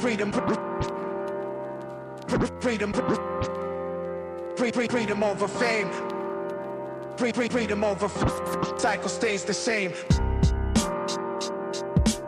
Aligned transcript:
freedom, 0.00 0.32
freedom, 2.60 2.92
freedom 4.88 5.22
over 5.22 5.48
fame, 5.48 5.90
freedom 7.16 7.84
over 7.84 8.08
cycle 8.78 9.08
stays 9.08 9.44
the 9.44 9.54
same. 9.54 9.92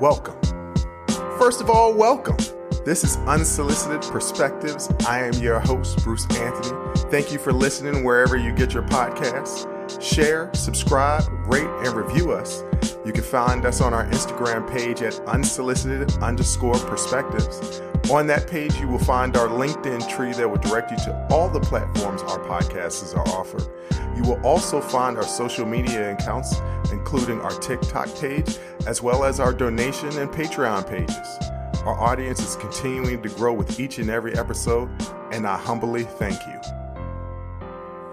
Welcome. 0.01 0.37
First 1.39 1.61
of 1.61 1.71
all, 1.71 1.95
welcome. 1.95 2.37
This 2.85 3.03
is 3.03 3.17
Unsolicited 3.27 4.03
Perspectives. 4.13 4.89
I 5.07 5.25
am 5.25 5.33
your 5.35 5.59
host, 5.59 6.05
Bruce 6.05 6.27
Anthony. 6.37 6.95
Thank 7.11 7.33
you 7.33 7.39
for 7.39 7.53
listening 7.53 8.05
wherever 8.05 8.37
you 8.37 8.53
get 8.53 8.73
your 8.73 8.85
podcasts. 8.85 9.76
Share, 10.01 10.51
subscribe, 10.55 11.25
rate, 11.47 11.69
and 11.85 11.95
review 11.95 12.33
us. 12.33 12.65
You 13.05 13.13
can 13.13 13.23
find 13.23 13.65
us 13.65 13.81
on 13.81 13.95
our 13.95 14.05
Instagram 14.07 14.69
page 14.71 15.01
at 15.03 15.19
unsolicited 15.27 16.11
underscore 16.19 16.79
perspectives. 16.79 17.81
On 18.11 18.27
that 18.27 18.49
page, 18.49 18.75
you 18.77 18.89
will 18.89 18.99
find 18.99 19.37
our 19.37 19.49
Linktree 19.49 20.37
that 20.37 20.49
will 20.49 20.59
direct 20.59 20.91
you 20.91 20.97
to 20.99 21.27
all 21.31 21.49
the 21.49 21.61
platforms 21.61 22.23
our 22.23 22.39
podcasts 22.39 23.17
are 23.17 23.29
offered. 23.29 23.67
You 24.17 24.23
will 24.23 24.41
also 24.47 24.81
find 24.81 25.17
our 25.17 25.25
social 25.25 25.67
media 25.67 26.13
accounts, 26.13 26.57
including 26.93 27.41
our 27.41 27.51
TikTok 27.51 28.15
page, 28.19 28.59
as 28.87 29.03
well 29.03 29.25
as 29.25 29.41
our 29.41 29.53
donation 29.53 30.09
and 30.19 30.31
Patreon 30.31 30.89
pages. 30.89 31.51
Our 31.85 31.95
audience 32.01 32.41
is 32.41 32.57
continuing 32.57 33.23
to 33.23 33.29
grow 33.29 33.53
with 33.53 33.79
each 33.79 33.99
and 33.99 34.11
every 34.11 34.37
episode, 34.37 34.89
and 35.31 35.47
I 35.47 35.57
humbly 35.57 36.03
thank 36.05 36.45
you. 36.47 36.76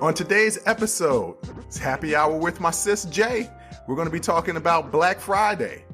On 0.04 0.14
today's 0.14 0.60
episode, 0.66 1.38
it's 1.60 1.78
happy 1.78 2.14
hour 2.14 2.36
with 2.38 2.60
my 2.60 2.72
sis 2.72 3.06
Jay. 3.06 3.50
We're 3.88 3.96
going 3.96 4.06
to 4.06 4.12
be 4.12 4.20
talking 4.20 4.58
about 4.58 4.92
Black 4.92 5.18
Friday, 5.18 5.86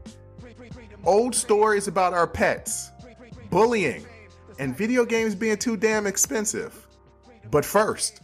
old 1.03 1.36
stories 1.36 1.88
about 1.88 2.14
our 2.14 2.25
pets, 2.25 2.92
bullying, 3.52 4.03
and 4.58 4.75
video 4.75 5.06
games 5.06 5.36
being 5.36 5.58
too 5.58 5.78
damn 5.78 6.08
expensive. 6.08 6.88
But 7.52 7.64
first, 7.64 8.22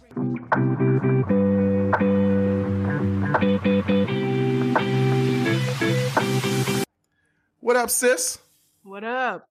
what 7.60 7.76
up, 7.76 7.92
sis? 7.92 8.40
What 8.82 9.04
up? 9.04 9.48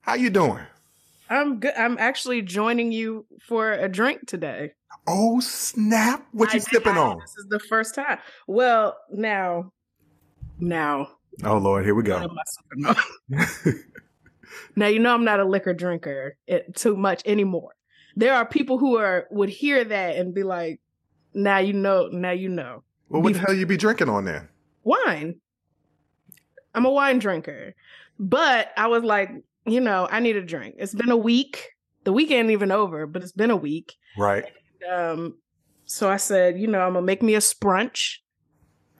How 0.00 0.14
you 0.14 0.30
doing? 0.30 0.66
I'm 1.30 1.60
good. 1.60 1.74
I'm 1.76 1.96
actually 1.98 2.42
joining 2.42 2.90
you 2.90 3.26
for 3.40 3.70
a 3.70 3.88
drink 3.88 4.26
today. 4.26 4.72
Oh 5.06 5.40
snap! 5.40 6.26
What 6.32 6.52
you 6.52 6.60
sipping 6.60 6.96
on? 6.96 7.18
This 7.20 7.36
is 7.36 7.46
the 7.48 7.60
first 7.60 7.94
time. 7.94 8.18
Well, 8.46 8.96
now, 9.10 9.72
now, 10.58 11.08
Oh 11.44 11.58
Lord, 11.58 11.84
here 11.84 11.94
we 11.94 12.02
go. 12.02 12.16
am 12.16 12.30
I 12.30 12.42
sipping 12.46 13.74
on? 13.74 13.84
now 14.76 14.86
you 14.86 14.98
know 14.98 15.14
I'm 15.14 15.24
not 15.24 15.40
a 15.40 15.44
liquor 15.44 15.74
drinker 15.74 16.36
it, 16.46 16.74
too 16.74 16.96
much 16.96 17.22
anymore. 17.26 17.74
There 18.16 18.34
are 18.34 18.46
people 18.46 18.78
who 18.78 18.96
are 18.96 19.26
would 19.30 19.50
hear 19.50 19.84
that 19.84 20.16
and 20.16 20.34
be 20.34 20.42
like, 20.42 20.80
"Now 21.34 21.58
you 21.58 21.72
know. 21.72 22.08
Now 22.08 22.30
you 22.30 22.48
know." 22.48 22.82
well, 23.08 23.22
what 23.22 23.34
the 23.34 23.38
hell 23.38 23.54
you 23.54 23.66
be 23.66 23.76
drinking 23.76 24.08
on 24.08 24.24
there? 24.24 24.50
Wine. 24.82 25.40
I'm 26.74 26.84
a 26.84 26.90
wine 26.90 27.18
drinker, 27.18 27.74
but 28.18 28.70
I 28.76 28.88
was 28.88 29.02
like, 29.02 29.30
you 29.64 29.80
know, 29.80 30.08
I 30.10 30.20
need 30.20 30.36
a 30.36 30.42
drink. 30.42 30.76
It's 30.78 30.94
been 30.94 31.10
a 31.10 31.16
week. 31.16 31.70
The 32.04 32.12
weekend 32.12 32.40
ain't 32.40 32.50
even 32.50 32.70
over, 32.70 33.06
but 33.06 33.22
it's 33.22 33.32
been 33.32 33.50
a 33.50 33.56
week. 33.56 33.94
Right. 34.16 34.44
Um, 34.90 35.38
so 35.84 36.08
I 36.08 36.16
said, 36.16 36.58
you 36.58 36.66
know, 36.66 36.80
I'm 36.80 36.94
gonna 36.94 37.06
make 37.06 37.22
me 37.22 37.34
a 37.34 37.38
sprunch. 37.40 38.16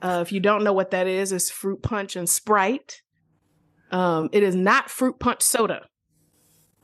Uh, 0.01 0.19
if 0.21 0.31
you 0.31 0.39
don't 0.39 0.63
know 0.63 0.73
what 0.73 0.91
that 0.91 1.07
is, 1.07 1.31
it's 1.31 1.49
fruit 1.49 1.81
punch 1.81 2.15
and 2.15 2.29
Sprite. 2.29 3.01
Um, 3.91 4.29
it 4.31 4.43
is 4.43 4.55
not 4.55 4.89
fruit 4.89 5.19
punch 5.19 5.41
soda. 5.41 5.85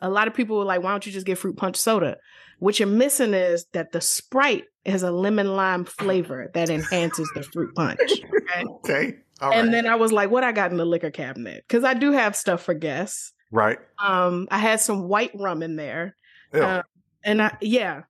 A 0.01 0.09
lot 0.09 0.28
of 0.28 0.34
people 0.34 0.57
were 0.57 0.66
like, 0.66 0.81
why 0.84 0.91
don't 0.91 1.06
you 1.06 1.12
just 1.12 1.25
get 1.25 1.38
fruit 1.38 1.56
punch 1.56 1.78
soda? 1.78 2.18
What 2.59 2.79
you're 2.79 2.88
missing 2.88 3.34
is 3.34 3.66
that 3.73 3.91
the 3.91 4.01
Sprite 4.01 4.66
has 4.85 5.03
a 5.03 5.12
lemon 5.12 5.56
lime 5.56 5.85
flavor 5.85 6.50
that 6.53 6.69
enhances 6.69 7.29
the 7.35 7.44
fruit 7.44 7.73
punch. 7.75 8.00
Okay? 8.01 8.63
Okay. 8.68 9.13
All 9.41 9.50
right. 9.50 9.59
and 9.59 9.73
then 9.73 9.85
I 9.88 9.95
was 9.95 10.12
like, 10.12 10.29
what 10.29 10.44
I 10.44 10.51
got 10.51 10.72
in 10.72 10.78
the 10.78 10.85
liquor 10.85 11.09
cabinet? 11.12 11.63
Because 11.68 11.84
I 11.84 11.94
do 11.94 12.12
have 12.12 12.35
stuff 12.35 12.63
for 12.63 12.73
guests. 12.73 13.34
right. 13.51 13.78
Um, 14.01 14.47
I 14.51 14.57
had 14.57 14.79
some 14.79 15.07
white 15.07 15.31
rum 15.35 15.63
in 15.63 15.75
there. 15.75 16.16
Uh, 16.53 16.84
and 17.23 17.41
I, 17.41 17.57
yeah. 17.62 18.03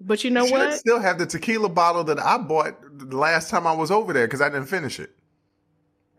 But 0.00 0.24
you 0.24 0.30
know 0.30 0.46
Should 0.46 0.52
what? 0.52 0.74
still 0.78 1.00
have 1.00 1.18
the 1.18 1.26
tequila 1.26 1.68
bottle 1.68 2.04
that 2.04 2.18
I 2.18 2.38
bought 2.38 2.74
the 2.98 3.16
last 3.16 3.50
time 3.50 3.66
I 3.66 3.72
was 3.74 3.90
over 3.90 4.12
there 4.12 4.26
because 4.26 4.40
I 4.40 4.48
didn't 4.48 4.66
finish 4.66 4.98
it. 4.98 5.10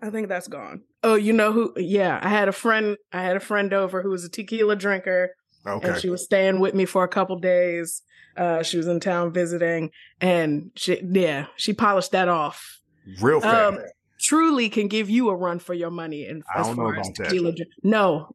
I 0.03 0.09
think 0.09 0.27
that's 0.29 0.47
gone. 0.47 0.81
Oh, 1.03 1.15
you 1.15 1.33
know 1.33 1.51
who? 1.51 1.73
Yeah, 1.77 2.19
I 2.21 2.29
had 2.29 2.47
a 2.47 2.51
friend. 2.51 2.97
I 3.11 3.21
had 3.23 3.35
a 3.35 3.39
friend 3.39 3.73
over 3.73 4.01
who 4.01 4.09
was 4.09 4.23
a 4.23 4.29
tequila 4.29 4.75
drinker, 4.75 5.31
Okay. 5.65 5.89
and 5.89 5.97
she 5.99 6.09
was 6.09 6.23
staying 6.23 6.59
with 6.59 6.73
me 6.75 6.85
for 6.85 7.03
a 7.03 7.07
couple 7.07 7.37
days. 7.39 8.01
Uh, 8.37 8.63
she 8.63 8.77
was 8.77 8.87
in 8.87 8.99
town 8.99 9.33
visiting, 9.33 9.91
and 10.21 10.71
she, 10.75 11.01
yeah, 11.03 11.47
she 11.55 11.73
polished 11.73 12.11
that 12.11 12.27
off. 12.29 12.79
Real 13.19 13.41
fast. 13.41 13.77
Um, 13.77 13.83
truly 14.19 14.69
can 14.69 14.87
give 14.87 15.09
you 15.09 15.29
a 15.29 15.35
run 15.35 15.59
for 15.59 15.73
your 15.73 15.89
money. 15.91 16.25
And 16.25 16.43
I 16.55 16.61
as 16.61 16.67
don't 16.67 16.75
far 16.77 16.95
as 16.95 17.07
about 17.07 17.17
that. 17.17 17.23
tequila, 17.25 17.53
no. 17.83 18.29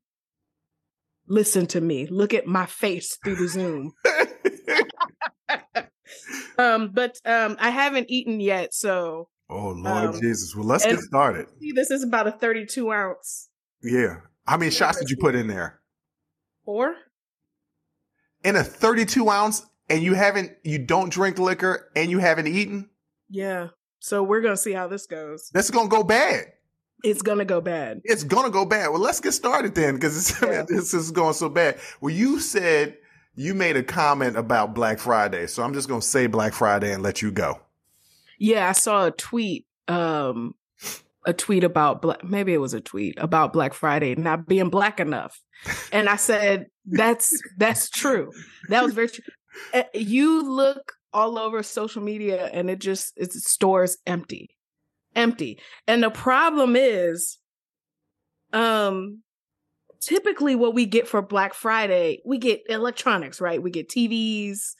Listen 1.28 1.66
to 1.68 1.80
me. 1.80 2.06
Look 2.06 2.34
at 2.34 2.46
my 2.46 2.66
face 2.66 3.16
through 3.24 3.36
the 3.36 3.48
Zoom. 3.48 3.92
um, 6.58 6.90
but 6.92 7.18
um, 7.24 7.56
I 7.60 7.70
haven't 7.70 8.10
eaten 8.10 8.40
yet, 8.40 8.74
so 8.74 9.28
oh 9.50 9.68
Lord 9.70 10.14
um, 10.14 10.20
Jesus. 10.20 10.54
Well, 10.54 10.66
let's 10.66 10.84
get 10.84 10.98
started. 11.00 11.46
see, 11.60 11.72
this 11.72 11.90
is 11.90 12.02
about 12.02 12.26
a 12.26 12.32
thirty-two 12.32 12.92
ounce. 12.92 13.48
Yeah. 13.82 14.16
How 14.46 14.56
many 14.56 14.70
shots 14.70 14.98
did 14.98 15.10
you 15.10 15.16
put 15.16 15.34
in 15.34 15.48
there? 15.48 15.80
Four. 16.64 16.94
In 18.44 18.54
a 18.56 18.62
32 18.62 19.28
ounce, 19.28 19.66
and 19.88 20.02
you 20.02 20.14
haven't, 20.14 20.52
you 20.62 20.78
don't 20.78 21.10
drink 21.10 21.38
liquor, 21.38 21.90
and 21.96 22.10
you 22.10 22.18
haven't 22.18 22.46
eaten. 22.46 22.90
Yeah. 23.28 23.68
So 23.98 24.22
we're 24.22 24.40
gonna 24.40 24.56
see 24.56 24.72
how 24.72 24.86
this 24.86 25.06
goes. 25.06 25.50
This 25.52 25.64
is 25.64 25.70
gonna 25.70 25.88
go 25.88 26.04
bad. 26.04 26.52
It's 27.02 27.22
gonna 27.22 27.44
go 27.44 27.60
bad. 27.60 28.00
It's 28.04 28.24
gonna 28.24 28.50
go 28.50 28.64
bad. 28.64 28.88
Well, 28.88 29.00
let's 29.00 29.20
get 29.20 29.32
started 29.32 29.74
then, 29.74 29.94
because 29.94 30.40
Yeah. 30.42 30.64
this 30.66 30.94
is 30.94 31.10
going 31.10 31.34
so 31.34 31.48
bad. 31.48 31.78
Well, 32.00 32.14
you 32.14 32.38
said 32.40 32.98
you 33.36 33.54
made 33.54 33.76
a 33.76 33.82
comment 33.82 34.36
about 34.36 34.74
Black 34.74 34.98
Friday, 34.98 35.46
so 35.46 35.62
I'm 35.62 35.74
just 35.74 35.88
gonna 35.88 36.02
say 36.02 36.26
Black 36.26 36.52
Friday 36.54 36.92
and 36.92 37.02
let 37.02 37.22
you 37.22 37.30
go. 37.30 37.60
Yeah, 38.38 38.68
I 38.68 38.72
saw 38.72 39.06
a 39.06 39.10
tweet, 39.10 39.66
um, 39.88 40.54
a 41.26 41.32
tweet 41.32 41.64
about 41.64 42.02
black. 42.02 42.24
Maybe 42.24 42.52
it 42.54 42.60
was 42.60 42.74
a 42.74 42.80
tweet 42.80 43.14
about 43.18 43.52
Black 43.52 43.74
Friday 43.74 44.14
not 44.14 44.46
being 44.46 44.70
black 44.70 45.00
enough, 45.00 45.40
and 45.92 46.08
I 46.08 46.16
said 46.16 46.66
that's 46.86 47.38
that's 47.56 47.90
true. 47.90 48.32
That 48.68 48.82
was 48.82 48.94
very 48.94 49.08
true. 49.08 49.24
Uh, 49.72 49.84
You 49.94 50.50
look 50.50 50.92
all 51.12 51.38
over 51.38 51.62
social 51.62 52.02
media, 52.02 52.46
and 52.52 52.70
it 52.70 52.78
just 52.78 53.12
it's 53.16 53.50
stores 53.50 53.98
empty, 54.06 54.50
empty. 55.14 55.58
And 55.86 56.02
the 56.02 56.10
problem 56.10 56.76
is, 56.76 57.38
um, 58.52 59.22
typically 60.00 60.54
what 60.54 60.74
we 60.74 60.86
get 60.86 61.08
for 61.08 61.22
Black 61.22 61.54
Friday, 61.54 62.20
we 62.24 62.38
get 62.38 62.62
electronics, 62.68 63.40
right? 63.40 63.62
We 63.62 63.70
get 63.70 63.88
TVs, 63.88 64.74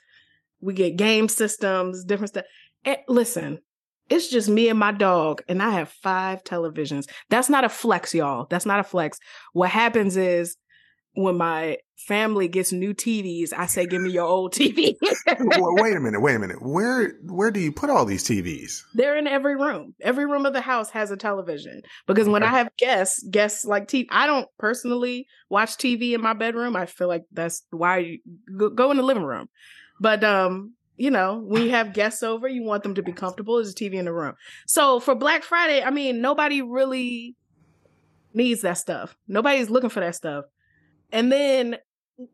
we 0.60 0.74
get 0.74 0.96
game 0.96 1.28
systems, 1.28 2.04
different 2.04 2.30
stuff. 2.30 2.44
Eh, 2.84 2.96
listen, 3.08 3.60
it's 4.08 4.28
just 4.28 4.48
me 4.48 4.68
and 4.68 4.78
my 4.78 4.92
dog, 4.92 5.42
and 5.48 5.62
I 5.62 5.70
have 5.70 5.88
five 5.88 6.44
televisions. 6.44 7.08
That's 7.28 7.48
not 7.48 7.64
a 7.64 7.68
flex, 7.68 8.14
y'all. 8.14 8.46
That's 8.48 8.66
not 8.66 8.80
a 8.80 8.84
flex. 8.84 9.18
What 9.52 9.70
happens 9.70 10.16
is 10.16 10.56
when 11.16 11.36
my 11.38 11.78
family 11.96 12.46
gets 12.46 12.72
new 12.72 12.92
TVs, 12.92 13.52
I 13.56 13.66
say, 13.66 13.86
"Give 13.86 14.02
me 14.02 14.10
your 14.10 14.26
old 14.26 14.52
TV." 14.52 14.96
Wait 15.26 15.96
a 15.96 16.00
minute, 16.00 16.20
wait 16.20 16.36
a 16.36 16.38
minute. 16.38 16.62
Where 16.62 17.14
where 17.24 17.50
do 17.50 17.58
you 17.58 17.72
put 17.72 17.90
all 17.90 18.04
these 18.04 18.22
TVs? 18.22 18.82
They're 18.94 19.16
in 19.16 19.26
every 19.26 19.56
room. 19.56 19.94
Every 20.00 20.26
room 20.26 20.46
of 20.46 20.52
the 20.52 20.60
house 20.60 20.90
has 20.90 21.10
a 21.10 21.16
television 21.16 21.82
because 22.06 22.28
when 22.28 22.42
I 22.42 22.48
have 22.48 22.68
guests, 22.78 23.22
guests 23.30 23.64
like 23.64 23.88
TV. 23.88 24.06
I 24.10 24.26
don't 24.26 24.48
personally 24.58 25.26
watch 25.48 25.76
TV 25.76 26.12
in 26.12 26.20
my 26.20 26.34
bedroom. 26.34 26.76
I 26.76 26.86
feel 26.86 27.08
like 27.08 27.24
that's 27.32 27.62
why 27.70 27.98
you 27.98 28.18
go, 28.56 28.70
go 28.70 28.90
in 28.90 28.98
the 28.98 29.02
living 29.02 29.24
room. 29.24 29.48
But 29.98 30.22
um, 30.22 30.74
you 30.96 31.10
know, 31.10 31.42
when 31.44 31.62
you 31.62 31.70
have 31.70 31.94
guests 31.94 32.22
over, 32.22 32.46
you 32.46 32.62
want 32.62 32.82
them 32.82 32.94
to 32.94 33.02
be 33.02 33.12
comfortable. 33.12 33.56
There's 33.56 33.72
a 33.72 33.74
TV 33.74 33.94
in 33.94 34.04
the 34.04 34.12
room. 34.12 34.34
So 34.66 35.00
for 35.00 35.14
Black 35.14 35.42
Friday, 35.42 35.82
I 35.82 35.90
mean, 35.90 36.20
nobody 36.20 36.62
really 36.62 37.36
needs 38.34 38.60
that 38.62 38.74
stuff. 38.74 39.16
Nobody's 39.26 39.70
looking 39.70 39.90
for 39.90 40.00
that 40.00 40.14
stuff. 40.14 40.44
And 41.12 41.30
then, 41.30 41.76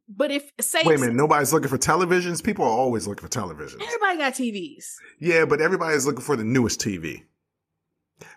but 0.09 0.31
if 0.31 0.51
say 0.61 0.83
Wait 0.85 0.97
a 0.97 1.01
minute, 1.01 1.15
nobody's 1.15 1.53
looking 1.53 1.69
for 1.69 1.79
televisions. 1.79 2.43
People 2.43 2.65
are 2.65 2.71
always 2.71 3.07
looking 3.07 3.27
for 3.27 3.33
televisions. 3.33 3.83
everybody 3.83 4.19
got 4.19 4.35
TVs. 4.35 4.95
Yeah, 5.19 5.45
but 5.45 5.61
everybody's 5.61 6.07
looking 6.07 6.23
for 6.23 6.37
the 6.37 6.45
newest 6.45 6.81
TV. 6.81 7.25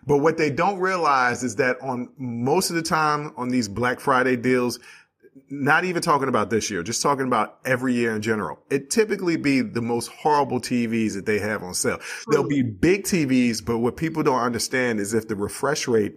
But 0.04 0.18
what 0.18 0.36
they 0.36 0.50
don't 0.50 0.78
realize 0.78 1.42
is 1.42 1.56
that 1.56 1.80
on 1.80 2.08
most 2.18 2.70
of 2.70 2.76
the 2.76 2.82
time 2.82 3.32
on 3.36 3.48
these 3.48 3.68
Black 3.68 4.00
Friday 4.00 4.36
deals, 4.36 4.80
not 5.48 5.84
even 5.84 6.02
talking 6.02 6.28
about 6.28 6.50
this 6.50 6.70
year, 6.70 6.82
just 6.82 7.02
talking 7.02 7.26
about 7.26 7.58
every 7.64 7.94
year 7.94 8.14
in 8.14 8.22
general, 8.22 8.58
it 8.70 8.90
typically 8.90 9.36
be 9.36 9.60
the 9.60 9.82
most 9.82 10.08
horrible 10.08 10.60
TVs 10.60 11.14
that 11.14 11.26
they 11.26 11.38
have 11.38 11.62
on 11.62 11.74
sale. 11.74 12.00
There'll 12.28 12.48
be 12.48 12.62
big 12.62 13.04
TVs, 13.04 13.64
but 13.64 13.78
what 13.78 13.96
people 13.96 14.22
don't 14.22 14.40
understand 14.40 14.98
is 14.98 15.14
if 15.14 15.28
the 15.28 15.36
refresh 15.36 15.86
rate 15.86 16.16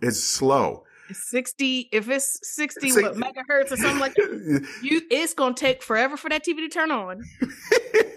is 0.00 0.26
slow, 0.26 0.84
60 1.14 1.88
if 1.92 2.08
it's 2.08 2.38
60 2.54 2.90
Six- 2.90 3.02
what, 3.02 3.14
megahertz 3.16 3.72
or 3.72 3.76
something 3.76 3.98
like 3.98 4.14
that 4.14 4.66
you 4.82 5.02
it's 5.10 5.34
gonna 5.34 5.54
take 5.54 5.82
forever 5.82 6.16
for 6.16 6.28
that 6.30 6.44
tv 6.44 6.56
to 6.58 6.68
turn 6.68 6.90
on 6.90 7.20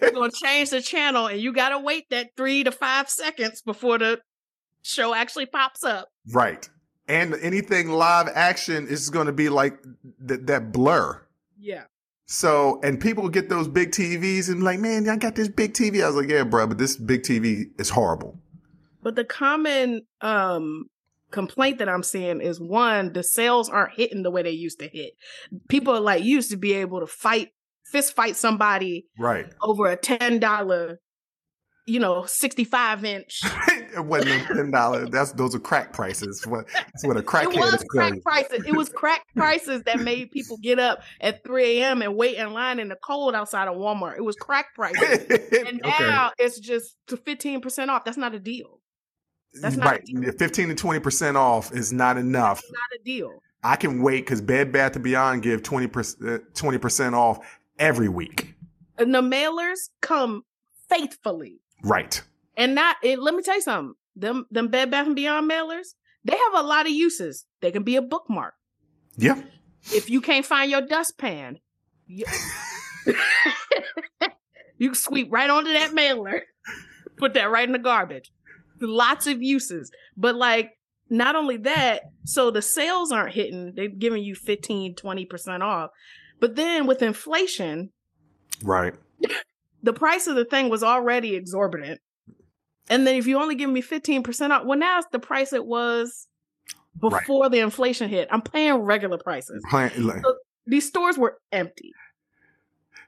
you're 0.02 0.12
gonna 0.12 0.32
change 0.32 0.70
the 0.70 0.82
channel 0.82 1.28
and 1.28 1.40
you 1.40 1.54
gotta 1.54 1.80
wait 1.80 2.06
that 2.10 2.30
three 2.38 2.64
to 2.64 2.72
five 2.72 3.10
seconds 3.10 3.62
before 3.62 3.98
the 3.98 4.20
show 4.84 5.14
actually 5.14 5.46
pops 5.46 5.84
up 5.84 6.10
right. 6.32 6.70
And 7.08 7.36
anything 7.36 7.90
live 7.90 8.30
action 8.34 8.88
is 8.88 9.12
going 9.12 9.28
to 9.28 9.32
be 9.32 9.48
like 9.50 9.78
th- 10.28 10.40
that 10.46 10.72
blur. 10.72 11.22
yeah 11.60 11.84
So, 12.26 12.80
and 12.82 13.00
people 13.00 13.30
get 13.30 13.48
those 13.48 13.68
big 13.68 13.92
TVs 13.92 14.50
and 14.50 14.64
like, 14.64 14.80
man, 14.80 15.08
I 15.08 15.16
got 15.18 15.36
this 15.36 15.48
big 15.48 15.74
TV. 15.74 16.04
I 16.04 16.08
was 16.08 16.16
like, 16.16 16.30
yeah, 16.30 16.44
bro, 16.44 16.66
but 16.66 16.80
this 16.80 16.98
big 16.98 17.22
TV 17.22 17.66
is 17.78 17.90
horrible. 17.92 18.40
but 19.04 19.16
the 19.16 19.24
common 19.24 20.02
um 20.22 20.88
complaint 21.36 21.78
that 21.80 21.88
i'm 21.90 22.02
seeing 22.04 22.42
is 22.42 22.60
one 22.60 23.14
the 23.14 23.22
sales 23.24 23.70
aren't 23.70 23.94
hitting 23.94 24.24
the 24.24 24.32
way 24.32 24.42
they 24.42 24.50
used 24.50 24.80
to 24.80 24.88
hit 24.88 25.12
people 25.70 26.00
like 26.02 26.24
used 26.24 26.50
to 26.50 26.58
be 26.58 26.74
able 26.74 27.00
to 27.02 27.08
fight 27.08 27.50
fist 27.92 28.16
fight 28.16 28.36
somebody 28.36 29.06
Right. 29.20 29.46
over 29.62 29.86
a 29.88 29.96
ten 29.96 30.40
dollar, 30.40 31.00
you 31.86 32.00
know, 32.00 32.26
sixty 32.26 32.64
five 32.64 33.06
inch. 33.06 33.42
it 33.96 34.04
wasn't 34.04 34.48
ten 34.48 34.72
dollars. 34.72 35.10
That's 35.12 35.34
those 35.34 35.54
are 35.54 35.60
crack 35.60 35.94
prices. 35.94 36.44
What 36.48 36.66
that's 36.74 37.06
what 37.06 37.16
a 37.16 37.22
crack. 37.32 37.44
It 37.44 37.50
was 37.60 37.86
crack 37.90 38.08
selling. 38.08 38.22
prices. 38.24 38.66
It 38.66 38.76
was 38.76 38.90
crack 38.90 39.22
prices 39.36 39.84
that 39.84 40.00
made 40.00 40.32
people 40.32 40.58
get 40.64 40.80
up 40.80 41.04
at 41.22 41.44
three 41.44 41.80
a.m. 41.80 42.02
and 42.02 42.16
wait 42.18 42.38
in 42.38 42.54
line 42.54 42.80
in 42.80 42.90
the 42.90 42.96
cold 42.96 43.36
outside 43.36 43.68
of 43.68 43.76
Walmart. 43.76 44.18
It 44.18 44.24
was 44.24 44.36
crack 44.36 44.74
prices, 44.74 45.28
and 45.68 45.80
now 45.84 46.32
it's 46.40 46.60
just 46.60 46.98
to 47.10 47.18
fifteen 47.18 47.62
percent 47.62 47.92
off. 47.92 48.04
That's 48.04 48.18
not 48.18 48.34
a 48.34 48.40
deal. 48.40 48.80
That's 49.62 49.76
right. 49.78 50.02
Fifteen 50.38 50.70
to 50.70 50.76
twenty 50.76 51.00
percent 51.00 51.38
off 51.38 51.72
is 51.74 51.92
not 51.94 52.18
enough. 52.18 52.62
Not 52.72 53.00
a 53.00 53.04
deal. 53.04 53.32
I 53.64 53.76
can 53.76 54.02
wait 54.02 54.26
because 54.26 54.42
Bed 54.42 54.72
Bath 54.72 54.96
and 54.96 55.04
Beyond 55.04 55.42
give 55.42 55.62
uh, 55.62 56.38
20 56.54 56.78
percent 56.78 57.16
off 57.16 57.40
every 57.80 58.10
week. 58.10 58.54
And 59.00 59.14
the 59.14 59.22
mailers 59.22 59.90
come 60.02 60.44
faithfully, 60.88 61.62
Right. 61.84 62.22
and 62.56 62.76
not. 62.76 62.98
It, 63.02 63.20
let 63.20 63.34
me 63.34 63.42
tell 63.42 63.56
you 63.56 63.62
something. 63.62 63.96
Them 64.16 64.46
them 64.52 64.68
Bed 64.68 64.92
Bath 64.92 65.08
and 65.08 65.16
Beyond 65.16 65.50
mailers, 65.50 65.96
they 66.24 66.38
have 66.38 66.54
a 66.54 66.62
lot 66.68 66.86
of 66.86 66.92
uses. 66.92 67.46
They 67.62 67.72
can 67.72 67.84
be 67.84 67.96
a 67.96 68.02
bookmark. 68.02 68.54
Yeah. 69.18 69.42
if 69.94 70.10
you 70.10 70.22
can't 70.22 70.46
find 70.46 70.70
your 70.70 70.82
dustpan, 70.82 71.58
you, 72.06 72.26
you 74.78 74.94
sweep 74.94 75.32
right 75.32 75.50
onto 75.50 75.72
that 75.74 75.94
mailer, 75.94 76.44
put 77.18 77.34
that 77.34 77.50
right 77.50 77.68
in 77.68 77.74
the 77.74 77.80
garbage. 77.80 78.32
Lots 78.82 79.28
of 79.28 79.42
uses. 79.42 79.92
But 80.18 80.36
like, 80.36 80.72
not 81.10 81.36
only 81.36 81.58
that, 81.58 82.02
so 82.24 82.50
the 82.52 82.62
sales 82.62 83.12
aren't 83.12 83.34
hitting, 83.36 83.74
they're 83.76 83.88
giving 83.88 84.24
you 84.24 84.36
15, 84.36 84.96
20% 84.96 85.62
off. 85.62 85.92
But 86.40 86.56
then 86.56 86.88
with 86.88 87.02
inflation, 87.02 87.92
Right. 88.64 88.94
the 89.84 89.94
price 89.94 90.28
of 90.28 90.36
the 90.36 90.46
thing 90.46 90.70
was 90.70 90.84
already 90.84 91.36
exorbitant. 91.36 92.02
And 92.90 93.06
then 93.08 93.16
if 93.16 93.26
you 93.28 93.40
only 93.40 93.56
give 93.56 93.70
me 93.70 93.82
15% 93.82 94.52
off, 94.52 94.66
well, 94.66 94.78
now 94.78 95.00
it's 95.00 95.08
the 95.12 95.20
price 95.20 95.54
it 95.54 95.66
was 95.66 96.28
Right. 97.02 97.20
before 97.22 97.50
the 97.50 97.60
inflation 97.60 98.10
hit. 98.10 98.28
I'm 98.32 98.42
paying 98.42 98.76
regular 98.76 99.18
prices. 99.18 99.64
Like- 99.74 100.24
These 100.68 100.88
stores 100.88 101.18
were 101.18 101.38
empty. 101.52 101.92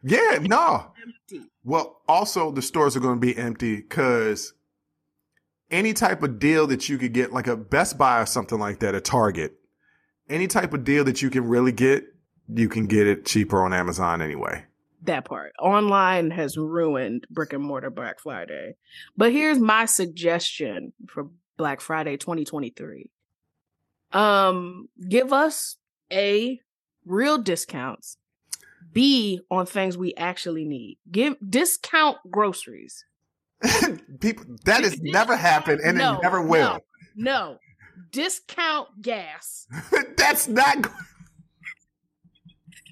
Yeah. 0.03 0.37
No. 0.41 0.91
Empty. 1.03 1.49
Well, 1.63 2.01
also 2.07 2.51
the 2.51 2.61
stores 2.61 2.95
are 2.95 2.99
going 2.99 3.15
to 3.19 3.19
be 3.25 3.35
empty 3.35 3.77
because 3.77 4.53
any 5.69 5.93
type 5.93 6.23
of 6.23 6.39
deal 6.39 6.67
that 6.67 6.89
you 6.89 6.97
could 6.97 7.13
get, 7.13 7.33
like 7.33 7.47
a 7.47 7.57
Best 7.57 7.97
Buy 7.97 8.21
or 8.21 8.25
something 8.25 8.59
like 8.59 8.79
that, 8.79 8.95
a 8.95 9.01
Target, 9.01 9.53
any 10.29 10.47
type 10.47 10.73
of 10.73 10.83
deal 10.83 11.03
that 11.05 11.21
you 11.21 11.29
can 11.29 11.47
really 11.47 11.71
get, 11.71 12.05
you 12.53 12.69
can 12.69 12.87
get 12.87 13.07
it 13.07 13.25
cheaper 13.25 13.63
on 13.63 13.73
Amazon 13.73 14.21
anyway. 14.21 14.65
That 15.03 15.25
part. 15.25 15.53
Online 15.59 16.31
has 16.31 16.57
ruined 16.57 17.27
brick 17.29 17.53
and 17.53 17.63
mortar 17.63 17.89
Black 17.89 18.19
Friday. 18.19 18.75
But 19.15 19.31
here's 19.31 19.59
my 19.59 19.85
suggestion 19.85 20.93
for 21.07 21.29
Black 21.55 21.81
Friday 21.81 22.17
2023. 22.17 23.09
Um, 24.11 24.89
give 25.07 25.33
us 25.33 25.77
A 26.11 26.59
real 27.05 27.37
discounts. 27.37 28.17
B 28.91 29.41
on 29.51 29.65
things 29.65 29.97
we 29.97 30.13
actually 30.15 30.65
need. 30.65 30.97
Give 31.11 31.35
discount 31.47 32.17
groceries. 32.29 33.05
People, 34.19 34.45
that 34.65 34.83
has 34.83 34.99
never 35.01 35.35
happened 35.35 35.81
and 35.83 35.97
No, 35.97 36.15
it 36.15 36.23
never 36.23 36.41
will. 36.41 36.79
No, 37.15 37.49
no. 37.51 37.57
Discount 38.11 39.01
gas. 39.01 39.67
That's 40.17 40.47
not. 40.47 40.91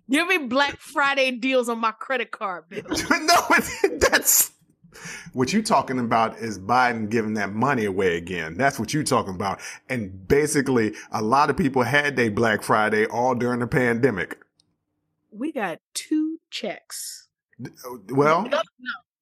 Give 0.10 0.28
me 0.28 0.38
Black 0.38 0.78
Friday 0.80 1.32
deals 1.32 1.68
on 1.68 1.80
my 1.80 1.92
credit 1.92 2.32
card 2.32 2.70
bill. 2.70 2.84
no, 2.88 3.36
that's 4.00 4.52
what 5.34 5.52
you're 5.52 5.62
talking 5.62 6.00
about 6.00 6.38
is 6.38 6.60
Biden 6.60 7.10
giving 7.10 7.34
that 7.34 7.54
money 7.54 7.86
away 7.86 8.18
again. 8.18 8.56
That's 8.56 8.80
what 8.80 8.94
you're 8.94 9.04
talking 9.04 9.36
about. 9.36 9.60
And 9.90 10.28
basically, 10.28 10.94
a 11.12 11.22
lot 11.22 11.50
of 11.50 11.58
people 11.58 11.84
had 11.84 12.16
their 12.16 12.32
Black 12.32 12.64
Friday 12.64 13.06
all 13.06 13.36
during 13.36 13.60
the 13.60 13.68
pandemic. 13.68 14.38
We 15.32 15.52
got 15.52 15.80
two 15.94 16.40
checks. 16.50 17.28
Well, 18.10 18.44
no, 18.44 18.50
no, 18.50 18.62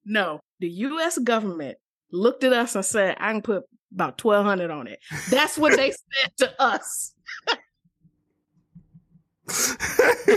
no. 0.05 0.39
The 0.59 0.69
U.S. 0.69 1.17
government 1.17 1.77
looked 2.11 2.44
at 2.44 2.53
us 2.53 2.75
and 2.75 2.85
said, 2.85 3.17
"I 3.19 3.31
can 3.31 3.41
put 3.41 3.63
about 3.94 4.17
twelve 4.17 4.45
hundred 4.45 4.71
on 4.71 4.88
it." 4.88 5.00
That's 5.29 5.57
what 5.57 5.75
they 5.75 5.91
said 5.91 6.31
to 6.38 6.61
us. 6.61 7.13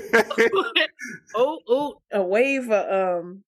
oh, 1.35 1.59
oh, 1.69 2.01
a 2.13 2.23
wave 2.23 2.71
of 2.71 3.21
um, 3.23 3.45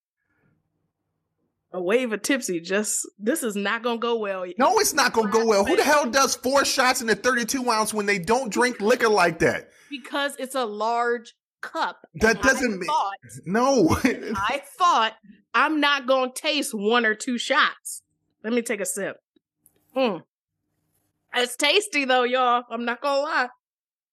a 1.72 1.82
wave 1.82 2.12
of 2.12 2.22
tipsy. 2.22 2.60
Just 2.60 3.06
this 3.18 3.42
is 3.42 3.56
not 3.56 3.82
gonna 3.82 3.98
go 3.98 4.16
well. 4.18 4.44
no, 4.58 4.78
it's 4.78 4.94
not 4.94 5.12
gonna 5.12 5.30
go 5.30 5.44
well. 5.46 5.64
Who 5.64 5.76
the 5.76 5.82
hell 5.84 6.08
does 6.10 6.34
four 6.36 6.64
shots 6.64 7.02
in 7.02 7.08
a 7.10 7.14
32 7.14 7.68
ounce 7.70 7.92
when 7.92 8.06
they 8.06 8.18
don't 8.18 8.52
drink 8.52 8.80
liquor 8.80 9.08
like 9.08 9.38
that? 9.40 9.70
because 9.90 10.36
it's 10.38 10.54
a 10.54 10.64
large 10.66 11.34
cup. 11.62 12.06
That 12.16 12.42
doesn't 12.42 12.74
I 12.74 12.76
mean- 12.76 12.84
thought, 12.86 13.14
No. 13.46 13.88
I 14.04 14.62
thought 14.76 15.14
I'm 15.58 15.80
not 15.80 16.06
gonna 16.06 16.30
taste 16.32 16.72
one 16.72 17.04
or 17.04 17.16
two 17.16 17.36
shots. 17.36 18.02
Let 18.44 18.52
me 18.52 18.62
take 18.62 18.80
a 18.80 18.86
sip. 18.86 19.16
Mm. 19.96 20.22
It's 21.34 21.56
tasty 21.56 22.04
though, 22.04 22.22
y'all. 22.22 22.62
I'm 22.70 22.84
not 22.84 23.00
gonna 23.00 23.20
lie. 23.20 23.48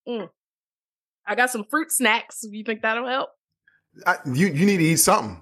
Mm. 0.07 0.29
I 1.27 1.35
got 1.35 1.51
some 1.51 1.63
fruit 1.69 1.91
snacks. 1.91 2.43
You 2.49 2.63
think 2.63 2.81
that'll 2.81 3.07
help? 3.07 3.29
I, 4.07 4.17
you 4.25 4.47
you 4.47 4.65
need 4.65 4.77
to 4.77 4.83
eat 4.83 4.95
something. 4.95 5.39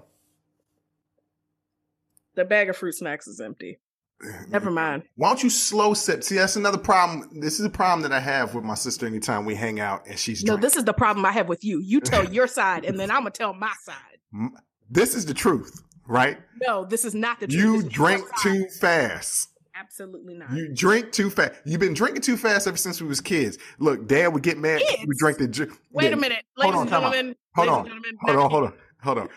The 2.34 2.44
bag 2.44 2.68
of 2.68 2.76
fruit 2.76 2.96
snacks 2.96 3.26
is 3.26 3.40
empty. 3.40 3.78
Never 4.48 4.70
mind. 4.70 5.04
Why 5.16 5.28
don't 5.28 5.42
you 5.42 5.48
slow 5.48 5.94
sip? 5.94 6.22
See, 6.22 6.34
that's 6.34 6.56
another 6.56 6.76
problem. 6.76 7.40
This 7.40 7.58
is 7.58 7.64
a 7.64 7.70
problem 7.70 8.02
that 8.02 8.12
I 8.12 8.20
have 8.20 8.54
with 8.54 8.64
my 8.64 8.74
sister 8.74 9.06
anytime 9.06 9.46
we 9.46 9.54
hang 9.54 9.80
out 9.80 10.06
and 10.06 10.18
she's 10.18 10.44
No, 10.44 10.58
this 10.58 10.76
is 10.76 10.84
the 10.84 10.92
problem 10.92 11.24
I 11.24 11.32
have 11.32 11.48
with 11.48 11.64
you. 11.64 11.80
You 11.80 12.02
tell 12.02 12.24
your 12.30 12.46
side, 12.46 12.84
and 12.84 13.00
then 13.00 13.10
I'm 13.10 13.20
gonna 13.20 13.30
tell 13.30 13.54
my 13.54 13.72
side. 13.84 14.50
This 14.90 15.14
is 15.14 15.24
the 15.24 15.34
truth, 15.34 15.82
right? 16.06 16.38
No, 16.62 16.84
this 16.84 17.04
is 17.04 17.14
not 17.14 17.40
the 17.40 17.46
truth. 17.46 17.84
You 17.84 17.88
drink 17.90 18.24
too 18.42 18.66
fast. 18.80 19.50
Absolutely 19.76 20.34
not. 20.34 20.52
You 20.52 20.72
drink 20.72 21.10
too 21.12 21.30
fast. 21.30 21.54
You've 21.64 21.80
been 21.80 21.94
drinking 21.94 22.22
too 22.22 22.36
fast 22.36 22.66
ever 22.68 22.76
since 22.76 23.02
we 23.02 23.08
was 23.08 23.20
kids. 23.20 23.58
Look, 23.78 24.06
Dad 24.06 24.28
would 24.32 24.42
get 24.42 24.56
mad. 24.56 24.80
We 25.06 25.14
drink 25.18 25.38
the. 25.38 25.48
ju- 25.48 25.72
Wait 25.92 26.08
yeah, 26.08 26.12
a 26.12 26.16
minute, 26.16 26.44
Hold 26.56 26.74
ladies 26.74 26.74
on, 26.76 26.80
and 26.82 26.90
gentlemen. 26.90 27.36
Hold 27.56 27.68
ladies 27.68 27.72
on. 27.72 27.78
and 27.78 27.86
gentlemen, 27.88 28.16
Hold 28.20 28.36
on, 28.38 28.50
hold 28.50 28.64
on, 28.64 28.72
hold 29.02 29.18
on. 29.18 29.28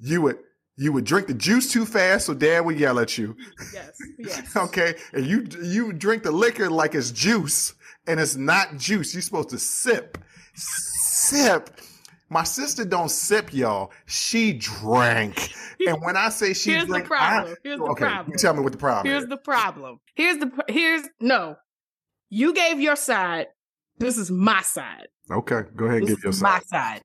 You 0.00 0.22
would 0.22 0.38
you 0.76 0.92
would 0.92 1.04
drink 1.04 1.26
the 1.28 1.34
juice 1.34 1.70
too 1.70 1.84
fast, 1.84 2.26
so 2.26 2.34
Dad 2.34 2.60
would 2.64 2.78
yell 2.80 2.98
at 2.98 3.16
you. 3.18 3.36
Yes, 3.72 3.90
yes. 4.18 4.56
Okay, 4.56 4.94
and 5.12 5.26
you 5.26 5.46
you 5.62 5.92
drink 5.92 6.22
the 6.22 6.32
liquor 6.32 6.70
like 6.70 6.94
it's 6.94 7.10
juice, 7.10 7.74
and 8.06 8.18
it's 8.18 8.36
not 8.36 8.78
juice. 8.78 9.12
You're 9.14 9.22
supposed 9.22 9.50
to 9.50 9.58
sip, 9.58 10.16
sip. 10.54 11.78
My 12.30 12.42
sister 12.42 12.84
don't 12.84 13.10
sip, 13.10 13.52
y'all. 13.52 13.92
She 14.06 14.52
drank, 14.54 15.52
and 15.86 16.00
when 16.02 16.16
I 16.16 16.30
say 16.30 16.54
she 16.54 16.70
Here's 16.72 16.86
the 16.86 17.00
problem. 17.00 17.52
I- 17.54 17.56
Here's 17.62 17.78
the 17.78 17.84
okay, 17.84 18.04
problem. 18.06 18.32
You 18.32 18.38
tell 18.38 18.54
me 18.54 18.60
what 18.60 18.72
the 18.72 18.78
problem 18.78 19.06
is. 19.06 19.10
Here's 19.12 19.22
is. 19.24 19.28
the 19.28 19.36
problem. 19.36 20.00
Here's 20.14 20.38
the 20.38 20.50
here's 20.68 21.02
no. 21.20 21.56
You 22.30 22.52
gave 22.54 22.80
your 22.80 22.96
side. 22.96 23.48
This 23.98 24.16
is 24.18 24.30
my 24.30 24.62
side. 24.62 25.06
okay, 25.30 25.60
go 25.76 25.84
ahead 25.84 25.98
and 25.98 26.06
This 26.08 26.16
give 26.16 26.24
your 26.24 26.30
is 26.30 26.42
my 26.42 26.58
side. 26.60 26.66
side. 26.66 27.02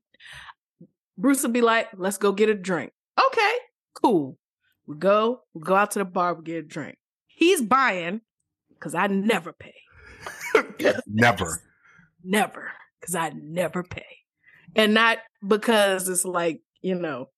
Bruce 1.18 1.42
would 1.42 1.52
be 1.52 1.60
like, 1.60 1.88
"Let's 1.96 2.16
go 2.18 2.32
get 2.32 2.48
a 2.48 2.54
drink." 2.54 2.92
Okay, 3.24 3.52
cool. 3.94 4.38
We 4.86 4.96
go. 4.96 5.42
We 5.54 5.62
go 5.62 5.76
out 5.76 5.90
to 5.92 5.98
the 6.00 6.04
bar. 6.04 6.34
We 6.34 6.42
get 6.44 6.56
a 6.56 6.62
drink. 6.62 6.96
He's 7.28 7.60
buying 7.62 8.22
because 8.70 8.94
I 8.94 9.06
never 9.06 9.52
pay. 9.52 9.74
Never. 11.06 11.62
Never, 12.24 12.70
because 13.00 13.14
I 13.14 13.30
never 13.30 13.82
pay, 13.82 14.04
and 14.76 14.94
not 14.94 15.18
because 15.46 16.08
it's 16.08 16.24
like 16.24 16.60
you 16.80 16.94
know 16.94 17.28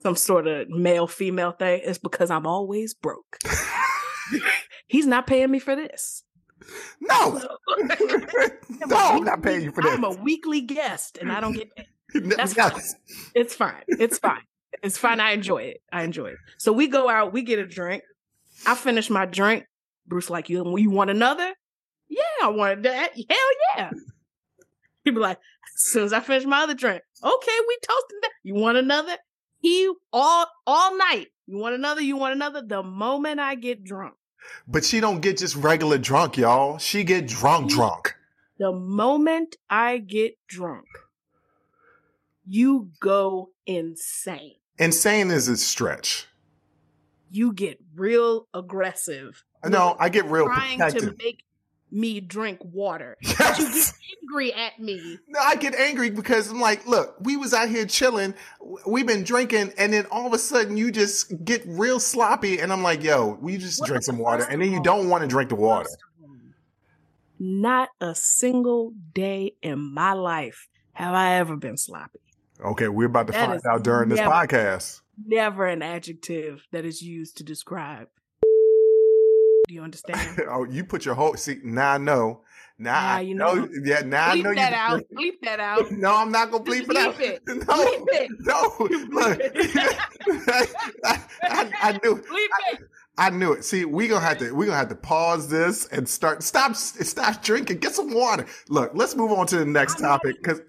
some 0.00 0.16
sort 0.16 0.46
of 0.46 0.68
male 0.68 1.06
female 1.06 1.52
thing. 1.52 1.80
It's 1.84 1.98
because 1.98 2.30
I'm 2.30 2.46
always 2.46 2.94
broke. 2.94 3.38
He's 4.86 5.06
not 5.06 5.26
paying 5.26 5.50
me 5.50 5.58
for 5.58 5.74
this. 5.74 6.22
No, 7.00 7.40
no, 8.86 8.96
I'm 8.96 9.24
not 9.24 9.42
paying 9.42 9.62
you 9.62 9.72
for 9.72 9.82
this. 9.82 9.92
I'm 9.92 10.04
a 10.04 10.10
weekly 10.10 10.60
guest 10.60 11.18
and 11.20 11.30
I 11.30 11.40
don't 11.40 11.52
get 11.52 11.74
paid. 11.74 11.86
That's 12.36 12.56
Yes. 12.56 12.94
It's 13.34 13.54
fine. 13.54 13.82
It's 13.88 14.18
fine. 14.18 14.42
It's 14.82 14.98
fine. 14.98 15.20
I 15.20 15.32
enjoy 15.32 15.62
it. 15.62 15.82
I 15.92 16.02
enjoy 16.04 16.28
it. 16.28 16.38
So 16.58 16.72
we 16.72 16.86
go 16.86 17.08
out, 17.08 17.32
we 17.32 17.42
get 17.42 17.58
a 17.58 17.66
drink. 17.66 18.02
I 18.66 18.74
finish 18.74 19.10
my 19.10 19.26
drink. 19.26 19.64
Bruce 20.06 20.30
like, 20.30 20.48
you 20.48 20.78
you 20.78 20.90
want 20.90 21.10
another? 21.10 21.52
Yeah, 22.08 22.22
I 22.42 22.48
wanted 22.48 22.84
that. 22.84 23.12
Hell 23.14 23.76
yeah. 23.76 23.90
He'd 25.04 25.10
be 25.14 25.20
like, 25.20 25.38
as 25.76 25.82
soon 25.82 26.04
as 26.04 26.12
I 26.12 26.20
finish 26.20 26.44
my 26.46 26.62
other 26.62 26.74
drink, 26.74 27.02
okay, 27.22 27.58
we 27.68 27.78
toasted 27.82 28.18
that. 28.22 28.30
You 28.42 28.54
want 28.54 28.78
another? 28.78 29.16
He 29.58 29.92
all 30.12 30.46
all 30.66 30.96
night. 30.96 31.28
You 31.46 31.58
want 31.58 31.74
another? 31.74 32.00
You 32.00 32.16
want 32.16 32.34
another? 32.34 32.62
The 32.62 32.82
moment 32.82 33.40
I 33.40 33.54
get 33.54 33.84
drunk, 33.84 34.14
But 34.66 34.84
she 34.84 35.00
don't 35.00 35.20
get 35.20 35.38
just 35.38 35.54
regular 35.56 35.98
drunk, 35.98 36.36
y'all. 36.36 36.78
She 36.78 37.04
get 37.04 37.26
drunk, 37.26 37.70
drunk. 37.70 38.14
the 38.58 38.72
moment 38.72 39.56
I 39.70 39.98
get 39.98 40.36
drunk, 40.48 40.86
you 42.46 42.90
go 43.00 43.50
insane. 43.66 44.54
Insane 44.78 45.30
is 45.30 45.48
a 45.48 45.56
stretch. 45.56 46.26
You 47.30 47.52
get 47.52 47.78
real 47.94 48.46
aggressive. 48.54 49.42
No, 49.64 49.96
I 49.98 50.08
get 50.10 50.26
real 50.26 50.46
trying 50.46 50.78
protective. 50.78 51.16
to 51.18 51.24
make 51.24 51.42
me 51.90 52.20
drink 52.20 52.58
water. 52.62 53.16
But 53.38 53.58
you 53.58 53.68
get 53.68 53.94
angry 54.22 54.52
at 54.52 54.78
me. 54.80 55.18
No, 55.28 55.38
I 55.40 55.56
get 55.56 55.74
angry 55.74 56.10
because 56.10 56.50
I'm 56.50 56.60
like, 56.60 56.86
look, 56.86 57.16
we 57.20 57.36
was 57.36 57.54
out 57.54 57.68
here 57.68 57.86
chilling, 57.86 58.34
we've 58.86 59.06
been 59.06 59.22
drinking, 59.24 59.72
and 59.78 59.92
then 59.92 60.06
all 60.10 60.26
of 60.26 60.32
a 60.32 60.38
sudden 60.38 60.76
you 60.76 60.90
just 60.90 61.44
get 61.44 61.62
real 61.66 62.00
sloppy, 62.00 62.58
and 62.58 62.72
I'm 62.72 62.82
like, 62.82 63.02
yo, 63.02 63.38
we 63.40 63.56
just 63.56 63.80
Well, 63.80 63.88
drink 63.88 64.04
some 64.04 64.18
water, 64.18 64.46
and 64.50 64.60
then 64.60 64.72
you 64.72 64.82
don't 64.82 65.08
want 65.08 65.22
to 65.22 65.28
drink 65.28 65.48
the 65.50 65.54
water. 65.54 65.84
First 65.84 65.98
of 66.22 66.24
all, 66.24 66.36
Not 67.38 67.88
a 68.00 68.14
single 68.14 68.92
day 69.14 69.54
in 69.62 69.78
my 69.78 70.12
life 70.12 70.68
have 70.94 71.14
I 71.14 71.34
ever 71.34 71.56
been 71.56 71.76
sloppy. 71.76 72.20
Okay, 72.64 72.88
we're 72.88 73.06
about 73.06 73.26
to 73.26 73.32
That 73.34 73.48
find 73.48 73.62
out 73.70 73.84
during 73.84 74.08
this 74.08 74.20
podcast. 74.20 75.02
Never 75.24 75.66
an 75.66 75.82
adjective 75.82 76.66
that 76.72 76.84
is 76.84 77.02
used 77.02 77.36
to 77.38 77.44
describe. 77.44 78.08
Do 79.68 79.74
you 79.74 79.82
understand? 79.82 80.42
oh, 80.48 80.64
you 80.64 80.84
put 80.84 81.04
your 81.04 81.14
whole 81.14 81.36
see 81.36 81.58
now 81.62 81.92
I 81.92 81.98
know. 81.98 82.42
Now 82.78 82.92
Now 82.92 83.16
I 83.16 83.20
you 83.20 83.34
know. 83.34 83.54
know. 83.54 83.68
Yeah, 83.84 84.00
now 84.00 84.30
I 84.30 84.34
know 84.36 84.50
Bleep 84.50 84.56
that 84.56 84.70
you 84.72 84.76
out. 84.76 85.02
Bleep 85.14 85.40
that 85.42 85.60
out. 85.60 85.90
No, 85.92 86.14
I'm 86.14 86.30
not 86.30 86.50
gonna 86.50 86.64
bleep 86.64 86.90
it 86.90 86.96
out. 86.96 87.18
It. 87.20 87.42
No, 87.46 87.54
Bleep 87.64 88.06
it. 88.10 88.30
no. 88.40 88.76
Look, 89.10 90.66
I, 91.04 91.20
I, 91.42 91.72
I 91.82 91.92
knew 92.02 92.16
Bleep 92.16 92.48
it. 92.72 92.80
I 93.18 93.30
knew 93.30 93.52
it. 93.52 93.64
See, 93.64 93.86
we 93.86 94.08
gonna 94.08 94.20
have 94.24 94.38
to 94.38 94.52
we 94.52 94.66
gonna 94.66 94.76
have 94.76 94.90
to 94.90 94.94
pause 94.94 95.48
this 95.48 95.86
and 95.86 96.06
start 96.08 96.42
stop 96.42 96.76
stop 96.76 97.42
drinking. 97.42 97.78
Get 97.78 97.94
some 97.94 98.12
water. 98.12 98.44
Look, 98.68 98.92
let's 98.94 99.16
move 99.16 99.32
on 99.32 99.46
to 99.48 99.58
the 99.58 99.64
next 99.64 99.98
topic 99.98 100.36
because 100.42 100.60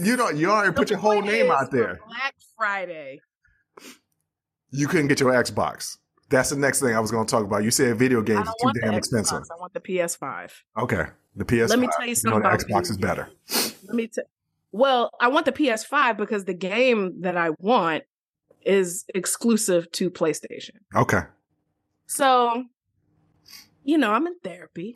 you 0.00 0.16
know 0.16 0.28
you 0.28 0.50
already 0.50 0.74
put 0.74 0.90
your 0.90 0.98
whole 0.98 1.22
name 1.22 1.50
out 1.50 1.70
there. 1.70 1.98
Black 2.06 2.34
Friday. 2.58 3.20
You 4.70 4.86
couldn't 4.86 5.08
get 5.08 5.20
your 5.20 5.32
Xbox. 5.32 5.96
That's 6.28 6.50
the 6.50 6.56
next 6.56 6.80
thing 6.80 6.94
I 6.94 7.00
was 7.00 7.10
gonna 7.10 7.26
talk 7.26 7.44
about. 7.44 7.62
You 7.62 7.70
said 7.70 7.96
video 7.98 8.20
games 8.22 8.48
are 8.48 8.54
too 8.60 8.80
damn 8.80 8.94
expensive. 8.94 9.42
I 9.50 9.60
want 9.60 9.74
the 9.74 9.80
PS5. 9.80 10.50
Okay, 10.78 11.04
the 11.36 11.44
PS5. 11.44 11.68
Let 11.68 11.78
me 11.78 11.88
tell 11.96 12.06
you 12.06 12.14
something. 12.14 12.36
You 12.36 12.42
know 12.42 12.48
the 12.48 12.54
about 12.54 12.68
Xbox 12.68 12.90
is 12.90 12.96
better. 12.96 13.28
Let 13.86 13.94
me 13.94 14.08
tell. 14.08 14.24
Well, 14.72 15.10
I 15.20 15.28
want 15.28 15.46
the 15.46 15.52
PS5 15.52 16.16
because 16.16 16.44
the 16.44 16.54
game 16.54 17.22
that 17.22 17.36
I 17.36 17.50
want 17.58 18.04
is 18.62 19.04
exclusive 19.14 19.90
to 19.92 20.10
PlayStation. 20.10 20.72
Okay, 20.94 21.20
So, 22.06 22.64
you 23.84 23.96
know, 23.96 24.10
I'm 24.12 24.26
in 24.26 24.34
therapy 24.42 24.94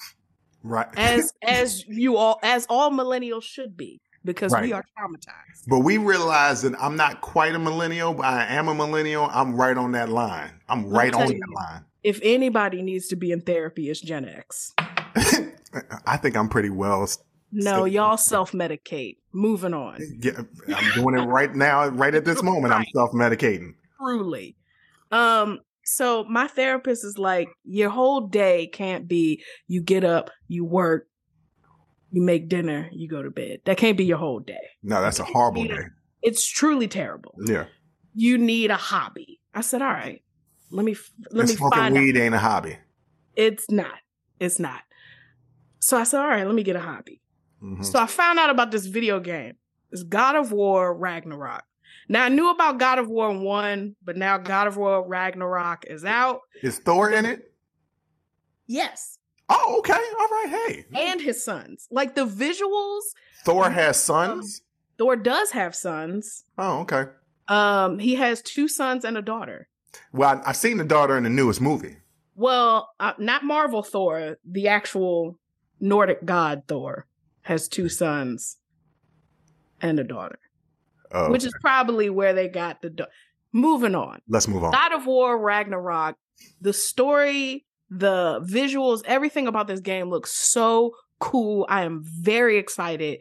right. 0.65 0.89
as 0.97 1.33
as 1.43 1.87
you 1.87 2.17
all 2.17 2.41
as 2.43 2.67
all 2.69 2.91
millennials 2.91 3.45
should 3.45 3.77
be 3.77 4.01
because 4.25 4.53
Right. 4.53 4.65
we 4.65 4.73
are 4.73 4.85
traumatized. 4.99 5.67
But 5.69 5.81
we 5.81 5.99
realize 5.99 6.63
that 6.63 6.75
I'm 6.81 6.97
not 6.97 7.21
quite 7.21 7.55
a 7.55 7.59
millennial, 7.59 8.15
but 8.15 8.27
I 8.27 8.45
am 8.47 8.69
a 8.69 8.75
millennial. 8.75 9.29
I'm 9.33 9.55
right 9.55 9.77
on 9.77 9.93
that 9.93 10.09
line. 10.09 10.51
I'm 10.69 10.89
right 10.89 11.15
on 11.15 11.31
you. 11.33 11.39
that 11.39 11.55
line. 11.55 11.85
If 12.03 12.21
anybody 12.23 12.83
needs 12.83 13.09
to 13.09 13.17
be 13.17 13.31
in 13.31 13.41
therapy, 13.43 13.91
it's 13.91 14.01
Gen 14.01 14.27
X. 14.27 14.73
I 16.07 16.17
think 16.17 16.37
I'm 16.37 16.49
pretty 16.49 16.71
well. 16.71 17.07
No, 17.53 17.85
y'all 17.85 18.17
self 18.17 18.53
medicate. 18.53 19.17
Moving 19.33 19.75
on. 19.75 19.99
Yeah, 20.21 20.43
I'm 20.75 20.95
doing 20.95 21.19
it 21.19 21.27
right 21.27 21.55
now, 21.55 21.89
right 21.89 22.15
at 22.15 22.25
this 22.25 22.43
moment. 22.43 22.73
I'm 22.73 22.85
self 22.95 23.13
medicating. 23.13 23.75
Truly. 23.99 24.57
Um, 25.11 25.59
so 25.85 26.25
my 26.25 26.47
therapist 26.47 27.05
is 27.05 27.19
like, 27.19 27.49
your 27.65 27.91
whole 27.91 28.29
day 28.29 28.69
can't 28.69 29.09
be 29.09 29.43
you 29.67 29.83
get 29.83 30.05
up, 30.05 30.31
you 30.47 30.65
work, 30.65 31.09
you 32.11 32.23
make 32.23 32.49
dinner, 32.49 32.89
you 32.93 33.09
go 33.09 33.23
to 33.23 33.31
bed. 33.31 33.61
That 33.65 33.77
can't 33.77 33.97
be 33.97 34.05
your 34.05 34.19
whole 34.19 34.41
day. 34.41 34.59
No, 34.83 35.01
that's 35.01 35.19
a 35.21 35.25
horrible 35.25 35.65
day. 35.65 35.85
It's 36.23 36.47
truly 36.47 36.89
terrible. 36.89 37.35
Yeah, 37.45 37.67
You 38.15 38.37
need 38.39 38.71
a 38.71 38.77
hobby. 38.77 39.41
I 39.55 39.61
said, 39.63 39.81
all 39.83 39.89
right, 39.89 40.23
let 40.71 40.85
me 40.85 40.97
let 41.31 41.49
me 41.49 41.55
find 41.57 41.97
out. 41.97 42.01
weed 42.01 42.17
ain't 42.17 42.35
a 42.35 42.39
hobby. 42.39 42.79
It's 43.37 43.71
not. 43.71 43.99
It's 44.39 44.59
not. 44.59 44.83
So 45.81 45.97
I 45.97 46.05
said, 46.05 46.21
all 46.21 46.29
right, 46.29 46.45
let 46.47 46.55
me 46.55 46.63
get 46.63 46.77
a 46.77 46.81
hobby. 46.81 47.21
Mhm. 47.63 47.85
So 47.85 47.99
I 47.99 48.07
found 48.07 48.39
out 48.39 48.51
about 48.51 48.71
this 48.71 48.87
video 48.87 49.19
game. 49.21 49.55
It's 49.91 50.03
God 50.03 50.37
of 50.37 50.53
War 50.53 50.95
Ragnarok. 50.95 51.65
Now 52.09 52.25
I 52.25 52.29
knew 52.29 52.51
about 52.51 52.79
God 52.79 52.99
of 52.99 53.09
War 53.09 53.33
1, 53.37 53.97
but 54.05 54.17
now 54.17 54.37
God 54.39 54.67
of 54.67 54.77
War 54.77 55.07
Ragnarok 55.07 55.85
is 55.87 56.05
out. 56.05 56.41
Is 56.63 56.79
Thor 56.79 57.11
in 57.11 57.25
it? 57.25 57.53
Yes. 58.67 59.19
Oh, 59.53 59.77
okay. 59.81 59.93
All 59.93 60.29
right. 60.29 60.47
Hey, 60.69 60.85
And 61.11 61.21
his 61.21 61.45
sons. 61.45 61.89
Like 61.91 62.15
the 62.15 62.25
visuals, 62.27 63.01
Thor 63.45 63.69
has 63.69 64.01
sons. 64.01 64.63
Thor 64.97 65.17
does 65.17 65.51
have 65.51 65.75
sons. 65.75 66.45
Oh, 66.57 66.81
okay. 66.81 67.07
Um, 67.49 67.99
he 67.99 68.15
has 68.15 68.41
two 68.43 68.69
sons 68.69 69.05
and 69.05 69.17
a 69.19 69.23
daughter. 69.23 69.69
Well, 70.13 70.41
I- 70.45 70.51
I've 70.51 70.57
seen 70.57 70.77
the 70.77 70.85
daughter 70.85 71.17
in 71.17 71.25
the 71.25 71.31
newest 71.31 71.61
movie. 71.61 71.97
Well, 72.37 72.91
uh, 73.01 73.15
not 73.19 73.43
Marvel 73.45 73.83
Thor, 73.83 74.37
the 74.45 74.69
actual 74.69 75.39
Nordic 75.81 76.25
god 76.25 76.63
Thor 76.69 77.07
has 77.43 77.67
two 77.69 77.89
sons 77.89 78.57
and 79.81 79.99
a 79.99 80.05
daughter, 80.05 80.39
Oh, 81.11 81.31
which 81.31 81.45
is 81.45 81.53
probably 81.61 82.09
where 82.11 82.33
they 82.35 82.49
got 82.49 82.83
the. 82.83 82.91
Da- 82.91 83.07
Moving 83.53 83.97
on. 83.97 84.21
let's 84.29 84.47
move 84.47 84.63
on. 84.63 84.71
God 84.71 84.93
of 84.93 85.07
War 85.07 85.37
Ragnarok, 85.37 86.17
the 86.61 86.73
story, 86.73 87.67
the 87.91 88.41
visuals, 88.43 89.03
everything 89.05 89.47
about 89.47 89.67
this 89.67 89.81
game 89.81 90.09
looks 90.09 90.33
so 90.33 90.95
cool. 91.19 91.67
I 91.69 91.83
am 91.83 92.03
very 92.05 92.57
excited 92.57 93.21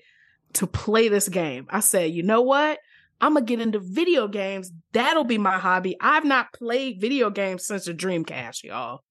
to 0.53 0.67
play 0.67 1.09
this 1.09 1.27
game. 1.27 1.67
I 1.69 1.79
said, 1.79 2.11
you 2.11 2.23
know 2.23 2.41
what? 2.41 2.79
I'm 3.21 3.33
gonna 3.33 3.45
get 3.45 3.59
into 3.59 3.79
video 3.79 4.27
games. 4.27 4.71
That'll 4.93 5.25
be 5.25 5.37
my 5.37 5.57
hobby. 5.57 5.97
I've 5.99 6.23
not 6.23 6.53
played 6.53 7.01
video 7.01 7.29
games 7.29 7.65
since 7.65 7.85
the 7.85 7.93
Dreamcast, 7.93 8.63
y'all. 8.63 9.01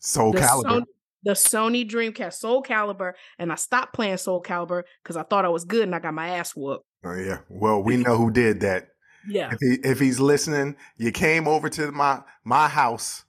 Soul 0.00 0.32
The 0.32 0.40
Calibur. 0.40 0.64
Sony, 0.64 0.84
the 1.22 1.30
Sony 1.32 1.88
Dreamcast 1.88 2.34
Soul 2.34 2.62
Calibur, 2.62 3.12
and 3.38 3.52
I 3.52 3.54
stopped 3.54 3.94
playing 3.94 4.16
Soul 4.16 4.42
Calibur 4.42 4.82
because 5.02 5.16
I 5.16 5.22
thought 5.22 5.44
I 5.44 5.48
was 5.48 5.64
good 5.64 5.84
and 5.84 5.94
I 5.94 6.00
got 6.00 6.14
my 6.14 6.30
ass 6.30 6.56
whooped. 6.56 6.84
Oh 7.04 7.14
yeah. 7.14 7.38
Well, 7.48 7.82
we 7.82 7.98
know 7.98 8.16
who 8.16 8.30
did 8.30 8.60
that. 8.60 8.88
Yeah. 9.28 9.52
If 9.52 9.58
he 9.60 9.88
if 9.88 10.00
he's 10.00 10.18
listening, 10.18 10.76
you 10.96 11.12
came 11.12 11.46
over 11.46 11.68
to 11.70 11.92
my 11.92 12.22
my 12.44 12.68
house 12.68 13.24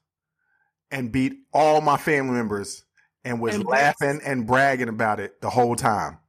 and 0.96 1.12
beat 1.12 1.34
all 1.54 1.82
my 1.82 1.98
family 1.98 2.36
members 2.36 2.86
and 3.26 3.42
was 3.42 3.56
And 3.56 3.66
laughing 3.66 4.22
and 4.26 4.48
bragging 4.48 4.88
about 4.88 5.20
it 5.20 5.42
the 5.42 5.50
whole 5.50 5.76
time. 5.76 6.20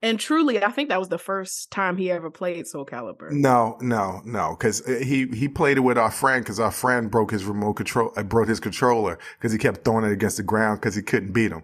And 0.00 0.18
truly, 0.18 0.62
I 0.62 0.70
think 0.70 0.88
that 0.88 0.98
was 0.98 1.08
the 1.08 1.18
first 1.18 1.70
time 1.70 1.96
he 1.96 2.10
ever 2.10 2.30
played 2.30 2.66
Soul 2.66 2.86
Calibur. 2.86 3.30
No, 3.30 3.76
no, 3.80 4.22
no, 4.24 4.56
because 4.56 4.84
he 4.86 5.26
he 5.26 5.48
played 5.48 5.76
it 5.78 5.80
with 5.80 5.98
our 5.98 6.10
friend 6.10 6.44
because 6.44 6.60
our 6.60 6.70
friend 6.70 7.10
broke 7.10 7.30
his 7.30 7.44
remote 7.44 7.74
control, 7.74 8.12
uh, 8.16 8.22
broke 8.22 8.48
his 8.48 8.60
controller 8.60 9.18
because 9.38 9.52
he 9.52 9.58
kept 9.58 9.84
throwing 9.84 10.04
it 10.04 10.12
against 10.12 10.36
the 10.36 10.42
ground 10.42 10.80
because 10.80 10.94
he 10.94 11.02
couldn't 11.02 11.32
beat 11.32 11.50
him. 11.50 11.62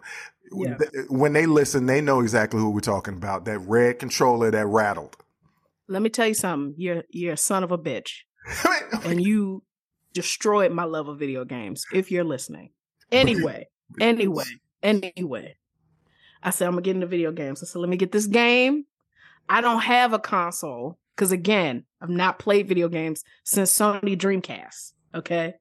Yeah. 0.50 0.76
When 1.08 1.32
they 1.32 1.46
listen, 1.46 1.86
they 1.86 2.00
know 2.00 2.20
exactly 2.20 2.60
who 2.60 2.70
we're 2.70 2.80
talking 2.80 3.14
about. 3.14 3.44
That 3.46 3.60
red 3.60 3.98
controller 3.98 4.50
that 4.50 4.66
rattled. 4.66 5.16
Let 5.88 6.02
me 6.02 6.10
tell 6.10 6.26
you 6.26 6.34
something. 6.34 6.74
You're 6.76 7.04
you're 7.10 7.34
a 7.34 7.38
son 7.38 7.64
of 7.64 7.70
a 7.70 7.78
bitch, 7.78 8.22
and 9.04 9.22
you 9.22 9.62
destroyed 10.12 10.72
my 10.72 10.84
love 10.84 11.08
of 11.08 11.18
video 11.18 11.44
games. 11.44 11.84
If 11.92 12.10
you're 12.10 12.24
listening, 12.24 12.70
anyway, 13.12 13.68
anyway, 14.00 14.44
anyway, 14.82 15.56
I 16.42 16.50
said 16.50 16.66
I'm 16.66 16.72
gonna 16.72 16.82
get 16.82 16.96
into 16.96 17.06
video 17.06 17.32
games. 17.32 17.62
I 17.62 17.66
said 17.66 17.78
let 17.78 17.88
me 17.88 17.96
get 17.96 18.12
this 18.12 18.26
game. 18.26 18.84
I 19.48 19.60
don't 19.60 19.80
have 19.80 20.12
a 20.12 20.18
console 20.18 20.98
because 21.14 21.32
again, 21.32 21.84
I've 22.00 22.08
not 22.08 22.38
played 22.38 22.68
video 22.68 22.88
games 22.88 23.24
since 23.44 23.72
Sony 23.72 24.16
Dreamcast. 24.16 24.92
Okay, 25.14 25.54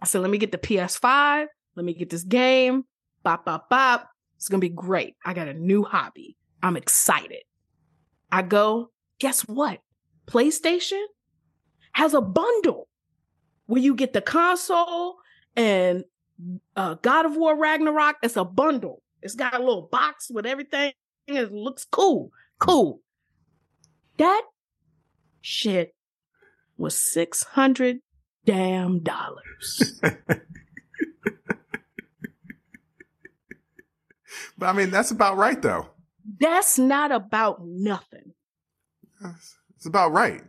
I 0.00 0.06
said 0.06 0.22
let 0.22 0.30
me 0.30 0.38
get 0.38 0.52
the 0.52 0.58
PS5. 0.58 1.46
Let 1.76 1.84
me 1.84 1.94
get 1.94 2.10
this 2.10 2.24
game. 2.24 2.84
Bop 3.22 3.44
bop 3.44 3.68
bop. 3.68 4.08
It's 4.36 4.48
gonna 4.48 4.60
be 4.60 4.68
great. 4.68 5.16
I 5.24 5.34
got 5.34 5.48
a 5.48 5.54
new 5.54 5.84
hobby. 5.84 6.36
I'm 6.62 6.76
excited. 6.76 7.42
I 8.30 8.42
go. 8.42 8.90
Guess 9.20 9.42
what? 9.42 9.80
PlayStation 10.26 11.02
has 11.92 12.14
a 12.14 12.20
bundle 12.20 12.88
where 13.66 13.80
you 13.80 13.94
get 13.94 14.12
the 14.12 14.20
console 14.20 15.16
and 15.56 16.04
uh, 16.76 16.94
God 16.94 17.26
of 17.26 17.36
War 17.36 17.56
Ragnarok. 17.56 18.16
It's 18.22 18.36
a 18.36 18.44
bundle. 18.44 19.02
It's 19.22 19.34
got 19.34 19.54
a 19.54 19.58
little 19.58 19.88
box 19.90 20.30
with 20.30 20.46
everything. 20.46 20.92
It 21.26 21.52
looks 21.52 21.84
cool. 21.84 22.30
Cool. 22.58 23.00
That 24.18 24.42
shit 25.40 25.94
was 26.76 26.98
six 26.98 27.42
hundred 27.42 28.00
damn 28.44 29.00
dollars. 29.00 30.00
but 30.02 30.40
I 34.60 34.72
mean, 34.72 34.90
that's 34.90 35.10
about 35.10 35.36
right, 35.36 35.60
though. 35.60 35.88
That's 36.40 36.78
not 36.78 37.12
about 37.12 37.64
nothing. 37.64 38.32
It's 39.76 39.86
about 39.86 40.12
right. 40.12 40.42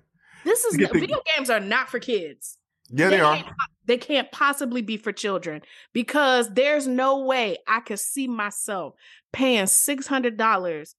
This 0.44 0.64
is 0.66 0.78
the- 0.78 0.88
video 0.88 1.22
games 1.36 1.50
are 1.50 1.60
not 1.60 1.90
for 1.90 2.00
kids. 2.00 2.58
Yeah, 2.96 3.10
they 3.10 3.20
are. 3.20 3.36
can't, 3.36 3.48
they 3.86 3.98
can't 3.98 4.32
possibly 4.32 4.82
be 4.82 4.98
for 4.98 5.12
children 5.12 5.62
because 5.94 6.54
there's 6.54 6.88
no 6.88 7.20
way 7.20 7.58
I 7.68 7.82
could 7.82 8.00
see 8.00 8.28
myself 8.28 8.94
paying 9.34 9.68
six 9.68 10.08
hundred 10.08 10.38
dollars 10.38 10.96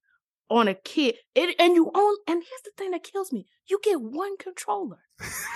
on 0.50 0.68
a 0.68 0.74
kid. 0.74 1.16
It, 1.34 1.56
and 1.58 1.74
you 1.74 1.90
own. 1.94 2.16
And 2.28 2.42
here's 2.42 2.62
the 2.64 2.72
thing 2.76 2.90
that 2.90 3.02
kills 3.02 3.32
me: 3.32 3.46
you 3.66 3.80
get 3.82 4.00
one 4.00 4.36
controller. 4.36 4.98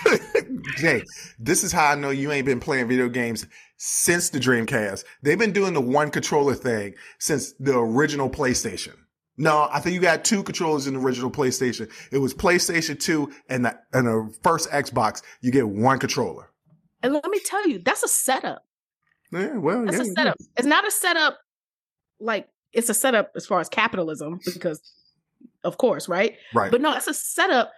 Jay, 0.78 1.02
this 1.38 1.62
is 1.62 1.72
how 1.72 1.90
I 1.90 1.94
know 1.94 2.08
you 2.08 2.32
ain't 2.32 2.46
been 2.46 2.60
playing 2.60 2.88
video 2.88 3.10
games 3.10 3.46
since 3.76 4.30
the 4.30 4.40
Dreamcast. 4.40 5.04
They've 5.22 5.38
been 5.38 5.52
doing 5.52 5.74
the 5.74 5.80
one 5.82 6.10
controller 6.10 6.54
thing 6.54 6.94
since 7.18 7.52
the 7.60 7.78
original 7.78 8.30
PlayStation. 8.30 8.94
No, 9.40 9.70
I 9.72 9.80
think 9.80 9.94
you 9.94 10.00
got 10.02 10.22
two 10.22 10.42
controllers 10.42 10.86
in 10.86 10.92
the 10.92 11.00
original 11.00 11.30
PlayStation. 11.30 11.90
It 12.12 12.18
was 12.18 12.34
PlayStation 12.34 13.00
2 13.00 13.32
and 13.48 13.64
the, 13.64 13.78
and 13.94 14.06
the 14.06 14.34
first 14.42 14.70
Xbox. 14.70 15.22
You 15.40 15.50
get 15.50 15.66
one 15.66 15.98
controller. 15.98 16.50
And 17.02 17.14
let 17.14 17.24
me 17.24 17.40
tell 17.42 17.66
you, 17.66 17.78
that's 17.78 18.02
a 18.02 18.08
setup. 18.08 18.66
Yeah, 19.32 19.56
well, 19.56 19.86
That's 19.86 19.96
yeah, 19.96 20.02
a 20.02 20.06
setup. 20.14 20.36
It's 20.58 20.66
not 20.66 20.86
a 20.86 20.90
setup 20.90 21.38
like 22.20 22.48
it's 22.74 22.90
a 22.90 22.94
setup 22.94 23.32
as 23.34 23.46
far 23.46 23.60
as 23.60 23.70
capitalism 23.70 24.40
because, 24.44 24.82
of 25.64 25.78
course, 25.78 26.06
right? 26.06 26.36
Right. 26.52 26.70
But 26.70 26.82
no, 26.82 26.92
it's 26.94 27.06
a 27.06 27.14
setup 27.14 27.72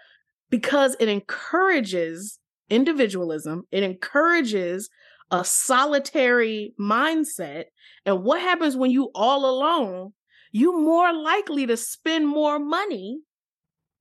because 0.50 0.96
it 0.98 1.08
encourages 1.08 2.40
individualism. 2.70 3.68
It 3.70 3.84
encourages 3.84 4.90
a 5.30 5.44
solitary 5.44 6.74
mindset. 6.80 7.66
And 8.04 8.24
what 8.24 8.40
happens 8.40 8.76
when 8.76 8.90
you 8.90 9.10
all 9.14 9.48
alone? 9.48 10.12
You 10.52 10.78
more 10.80 11.12
likely 11.12 11.66
to 11.66 11.76
spend 11.76 12.28
more 12.28 12.58
money 12.58 13.20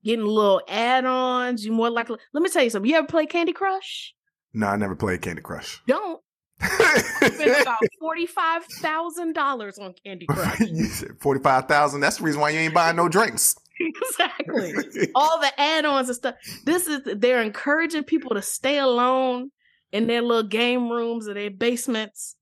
getting 0.03 0.25
little 0.25 0.61
add-ons. 0.67 1.65
You're 1.65 1.73
more 1.73 1.89
likely. 1.89 2.17
Let 2.33 2.43
me 2.43 2.49
tell 2.49 2.63
you 2.63 2.69
something. 2.69 2.89
You 2.91 2.97
ever 2.97 3.07
play 3.07 3.25
Candy 3.25 3.53
Crush? 3.53 4.13
no, 4.53 4.67
I 4.67 4.75
never 4.75 4.95
played 4.95 5.21
Candy 5.21 5.41
Crush. 5.41 5.81
Don't 5.87 6.21
spend 6.61 7.51
about 7.61 7.79
forty-five 7.99 8.65
thousand 8.65 9.33
dollars 9.33 9.79
on 9.79 9.93
Candy 10.05 10.25
Crush. 10.29 10.59
you 10.59 10.85
said 10.85 11.11
45,000. 11.21 12.01
That's 12.01 12.17
the 12.17 12.23
reason 12.23 12.41
why 12.41 12.49
you 12.51 12.59
ain't 12.59 12.73
buying 12.73 12.97
no 12.97 13.07
drinks. 13.09 13.55
exactly. 13.79 14.73
all 15.15 15.39
the 15.39 15.51
add-ons 15.59 16.09
and 16.09 16.15
stuff. 16.15 16.35
This 16.65 16.87
is 16.87 16.99
they're 17.15 17.41
encouraging 17.41 18.03
people 18.03 18.35
to 18.35 18.41
stay 18.41 18.77
alone 18.77 19.51
in 19.91 20.07
their 20.07 20.21
little 20.21 20.43
game 20.43 20.89
rooms 20.89 21.27
or 21.27 21.33
their 21.33 21.49
basements 21.49 22.35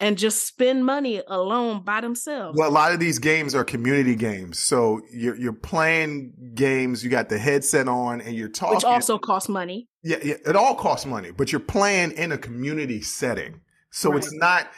and 0.00 0.16
just 0.16 0.46
spend 0.46 0.84
money 0.84 1.22
alone 1.28 1.82
by 1.82 2.00
themselves. 2.00 2.58
Well, 2.58 2.68
a 2.68 2.72
lot 2.72 2.92
of 2.92 3.00
these 3.00 3.18
games 3.18 3.54
are 3.54 3.62
community 3.64 4.16
games. 4.16 4.58
So 4.58 5.02
you're, 5.12 5.36
you're 5.36 5.52
playing 5.52 6.32
games, 6.54 7.04
you 7.04 7.10
got 7.10 7.28
the 7.28 7.38
headset 7.38 7.86
on 7.86 8.20
and 8.22 8.34
you're 8.34 8.48
talking. 8.48 8.76
which 8.76 8.84
also 8.84 9.18
costs 9.18 9.48
money. 9.48 9.88
yeah, 10.02 10.16
yeah, 10.22 10.34
it 10.46 10.56
all 10.56 10.74
costs 10.74 11.06
money, 11.06 11.30
but 11.30 11.52
you're 11.52 11.60
playing 11.60 12.12
in 12.12 12.32
a 12.32 12.38
community 12.38 13.02
setting. 13.02 13.60
So 13.90 14.16
it's 14.16 14.32
not, 14.32 14.68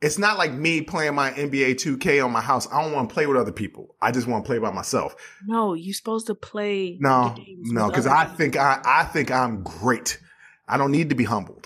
it's 0.00 0.16
not 0.16 0.38
like 0.38 0.52
me 0.52 0.80
playing 0.80 1.14
my 1.14 1.30
NBA 1.32 1.74
2K 1.74 2.24
on 2.24 2.30
my 2.30 2.40
house. 2.40 2.66
I 2.72 2.82
don't 2.82 2.92
want 2.92 3.10
to 3.10 3.12
play 3.14 3.26
with 3.26 3.36
other 3.36 3.52
people. 3.52 3.96
I 4.00 4.12
just 4.12 4.26
want 4.26 4.44
to 4.44 4.48
play 4.48 4.58
by 4.58 4.70
myself. 4.70 5.14
No, 5.44 5.74
you're 5.74 5.92
supposed 5.92 6.28
to 6.28 6.34
play. 6.34 6.96
No, 7.00 7.34
the 7.36 7.44
games 7.44 7.72
no, 7.72 7.88
because 7.88 8.06
I 8.06 8.22
people. 8.24 8.36
think 8.36 8.56
I, 8.56 8.80
I 8.84 9.04
think 9.04 9.30
I'm 9.30 9.62
great. 9.62 10.18
I 10.66 10.78
don't 10.78 10.92
need 10.92 11.10
to 11.10 11.16
be 11.16 11.24
humbled. 11.24 11.59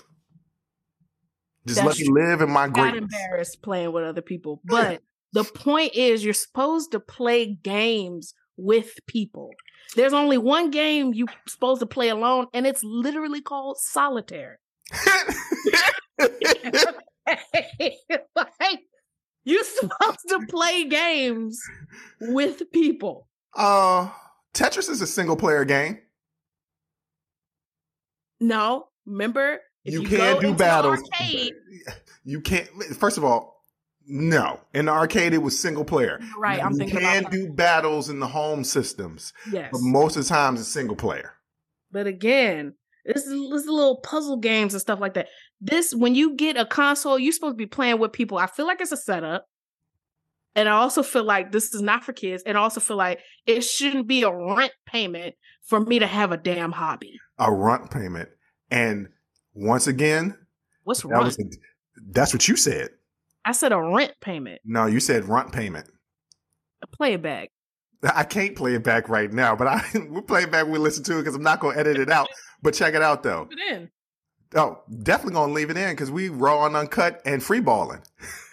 Just 1.67 1.83
That's 1.83 1.99
let 1.99 2.07
me 2.07 2.07
live 2.13 2.41
in 2.41 2.51
my 2.51 2.67
got 2.67 2.91
greatness. 2.91 3.01
embarrassed 3.01 3.61
playing 3.61 3.91
with 3.91 4.03
other 4.03 4.21
people. 4.21 4.61
But 4.65 5.01
the 5.33 5.43
point 5.43 5.95
is, 5.95 6.23
you're 6.23 6.33
supposed 6.33 6.91
to 6.91 6.99
play 6.99 7.47
games 7.47 8.33
with 8.57 8.99
people. 9.07 9.51
There's 9.95 10.13
only 10.13 10.37
one 10.37 10.69
game 10.71 11.13
you're 11.13 11.27
supposed 11.47 11.79
to 11.79 11.85
play 11.85 12.09
alone, 12.09 12.47
and 12.53 12.67
it's 12.67 12.83
literally 12.83 13.41
called 13.41 13.77
solitaire. 13.79 14.59
like, 18.35 18.79
you're 19.43 19.63
supposed 19.63 20.27
to 20.29 20.45
play 20.49 20.85
games 20.85 21.59
with 22.21 22.71
people. 22.71 23.27
uh, 23.55 24.09
Tetris 24.53 24.89
is 24.89 25.01
a 25.01 25.07
single 25.07 25.35
player 25.35 25.65
game. 25.65 25.99
No, 28.39 28.87
remember 29.05 29.59
you, 29.85 30.01
you, 30.01 30.07
can't 30.07 30.41
do 30.41 30.53
battles. 30.53 31.01
arcade- 31.13 31.53
You 32.27 32.41
can't. 32.41 32.67
First 32.95 33.19
of 33.19 33.23
all, 33.23 33.63
no. 34.07 34.59
In 34.73 34.85
the 34.85 34.91
arcade, 34.91 35.33
it 35.33 35.43
was 35.43 35.59
single 35.59 35.85
player. 35.85 36.19
right? 36.39 36.63
I'm 36.63 36.71
you 36.71 36.79
thinking 36.79 36.99
can 36.99 37.19
about 37.19 37.31
do 37.31 37.49
battles 37.49 38.09
in 38.09 38.19
the 38.19 38.27
home 38.27 38.63
systems, 38.63 39.31
yes, 39.51 39.69
but 39.71 39.81
most 39.81 40.17
of 40.17 40.23
the 40.23 40.29
times 40.29 40.59
it's 40.59 40.69
single 40.69 40.95
player. 40.95 41.33
But 41.91 42.07
again, 42.07 42.73
this 43.05 43.27
is, 43.27 43.31
this 43.51 43.61
is 43.61 43.67
little 43.67 43.97
puzzle 43.97 44.37
games 44.37 44.73
and 44.73 44.81
stuff 44.81 44.99
like 44.99 45.13
that. 45.13 45.27
This 45.61 45.93
when 45.93 46.15
you 46.15 46.35
get 46.35 46.57
a 46.57 46.65
console, 46.65 47.19
you're 47.19 47.31
supposed 47.31 47.53
to 47.53 47.57
be 47.57 47.67
playing 47.67 47.99
with 47.99 48.11
people. 48.11 48.39
I 48.39 48.47
feel 48.47 48.65
like 48.65 48.81
it's 48.81 48.91
a 48.91 48.97
setup. 48.97 49.45
And 50.55 50.69
I 50.69 50.73
also 50.73 51.03
feel 51.03 51.23
like 51.25 51.51
this 51.51 51.73
is 51.75 51.81
not 51.81 52.03
for 52.05 52.13
kids. 52.13 52.41
And 52.45 52.57
I 52.57 52.61
also 52.61 52.79
feel 52.79 52.95
like 52.97 53.19
it 53.45 53.61
shouldn't 53.61 54.07
be 54.07 54.23
a 54.23 54.31
rent 54.33 54.71
payment 54.85 55.35
for 55.63 55.79
me 55.79 55.99
to 55.99 56.07
have 56.07 56.31
a 56.31 56.37
damn 56.37 56.71
hobby. 56.71 57.19
A 57.37 57.53
rent 57.53 57.91
payment, 57.91 58.29
and 58.71 59.09
once 59.55 59.87
again, 59.87 60.37
What's 60.83 61.01
that 61.01 61.09
rent? 61.09 61.39
a, 61.39 61.45
that's 62.11 62.33
what 62.33 62.47
you 62.47 62.55
said. 62.55 62.89
I 63.43 63.51
said 63.51 63.71
a 63.71 63.81
rent 63.81 64.13
payment. 64.21 64.61
No, 64.65 64.85
you 64.85 64.99
said 64.99 65.25
rent 65.25 65.51
payment. 65.51 65.89
Play 66.91 67.13
it 67.13 67.21
back. 67.21 67.49
I 68.03 68.23
can't 68.23 68.55
play 68.55 68.75
it 68.75 68.83
back 68.83 69.09
right 69.09 69.31
now, 69.31 69.55
but 69.55 69.67
I 69.67 69.83
we'll 70.09 70.21
play 70.21 70.43
it 70.43 70.51
back 70.51 70.67
we 70.67 70.77
listen 70.77 71.03
to 71.05 71.15
it 71.15 71.21
because 71.21 71.35
I'm 71.35 71.41
not 71.43 71.59
going 71.59 71.73
to 71.73 71.79
edit 71.79 71.97
it 71.97 72.09
out. 72.09 72.27
But 72.61 72.73
check 72.73 72.95
it 72.95 73.01
out 73.03 73.21
though. 73.21 73.45
Put 73.45 73.59
it 73.59 73.73
in. 73.75 73.91
Oh, 74.55 74.81
definitely 75.03 75.33
going 75.33 75.49
to 75.49 75.53
leave 75.53 75.69
it 75.69 75.77
in 75.77 75.91
because 75.91 76.09
we 76.09 76.29
raw 76.29 76.65
and 76.65 76.75
uncut 76.75 77.21
and 77.23 77.43
free 77.43 77.59
balling. 77.59 78.01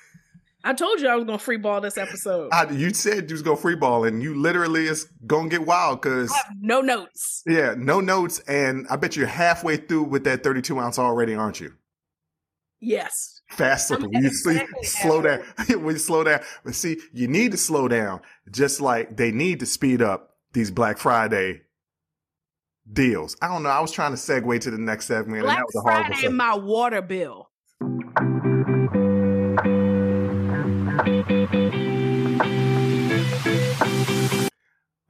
I 0.64 0.75
told 0.75 1.01
you 1.01 1.09
I 1.09 1.16
was 1.16 1.25
gonna 1.25 1.38
free 1.38 1.57
ball 1.57 1.81
this 1.81 1.98
episode. 1.98 2.51
I 2.53 2.70
you 2.70 2.94
said 2.94 3.29
you 3.29 3.35
was 3.35 3.42
going 3.42 3.57
to 3.57 3.62
free 3.62 3.75
ball 3.75 4.05
and 4.05 4.22
you 4.22 4.35
literally 4.35 4.87
is 4.87 5.09
going 5.27 5.51
to 5.51 5.59
get 5.59 5.66
wild 5.66 6.01
because 6.01 6.33
no 6.61 6.81
notes. 6.81 7.42
yeah, 7.46 7.75
no 7.77 8.01
notes. 8.01 8.38
And 8.40 8.87
I 8.88 8.96
bet 8.96 9.16
you're 9.16 9.27
halfway 9.27 9.77
through 9.77 10.05
with 10.05 10.25
that 10.25 10.44
32 10.44 10.79
ounce 10.79 10.98
already, 10.98 11.35
aren't 11.35 11.61
you? 11.61 11.72
Yes. 12.81 13.40
Fast 13.51 13.88
slipper. 13.88 14.09
When 14.09 14.22
you 14.22 14.29
exactly 14.29 14.85
slow 14.85 15.22
down. 15.22 15.40
when 15.68 15.94
you 15.94 15.98
slow 15.98 16.25
down. 16.25 16.40
But 16.64 16.75
see, 16.75 16.98
you 17.12 17.29
need 17.29 17.53
to 17.53 17.57
slow 17.59 17.88
down 17.88 18.20
just 18.51 18.81
like 18.81 19.16
they 19.16 19.31
need 19.31 19.61
to 19.61 19.66
speed 19.66 20.03
up 20.03 20.37
these 20.53 20.70
Black 20.70 20.98
Friday 20.98 21.62
deals. 22.92 23.37
I 23.40 23.48
don't 23.48 23.62
know. 23.62 23.68
I 23.68 23.81
was 23.81 23.92
trying 23.92 24.12
to 24.12 24.16
segue 24.16 24.61
to 24.61 24.70
the 24.70 24.79
next 24.79 25.07
segment 25.07 25.42
Black 25.42 25.59
and 25.59 25.61
that 25.61 25.66
was 25.66 25.77
a 25.77 25.81
horrible 25.81 26.05
Friday, 26.05 26.22
segment. 26.22 26.37
my 26.37 26.55
water 26.57 27.03
bill. 27.03 27.51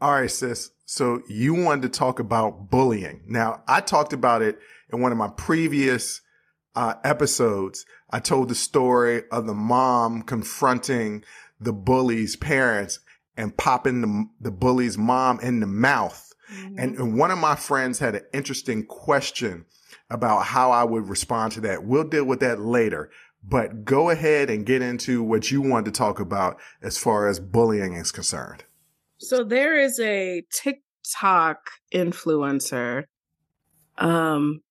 All 0.02 0.14
right, 0.14 0.28
sis. 0.28 0.72
So 0.84 1.22
you 1.28 1.54
wanted 1.54 1.82
to 1.82 1.88
talk 1.88 2.18
about 2.18 2.70
bullying. 2.72 3.22
Now, 3.28 3.62
I 3.68 3.80
talked 3.80 4.12
about 4.12 4.42
it 4.42 4.58
in 4.92 5.00
one 5.00 5.12
of 5.12 5.16
my 5.16 5.28
previous 5.28 6.22
uh, 6.74 6.94
episodes. 7.04 7.86
I 8.10 8.18
told 8.18 8.48
the 8.48 8.56
story 8.56 9.22
of 9.30 9.46
the 9.46 9.54
mom 9.54 10.22
confronting 10.22 11.22
the 11.60 11.72
bully's 11.72 12.34
parents 12.34 12.98
and 13.36 13.56
popping 13.56 14.00
the, 14.00 14.28
the 14.40 14.50
bully's 14.50 14.98
mom 14.98 15.38
in 15.38 15.60
the 15.60 15.68
mouth. 15.68 16.32
And, 16.76 16.98
and 16.98 17.16
one 17.16 17.30
of 17.30 17.38
my 17.38 17.54
friends 17.54 18.00
had 18.00 18.16
an 18.16 18.24
interesting 18.34 18.84
question 18.84 19.66
about 20.10 20.46
how 20.46 20.72
I 20.72 20.82
would 20.82 21.08
respond 21.08 21.52
to 21.52 21.60
that. 21.60 21.84
We'll 21.84 22.08
deal 22.08 22.24
with 22.24 22.40
that 22.40 22.58
later. 22.58 23.08
But 23.44 23.84
go 23.84 24.10
ahead 24.10 24.50
and 24.50 24.66
get 24.66 24.82
into 24.82 25.22
what 25.22 25.52
you 25.52 25.62
wanted 25.62 25.94
to 25.94 25.98
talk 25.98 26.18
about 26.18 26.58
as 26.82 26.98
far 26.98 27.28
as 27.28 27.38
bullying 27.38 27.94
is 27.94 28.10
concerned. 28.10 28.64
So 29.22 29.44
there 29.44 29.78
is 29.78 30.00
a 30.00 30.42
TikTok 30.52 31.58
influencer. 31.94 33.04
Um, 33.96 34.62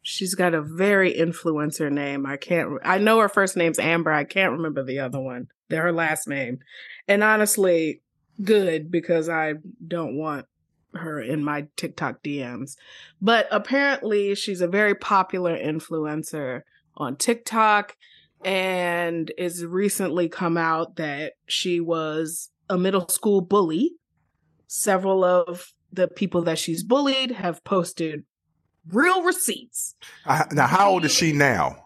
she's 0.00 0.36
got 0.36 0.54
a 0.54 0.62
very 0.62 1.12
influencer 1.12 1.90
name. 1.90 2.24
I 2.24 2.36
can't. 2.36 2.68
re- 2.68 2.80
I 2.84 2.98
know 2.98 3.18
her 3.18 3.28
first 3.28 3.56
name's 3.56 3.80
Amber. 3.80 4.12
I 4.12 4.22
can't 4.22 4.52
remember 4.52 4.84
the 4.84 5.00
other 5.00 5.20
one. 5.20 5.48
They're 5.68 5.82
her 5.82 5.92
last 5.92 6.28
name. 6.28 6.60
And 7.08 7.24
honestly, 7.24 8.02
good 8.42 8.92
because 8.92 9.28
I 9.28 9.54
don't 9.86 10.16
want 10.16 10.46
her 10.94 11.20
in 11.20 11.42
my 11.42 11.66
TikTok 11.76 12.22
DMs. 12.22 12.76
But 13.20 13.48
apparently, 13.50 14.36
she's 14.36 14.60
a 14.60 14.68
very 14.68 14.94
popular 14.94 15.58
influencer 15.58 16.60
on 16.96 17.16
TikTok. 17.16 17.96
and 18.44 19.32
it's 19.36 19.62
recently 19.64 20.28
come 20.28 20.56
out 20.56 20.96
that 20.96 21.32
she 21.48 21.80
was 21.80 22.50
a 22.68 22.78
middle 22.78 23.08
school 23.08 23.40
bully. 23.40 23.92
Several 24.68 25.22
of 25.24 25.72
the 25.92 26.08
people 26.08 26.42
that 26.42 26.58
she's 26.58 26.82
bullied 26.82 27.30
have 27.30 27.62
posted 27.64 28.24
real 28.90 29.22
receipts. 29.22 29.94
I, 30.24 30.44
now, 30.52 30.66
how 30.66 30.90
old 30.90 31.04
is 31.04 31.12
she 31.14 31.32
now? 31.32 31.84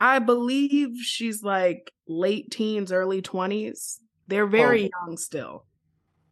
I 0.00 0.18
believe 0.20 0.96
she's 1.00 1.42
like 1.42 1.92
late 2.06 2.50
teens, 2.50 2.92
early 2.92 3.22
20s. 3.22 3.98
They're 4.28 4.46
very 4.46 4.84
Oh. 4.94 5.06
young 5.06 5.16
still. 5.16 5.66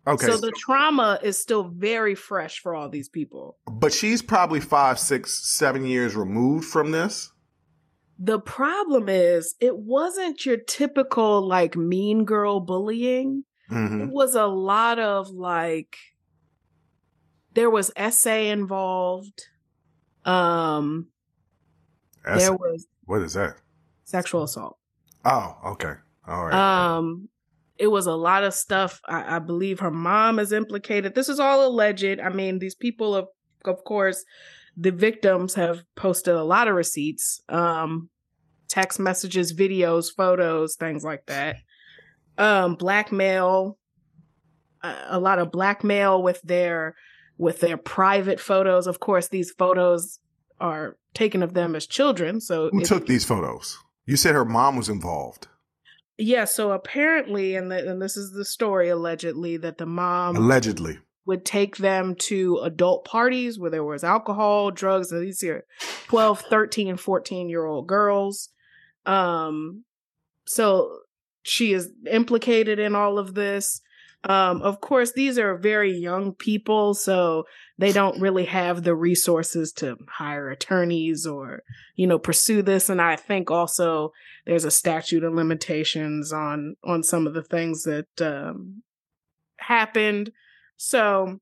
Okay, 0.07 0.27
So 0.27 0.37
the 0.39 0.53
trauma 0.53 1.19
is 1.23 1.37
still 1.39 1.65
very 1.65 2.15
fresh 2.15 2.61
for 2.61 2.75
all 2.75 2.89
these 2.89 3.09
people. 3.09 3.59
but 3.71 3.93
she's 3.93 4.23
probably 4.23 4.59
five, 4.61 4.99
six, 4.99 5.47
seven 5.49 5.85
years 5.85 6.17
removed 6.17 6.65
from 6.67 6.91
this. 6.91 7.31
The 8.23 8.39
problem 8.39 9.09
is, 9.09 9.55
it 9.61 9.79
wasn't 9.79 10.45
your 10.45 10.59
typical 10.59 11.41
like 11.41 11.75
mean 11.75 12.27
girl 12.27 12.61
bullying. 12.61 13.45
hmm 13.69 14.03
It 14.03 14.11
was 14.11 14.35
a 14.35 14.47
lot 14.47 14.99
of 14.99 15.31
like, 15.31 15.97
there 17.55 17.71
was 17.71 17.91
essay 17.97 18.51
involved. 18.51 19.47
Um, 20.27 21.09
there 22.25 22.53
was 22.53 22.87
what 23.07 23.23
is 23.23 23.33
that? 23.35 23.57
sexual 24.05 24.43
assault. 24.43 24.77
Oh, 25.25 25.57
okay, 25.73 25.95
all 26.29 26.45
right. 26.47 26.55
Um, 26.97 27.29
it 27.79 27.87
was 27.87 28.07
a 28.07 28.13
lot 28.15 28.45
of 28.45 28.53
stuff. 28.53 29.01
I, 29.07 29.37
I 29.37 29.39
believe 29.39 29.81
her 29.81 29.91
mom 29.91 30.39
is 30.39 30.53
implicated. 30.53 31.15
This 31.15 31.31
is 31.31 31.41
all 31.41 31.67
alleged. 31.67 32.21
I 32.21 32.29
mean, 32.29 32.59
these 32.59 32.75
people 32.75 33.15
of 33.15 33.29
of 33.65 33.83
course, 33.85 34.25
the 34.81 34.91
victims 34.91 35.55
have 35.55 35.85
posted 35.95 36.35
a 36.35 36.43
lot 36.43 36.67
of 36.67 36.75
receipts, 36.75 37.43
um, 37.51 38.09
text 38.69 38.99
messages, 38.99 39.53
videos, 39.53 40.07
photos, 40.17 40.75
things 40.77 41.05
like 41.05 41.27
that. 41.27 41.57
Um, 42.39 42.77
blackmail, 42.77 43.77
a, 44.83 45.21
lot 45.21 45.39
of 45.39 45.53
blackmail 45.53 46.23
with 46.23 46.41
their 46.41 46.95
with 47.37 47.61
their 47.61 47.77
private 47.77 48.41
photos. 48.41 48.87
Of 48.87 49.01
course, 49.01 49.29
these 49.29 49.51
photos 49.51 50.19
are 50.59 50.97
taken 51.13 51.43
of 51.43 51.53
them 51.53 51.77
as 51.77 51.87
children. 51.87 52.41
So 52.41 52.71
Who 52.71 52.83
took 52.83 53.07
these 53.07 53.27
photos? 53.27 53.79
You 54.07 54.17
said 54.17 54.35
her 54.35 54.47
mom 54.47 54.77
was 54.77 54.89
involved. 54.89 55.49
Yeah, 56.17 56.45
so 56.45 56.73
apparently, 56.73 57.55
and, 57.55 57.71
the, 57.71 57.91
and 57.91 58.01
this 58.01 58.17
is 58.17 58.33
the 58.33 58.45
story 58.45 58.91
allegedly, 58.91 59.57
that 59.59 59.79
the 59.79 59.87
mom 59.87 60.37
Allegedly. 60.37 60.99
Would 61.31 61.45
take 61.45 61.77
them 61.77 62.17
to 62.17 62.59
adult 62.65 63.05
parties 63.05 63.57
where 63.57 63.71
there 63.71 63.85
was 63.85 64.03
alcohol, 64.03 64.73
drugs, 64.73 65.13
and 65.13 65.23
these 65.23 65.45
are 65.45 65.65
12, 66.09 66.41
13, 66.41 66.97
14 66.97 67.49
year 67.49 67.65
old 67.65 67.87
girls. 67.87 68.49
Um, 69.07 69.85
so 70.45 70.99
she 71.45 71.73
is 71.73 71.91
implicated 72.11 72.81
in 72.81 72.97
all 72.97 73.17
of 73.17 73.35
this. 73.35 73.81
Um, 74.25 74.61
of 74.63 74.81
course, 74.81 75.13
these 75.13 75.39
are 75.39 75.57
very 75.57 75.97
young 75.97 76.35
people, 76.35 76.95
so 76.95 77.45
they 77.79 77.93
don't 77.93 78.21
really 78.21 78.47
have 78.47 78.83
the 78.83 78.97
resources 78.97 79.73
to 79.75 79.99
hire 80.09 80.51
attorneys 80.51 81.27
or, 81.27 81.63
you 81.95 82.09
know, 82.09 82.19
pursue 82.19 82.61
this. 82.61 82.89
And 82.89 83.01
I 83.01 83.15
think 83.15 83.53
also 83.53 84.13
there's 84.47 84.65
a 84.65 84.71
statute 84.71 85.23
of 85.23 85.33
limitations 85.33 86.33
on 86.33 86.75
on 86.83 87.05
some 87.05 87.29
of 87.29 87.35
the 87.35 87.45
things 87.45 87.85
that 87.85 88.21
um, 88.21 88.83
happened. 89.59 90.33
So 90.81 91.41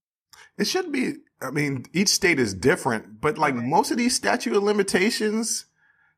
It 0.59 0.67
should 0.67 0.91
be. 0.91 1.15
I 1.41 1.53
mean, 1.53 1.85
each 1.93 2.09
state 2.09 2.41
is 2.41 2.53
different, 2.53 3.21
but 3.21 3.39
like 3.39 3.55
most 3.55 3.93
of 3.93 3.97
these 3.97 4.17
statute 4.17 4.57
of 4.57 4.65
limitations 4.65 5.67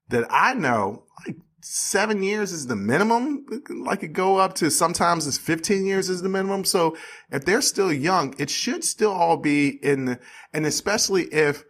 that 0.08 0.24
I 0.30 0.54
know, 0.54 1.04
like 1.26 1.36
seven 1.60 2.22
years 2.22 2.50
is 2.50 2.66
the 2.66 2.76
minimum. 2.76 3.44
Like 3.68 4.02
it 4.02 4.14
go 4.14 4.38
up 4.38 4.54
to 4.56 4.70
sometimes 4.70 5.26
it's 5.26 5.36
15 5.36 5.84
years 5.84 6.08
is 6.08 6.22
the 6.22 6.30
minimum. 6.30 6.64
So 6.64 6.96
if 7.30 7.44
they're 7.44 7.60
still 7.60 7.92
young, 7.92 8.34
it 8.38 8.48
should 8.48 8.82
still 8.82 9.12
all 9.12 9.36
be 9.36 9.68
in, 9.82 10.06
the, 10.06 10.18
and 10.54 10.64
especially 10.64 11.24
if 11.24 11.64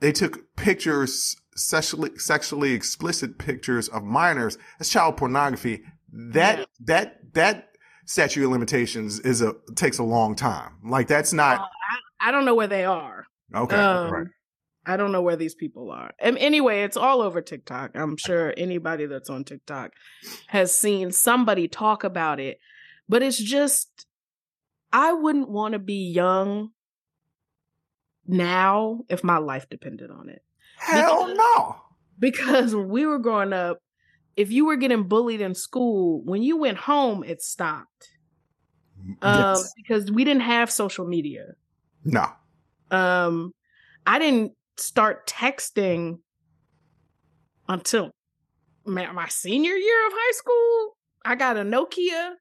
they 0.00 0.12
took 0.12 0.54
pictures, 0.56 1.34
sexually, 1.56 2.10
sexually 2.18 2.72
explicit 2.72 3.38
pictures 3.38 3.88
of 3.88 4.02
minors, 4.04 4.58
that's 4.78 4.90
child 4.90 5.16
pornography. 5.16 5.82
That, 6.12 6.58
Yeah. 6.58 6.64
that, 6.80 7.32
that 7.32 7.68
statute 8.06 8.44
of 8.44 8.50
limitations 8.50 9.20
is 9.20 9.40
a, 9.42 9.54
takes 9.74 9.98
a 9.98 10.02
long 10.02 10.34
time. 10.34 10.78
Like 10.84 11.08
that's 11.08 11.32
not, 11.32 11.60
Uh, 11.60 11.66
I 12.20 12.30
don't 12.30 12.44
know 12.44 12.54
where 12.54 12.66
they 12.66 12.84
are. 12.84 13.26
okay. 13.54 13.76
Um, 13.76 14.10
right. 14.12 14.26
I 14.86 14.96
don't 14.98 15.12
know 15.12 15.22
where 15.22 15.36
these 15.36 15.54
people 15.54 15.90
are. 15.90 16.12
And 16.18 16.36
anyway, 16.36 16.82
it's 16.82 16.96
all 16.98 17.22
over 17.22 17.40
TikTok. 17.40 17.92
I'm 17.94 18.16
sure 18.18 18.52
anybody 18.56 19.06
that's 19.06 19.30
on 19.30 19.44
TikTok 19.44 19.92
has 20.48 20.78
seen 20.78 21.10
somebody 21.10 21.68
talk 21.68 22.04
about 22.04 22.38
it. 22.38 22.58
But 23.08 23.22
it's 23.22 23.38
just, 23.38 24.06
I 24.92 25.12
wouldn't 25.14 25.48
want 25.48 25.72
to 25.72 25.78
be 25.78 26.10
young 26.12 26.70
now 28.26 29.00
if 29.08 29.24
my 29.24 29.38
life 29.38 29.68
depended 29.70 30.10
on 30.10 30.28
it. 30.28 30.42
Hell 30.78 31.26
because- 31.28 31.36
no. 31.38 31.76
Because 32.18 32.74
when 32.74 32.88
we 32.88 33.06
were 33.06 33.18
growing 33.18 33.52
up, 33.52 33.78
if 34.36 34.50
you 34.50 34.66
were 34.66 34.76
getting 34.76 35.04
bullied 35.04 35.40
in 35.40 35.54
school, 35.54 36.22
when 36.24 36.42
you 36.42 36.56
went 36.56 36.78
home, 36.78 37.24
it 37.24 37.42
stopped. 37.42 38.10
Um, 39.22 39.38
Yes. 39.38 39.72
because 39.76 40.10
we 40.10 40.24
didn't 40.24 40.42
have 40.42 40.70
social 40.70 41.06
media. 41.06 41.54
No. 42.04 42.26
Um, 42.90 43.52
I 44.06 44.18
didn't 44.18 44.52
start 44.76 45.26
texting 45.26 46.18
until 47.68 48.10
my, 48.84 49.10
my 49.12 49.28
senior 49.28 49.74
year 49.74 50.06
of 50.06 50.12
high 50.14 50.32
school. 50.32 50.96
I 51.24 51.34
got 51.34 51.56
a 51.56 51.60
Nokia. 51.60 52.34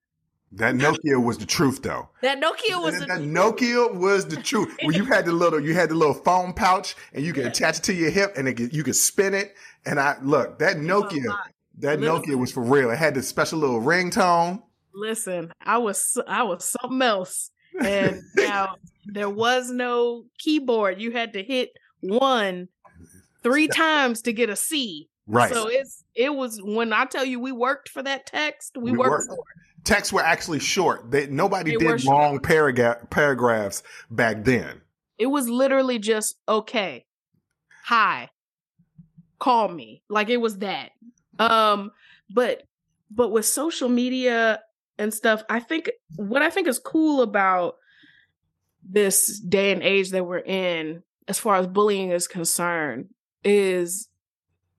That 0.53 0.75
Nokia 0.75 1.23
was 1.23 1.38
the 1.39 1.45
truth 1.47 1.82
though. 1.82 2.10
That 2.21 2.39
Nokia 2.39 2.82
was 2.84 2.99
that, 2.99 3.08
the 3.08 3.15
that 3.15 3.21
Nokia 3.21 3.95
was 3.95 4.27
the 4.27 4.38
truth. 4.38 4.77
You 4.82 5.06
had 5.06 5.25
the 5.25 5.32
little, 5.32 5.60
you 5.60 5.73
had 5.73 5.89
the 5.89 5.95
little 5.95 6.13
phone 6.13 6.53
pouch 6.53 6.95
and 7.13 7.25
you 7.25 7.34
could 7.34 7.43
Yeah. 7.43 7.49
attach 7.49 7.79
it 7.79 7.84
to 7.86 7.93
your 7.93 8.12
hip 8.12 8.34
and 8.38 8.47
it 8.47 8.71
you 8.73 8.84
could 8.84 8.95
spin 8.95 9.34
it. 9.34 9.56
And 9.86 9.99
I 9.99 10.17
look, 10.21 10.60
that 10.60 10.77
Nokia, 10.77 11.36
that 11.79 11.99
Listen. 11.99 12.21
Nokia 12.21 12.39
was 12.39 12.51
for 12.51 12.63
real. 12.63 12.91
It 12.91 12.97
had 12.97 13.15
this 13.15 13.27
special 13.27 13.59
little 13.59 13.81
ringtone. 13.81 14.62
Listen, 14.93 15.51
I 15.62 15.77
was 15.79 16.17
I 16.27 16.43
was 16.43 16.75
something 16.81 17.01
else, 17.01 17.49
and 17.83 18.21
now 18.36 18.75
there 19.05 19.29
was 19.29 19.71
no 19.71 20.25
keyboard. 20.38 21.01
You 21.01 21.12
had 21.12 21.33
to 21.33 21.43
hit 21.43 21.71
one 22.01 22.67
three 23.41 23.67
times 23.67 24.21
to 24.23 24.33
get 24.33 24.49
a 24.49 24.55
C. 24.55 25.09
Right. 25.27 25.53
So 25.53 25.67
it's 25.67 26.03
it 26.15 26.33
was 26.33 26.59
when 26.62 26.93
I 26.93 27.05
tell 27.05 27.25
you 27.25 27.39
we 27.39 27.51
worked 27.51 27.89
for 27.89 28.03
that 28.03 28.25
text, 28.25 28.77
we, 28.77 28.91
We 28.91 28.97
worked, 28.97 29.09
worked. 29.12 29.27
for 29.27 29.36
it. 29.36 29.83
Texts 29.83 30.13
were 30.13 30.21
actually 30.21 30.59
short. 30.59 31.12
They, 31.12 31.27
nobody 31.27 31.71
They 31.71 31.77
did 31.77 32.05
long 32.05 32.39
paragraph, 32.39 33.09
paragraphs 33.09 33.83
back 34.09 34.45
then. 34.45 34.81
It 35.17 35.27
was 35.27 35.49
literally 35.49 35.99
just 35.99 36.36
okay, 36.47 37.05
hi, 37.86 38.29
call 39.39 39.69
me. 39.69 40.03
Like 40.09 40.29
it 40.29 40.38
was 40.38 40.57
that. 40.59 40.91
Um, 41.39 41.91
but 42.29 42.63
but 43.11 43.31
with 43.31 43.45
social 43.45 43.89
media 43.89 44.61
and 44.97 45.13
stuff, 45.13 45.43
I 45.49 45.59
think 45.59 45.91
what 46.15 46.41
I 46.41 46.49
think 46.49 46.67
is 46.67 46.79
cool 46.79 47.21
about 47.21 47.75
this 48.87 49.39
day 49.39 49.71
and 49.71 49.81
age 49.81 50.11
that 50.11 50.25
we're 50.25 50.39
in, 50.39 51.03
as 51.27 51.39
far 51.39 51.55
as 51.55 51.67
bullying 51.67 52.11
is 52.11 52.27
concerned, 52.27 53.09
is 53.43 54.09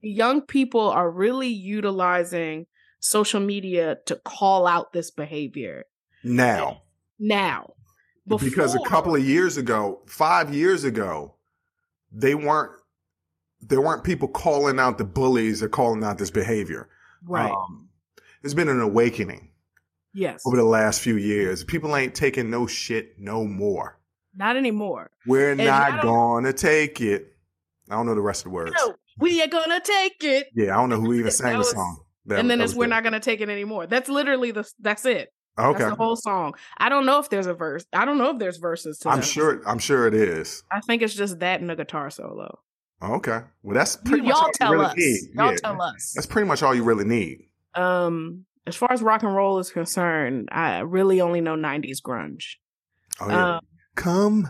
young 0.01 0.43
people 0.43 0.91
are 0.91 1.11
really 1.11 1.49
utilizing 1.49 2.67
social 3.01 3.41
media 3.41 3.99
to 4.07 4.17
call 4.17 4.67
out 4.67 4.93
this 4.93 5.11
behavior 5.11 5.85
Now, 6.23 6.83
now. 7.19 7.75
because 8.27 8.75
a 8.75 8.81
couple 8.89 9.15
of 9.15 9.25
years 9.25 9.57
ago, 9.57 10.03
five 10.07 10.55
years 10.55 10.85
ago, 10.85 11.35
they 12.13 12.35
weren't, 12.35 12.73
there 13.67 13.81
weren't 13.81 14.05
people 14.05 14.29
calling 14.29 14.79
out 14.79 14.99
the 14.99 15.05
bullies 15.05 15.63
or 15.63 15.69
calling 15.69 16.03
out 16.05 16.19
this 16.19 16.31
behavior. 16.31 16.89
right, 17.27 17.51
Um, 17.51 17.89
there's 18.43 18.55
been 18.55 18.69
an 18.69 18.81
awakening 18.81 19.51
yes, 20.13 20.43
over 20.47 20.57
the 20.57 20.65
last 20.65 21.01
few 21.01 21.17
years. 21.17 21.65
People 21.65 21.97
ain't 21.97 22.15
taking 22.15 22.51
no 22.51 22.67
shit 22.67 23.19
no 23.19 23.45
more. 23.45 23.99
not 24.37 24.57
anymore. 24.57 25.11
We're 25.27 25.53
I 25.53 25.55
not 25.55 26.03
gonna 26.03 26.53
take 26.53 27.01
it. 27.01 27.37
I 27.91 27.95
don't 27.95 28.07
know 28.07 28.15
the 28.15 28.21
rest 28.21 28.41
of 28.41 28.45
the 28.45 28.51
words. 28.55 28.73
No, 28.77 28.95
we 29.19 29.43
are 29.43 29.47
gonna 29.49 29.81
take 29.81 30.23
it. 30.25 30.49
Yeah, 30.55 30.77
I 30.77 30.81
don't 30.81 30.89
know 30.91 31.01
who 31.01 31.15
even 31.15 31.31
sang 31.43 31.53
That 31.53 31.59
the 31.59 31.65
song. 31.65 32.01
That- 32.27 32.39
and 32.41 32.51
then 32.51 32.61
it's 32.61 32.75
we're 32.75 32.85
good. 32.87 32.91
not 32.91 33.05
gonna 33.05 33.21
take 33.21 33.41
it 33.41 33.49
anymore. 33.49 33.87
That's 33.87 34.09
literally 34.09 34.51
the 34.51 34.69
that's 34.81 35.05
it. 35.07 35.31
Okay, 35.57 35.79
That's 35.79 35.91
the 35.97 36.03
whole 36.03 36.17
song. 36.17 36.55
I 36.79 36.89
don't 36.89 37.07
know 37.07 37.21
if 37.21 37.31
there's 37.31 37.47
a 37.47 37.55
verse. 37.55 37.87
I 37.93 38.05
don't 38.05 38.19
know 38.19 38.31
if 38.31 38.39
there's 38.41 38.57
verses 38.57 38.99
to 39.01 39.09
I'm 39.11 39.21
that. 39.21 39.25
sure. 39.27 39.63
I'm 39.69 39.79
sure 39.79 40.09
it 40.09 40.15
is. 40.15 40.65
I 40.73 40.81
think 40.81 41.01
it's 41.01 41.15
just 41.15 41.39
that 41.39 41.61
and 41.61 41.71
a 41.71 41.77
guitar 41.77 42.11
solo. 42.11 42.59
Okay, 43.13 43.41
well 43.63 43.75
that's 43.75 43.99
You, 44.05 44.11
pretty 44.11 44.27
much 44.27 44.35
all 44.35 44.41
y'all 44.41 44.47
you 44.49 44.53
tell 44.55 44.73
really 44.73 44.85
us. 44.87 44.97
need. 44.97 45.21
Y'all 45.35 45.51
Yeah, 45.53 45.57
tell 45.57 45.83
us. 45.83 46.13
That's 46.15 46.27
pretty 46.27 46.49
much 46.49 46.63
all 46.63 46.75
you 46.75 46.83
really 46.85 47.05
need. 47.05 47.49
Um, 47.75 48.47
as 48.67 48.77
far 48.77 48.93
as 48.93 49.03
rock 49.03 49.23
and 49.23 49.35
roll 49.35 49.59
is 49.59 49.71
concerned, 49.71 50.49
I 50.53 50.79
really 50.81 51.21
only 51.21 51.41
know 51.41 51.55
'90s 51.57 52.01
grunge. 52.03 52.57
Oh 53.21 53.29
yeah. 53.29 53.57
Um, 53.57 53.61
Come 53.97 54.49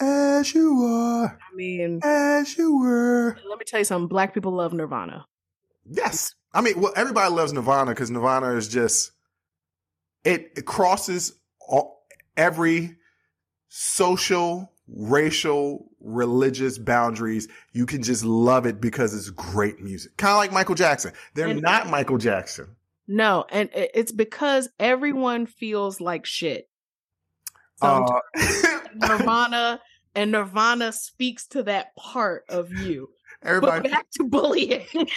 as 0.00 0.54
you 0.54 0.82
are, 0.84 1.26
I 1.40 1.56
mean, 1.56 2.00
as 2.02 2.56
you 2.58 2.78
were. 2.78 3.36
let 3.48 3.58
me 3.58 3.64
tell 3.64 3.80
you 3.80 3.84
something. 3.84 4.08
Black 4.08 4.34
people 4.34 4.52
love 4.52 4.72
Nirvana. 4.72 5.26
Yes. 5.88 6.34
I 6.52 6.60
mean, 6.60 6.80
well, 6.80 6.92
everybody 6.96 7.32
loves 7.34 7.52
Nirvana 7.52 7.90
because 7.90 8.10
Nirvana 8.10 8.50
is 8.56 8.68
just 8.68 9.10
it, 10.24 10.52
it 10.56 10.64
crosses 10.66 11.32
all, 11.60 12.04
every 12.36 12.96
social, 13.68 14.70
racial, 14.88 15.88
religious 16.00 16.78
boundaries. 16.78 17.48
You 17.72 17.86
can 17.86 18.02
just 18.02 18.24
love 18.24 18.66
it 18.66 18.80
because 18.80 19.14
it's 19.14 19.30
great 19.30 19.80
music. 19.80 20.16
Kind 20.16 20.32
of 20.32 20.36
like 20.38 20.52
Michael 20.52 20.74
Jackson. 20.74 21.12
They're 21.34 21.48
And- 21.48 21.62
not 21.62 21.88
Michael 21.88 22.18
Jackson. 22.18 22.76
No, 23.06 23.44
and 23.50 23.68
it's 23.74 24.12
because 24.12 24.68
everyone 24.80 25.44
feels 25.46 26.00
like 26.00 26.24
shit. 26.24 26.68
Uh, 27.82 28.20
Nirvana 28.94 29.80
and 30.14 30.32
Nirvana 30.32 30.92
speaks 30.92 31.46
to 31.48 31.62
that 31.64 31.94
part 31.96 32.44
of 32.48 32.72
you. 32.72 33.10
But 33.42 33.48
everybody, 33.50 33.88
back 33.90 34.06
to 34.12 34.24
bullying. 34.24 34.86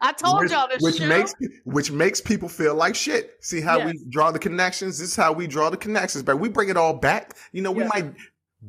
I 0.00 0.12
told 0.12 0.40
which, 0.42 0.52
y'all 0.52 0.68
this 0.68 0.82
which 0.82 0.98
show. 0.98 1.08
makes 1.08 1.34
which 1.64 1.90
makes 1.90 2.20
people 2.20 2.48
feel 2.48 2.76
like 2.76 2.94
shit. 2.94 3.38
See 3.40 3.60
how 3.60 3.78
Yes. 3.78 3.86
we 3.94 4.04
draw 4.10 4.30
the 4.30 4.38
connections. 4.38 4.98
This 5.00 5.08
is 5.08 5.16
how 5.16 5.32
we 5.32 5.48
draw 5.48 5.70
the 5.70 5.76
connections. 5.76 6.22
But 6.22 6.38
we 6.38 6.48
bring 6.48 6.68
it 6.68 6.76
all 6.76 6.94
back. 6.94 7.34
You 7.50 7.62
know, 7.62 7.72
we 7.72 7.82
Yeah. 7.82 7.88
might 7.92 8.14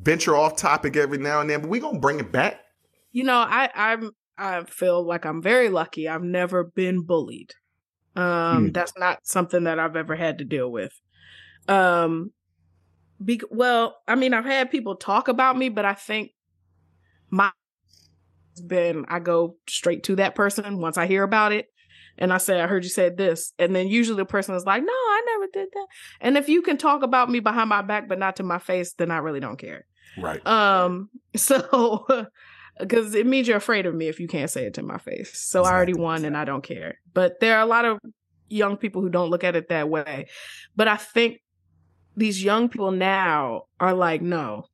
venture 0.03 0.35
off 0.35 0.57
topic 0.57 0.95
every 0.97 1.17
now 1.17 1.41
and 1.41 1.49
then, 1.49 1.61
but 1.61 1.69
we're 1.69 1.81
gonna 1.81 1.99
bring 1.99 2.19
it 2.19 2.31
back. 2.31 2.59
you 3.11 3.23
know, 3.23 3.37
I 3.37 3.69
I'm 3.73 4.11
I 4.37 4.63
feel 4.65 5.05
like 5.05 5.25
I'm 5.25 5.41
very 5.41 5.69
lucky. 5.69 6.07
I've 6.09 6.23
never 6.23 6.63
been 6.63 7.03
bullied. 7.03 7.53
Um, 8.15 8.71
Hmm. 8.71 8.73
that's 8.73 8.93
not 8.97 9.19
something 9.25 9.65
that 9.65 9.79
I've 9.79 9.95
ever 9.95 10.15
had 10.15 10.39
to 10.39 10.45
deal 10.45 10.71
with. 10.71 10.93
Um, 11.67 12.31
be, 13.23 13.41
well, 13.51 13.97
I 14.07 14.15
mean, 14.15 14.33
I've 14.33 14.45
had 14.45 14.71
people 14.71 14.95
talk 14.97 15.27
about 15.29 15.57
me, 15.57 15.69
but 15.69 15.85
I 15.85 15.93
think 15.95 16.31
my 17.31 17.51
has 18.55 18.65
been 18.65 19.05
I 19.09 19.19
go 19.19 19.57
straight 19.67 20.03
to 20.03 20.15
that 20.17 20.35
person 20.35 20.79
once 20.79 20.97
I 20.97 21.07
hear 21.07 21.23
about 21.23 21.51
it. 21.51 21.67
And 22.17 22.31
I 22.33 22.37
say, 22.37 22.61
I 22.61 22.67
heard 22.67 22.83
you 22.83 22.89
said 22.89 23.17
this. 23.17 23.53
And 23.59 23.75
then 23.75 23.87
usually 23.87 24.17
the 24.17 24.25
person 24.25 24.55
is 24.55 24.65
like, 24.65 24.83
no, 24.83 24.91
I 24.91 25.23
never 25.27 25.47
did 25.51 25.69
that. 25.73 25.87
And 26.21 26.37
if 26.37 26.47
you 26.47 26.61
can 26.61 26.77
talk 26.77 27.03
about 27.03 27.29
me 27.29 27.39
behind 27.39 27.69
my 27.69 27.81
back, 27.81 28.07
but 28.07 28.19
not 28.19 28.37
to 28.37 28.43
my 28.43 28.59
face, 28.59 28.93
then 28.93 29.11
I 29.11 29.17
really 29.17 29.39
don't 29.39 29.57
care. 29.57 29.85
Right. 30.17 30.45
Um, 30.47 31.09
so 31.35 32.05
because 32.79 33.15
it 33.15 33.25
means 33.25 33.47
you're 33.47 33.57
afraid 33.57 33.85
of 33.85 33.95
me 33.95 34.07
if 34.07 34.19
you 34.19 34.27
can't 34.27 34.49
say 34.49 34.65
it 34.65 34.73
to 34.75 34.83
my 34.83 34.97
face. 34.97 35.37
So 35.37 35.63
I 35.63 35.71
already 35.71 35.91
Exactly, 35.91 36.03
won 36.03 36.25
and 36.25 36.37
I 36.37 36.45
don't 36.45 36.63
care. 36.63 36.99
But 37.13 37.39
there 37.39 37.57
are 37.57 37.61
a 37.61 37.67
lot 37.67 37.85
of 37.85 37.99
young 38.49 38.77
people 38.77 39.01
who 39.01 39.09
don't 39.09 39.29
look 39.29 39.43
at 39.43 39.55
it 39.55 39.69
that 39.69 39.89
way. 39.89 40.27
But 40.75 40.87
I 40.87 40.97
think 40.97 41.41
these 42.15 42.43
young 42.43 42.69
people 42.69 42.91
now 42.91 43.63
are 43.79 43.93
like, 43.93 44.21
no. 44.21 44.67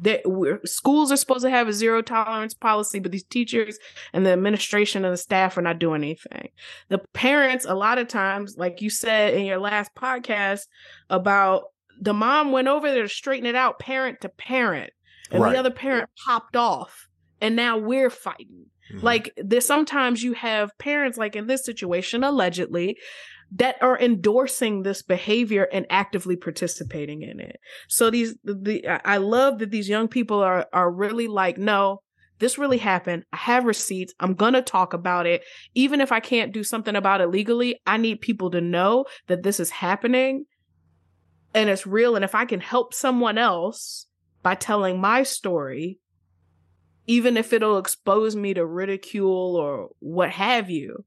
That 0.00 0.22
we're, 0.24 0.60
schools 0.64 1.12
are 1.12 1.16
supposed 1.16 1.42
to 1.42 1.50
have 1.50 1.68
a 1.68 1.72
zero 1.72 2.02
tolerance 2.02 2.54
policy, 2.54 2.98
but 2.98 3.12
these 3.12 3.22
teachers 3.24 3.78
and 4.12 4.26
the 4.26 4.30
administration 4.30 5.04
and 5.04 5.12
the 5.12 5.18
staff 5.18 5.56
are 5.56 5.62
not 5.62 5.78
doing 5.78 6.02
anything. 6.02 6.48
The 6.88 6.98
parents, 7.12 7.64
a 7.64 7.74
lot 7.74 7.98
of 7.98 8.08
times, 8.08 8.56
like 8.56 8.80
you 8.82 8.90
said 8.90 9.34
in 9.34 9.44
your 9.44 9.58
last 9.58 9.94
podcast 9.94 10.62
about 11.10 11.64
the 12.00 12.14
mom 12.14 12.50
went 12.50 12.66
over 12.66 12.90
there 12.90 13.02
to 13.04 13.08
straighten 13.08 13.46
it 13.46 13.54
out, 13.54 13.78
parent 13.78 14.20
to 14.22 14.28
parent, 14.28 14.92
and 15.30 15.42
Right. 15.42 15.52
the 15.52 15.58
other 15.60 15.70
parent 15.70 16.10
popped 16.26 16.56
off, 16.56 17.08
and 17.40 17.54
now 17.54 17.76
we're 17.78 18.10
fighting. 18.10 18.66
Mhm. 18.92 19.02
Like 19.02 19.32
there's 19.36 19.64
sometimes 19.64 20.22
you 20.24 20.32
have 20.32 20.76
parents, 20.78 21.16
like 21.16 21.36
in 21.36 21.46
this 21.46 21.64
situation, 21.64 22.24
allegedly, 22.24 22.98
that 23.52 23.76
are 23.82 23.98
endorsing 23.98 24.82
this 24.82 25.02
behavior 25.02 25.68
and 25.72 25.86
actively 25.90 26.36
participating 26.36 27.22
in 27.22 27.40
it. 27.40 27.56
So 27.88 28.10
these 28.10 28.34
the, 28.44 28.86
I 29.04 29.18
love 29.18 29.58
that 29.58 29.70
these 29.70 29.88
young 29.88 30.08
people 30.08 30.40
are 30.40 30.66
are 30.72 30.90
really 30.90 31.28
like, 31.28 31.58
no, 31.58 32.00
this 32.38 32.58
really 32.58 32.78
happened. 32.78 33.24
I 33.32 33.36
have 33.36 33.64
receipts. 33.64 34.14
I'm 34.20 34.34
gonna 34.34 34.62
talk 34.62 34.92
about 34.92 35.26
it. 35.26 35.42
Even 35.74 36.00
if 36.00 36.12
I 36.12 36.20
can't 36.20 36.52
do 36.52 36.64
something 36.64 36.96
about 36.96 37.20
it 37.20 37.28
legally, 37.28 37.80
I 37.86 37.96
need 37.96 38.20
people 38.20 38.50
to 38.50 38.60
know 38.60 39.04
that 39.28 39.42
this 39.42 39.60
is 39.60 39.70
happening 39.70 40.46
and 41.54 41.70
it's 41.70 41.86
real. 41.86 42.16
And 42.16 42.24
if 42.24 42.34
I 42.34 42.44
can 42.44 42.60
help 42.60 42.92
someone 42.92 43.38
else 43.38 44.06
by 44.42 44.54
telling 44.54 45.00
my 45.00 45.22
story, 45.22 46.00
even 47.06 47.36
if 47.36 47.52
it'll 47.52 47.78
expose 47.78 48.34
me 48.34 48.54
to 48.54 48.66
ridicule 48.66 49.56
or 49.56 49.90
what 50.00 50.30
have 50.30 50.70
you, 50.70 51.04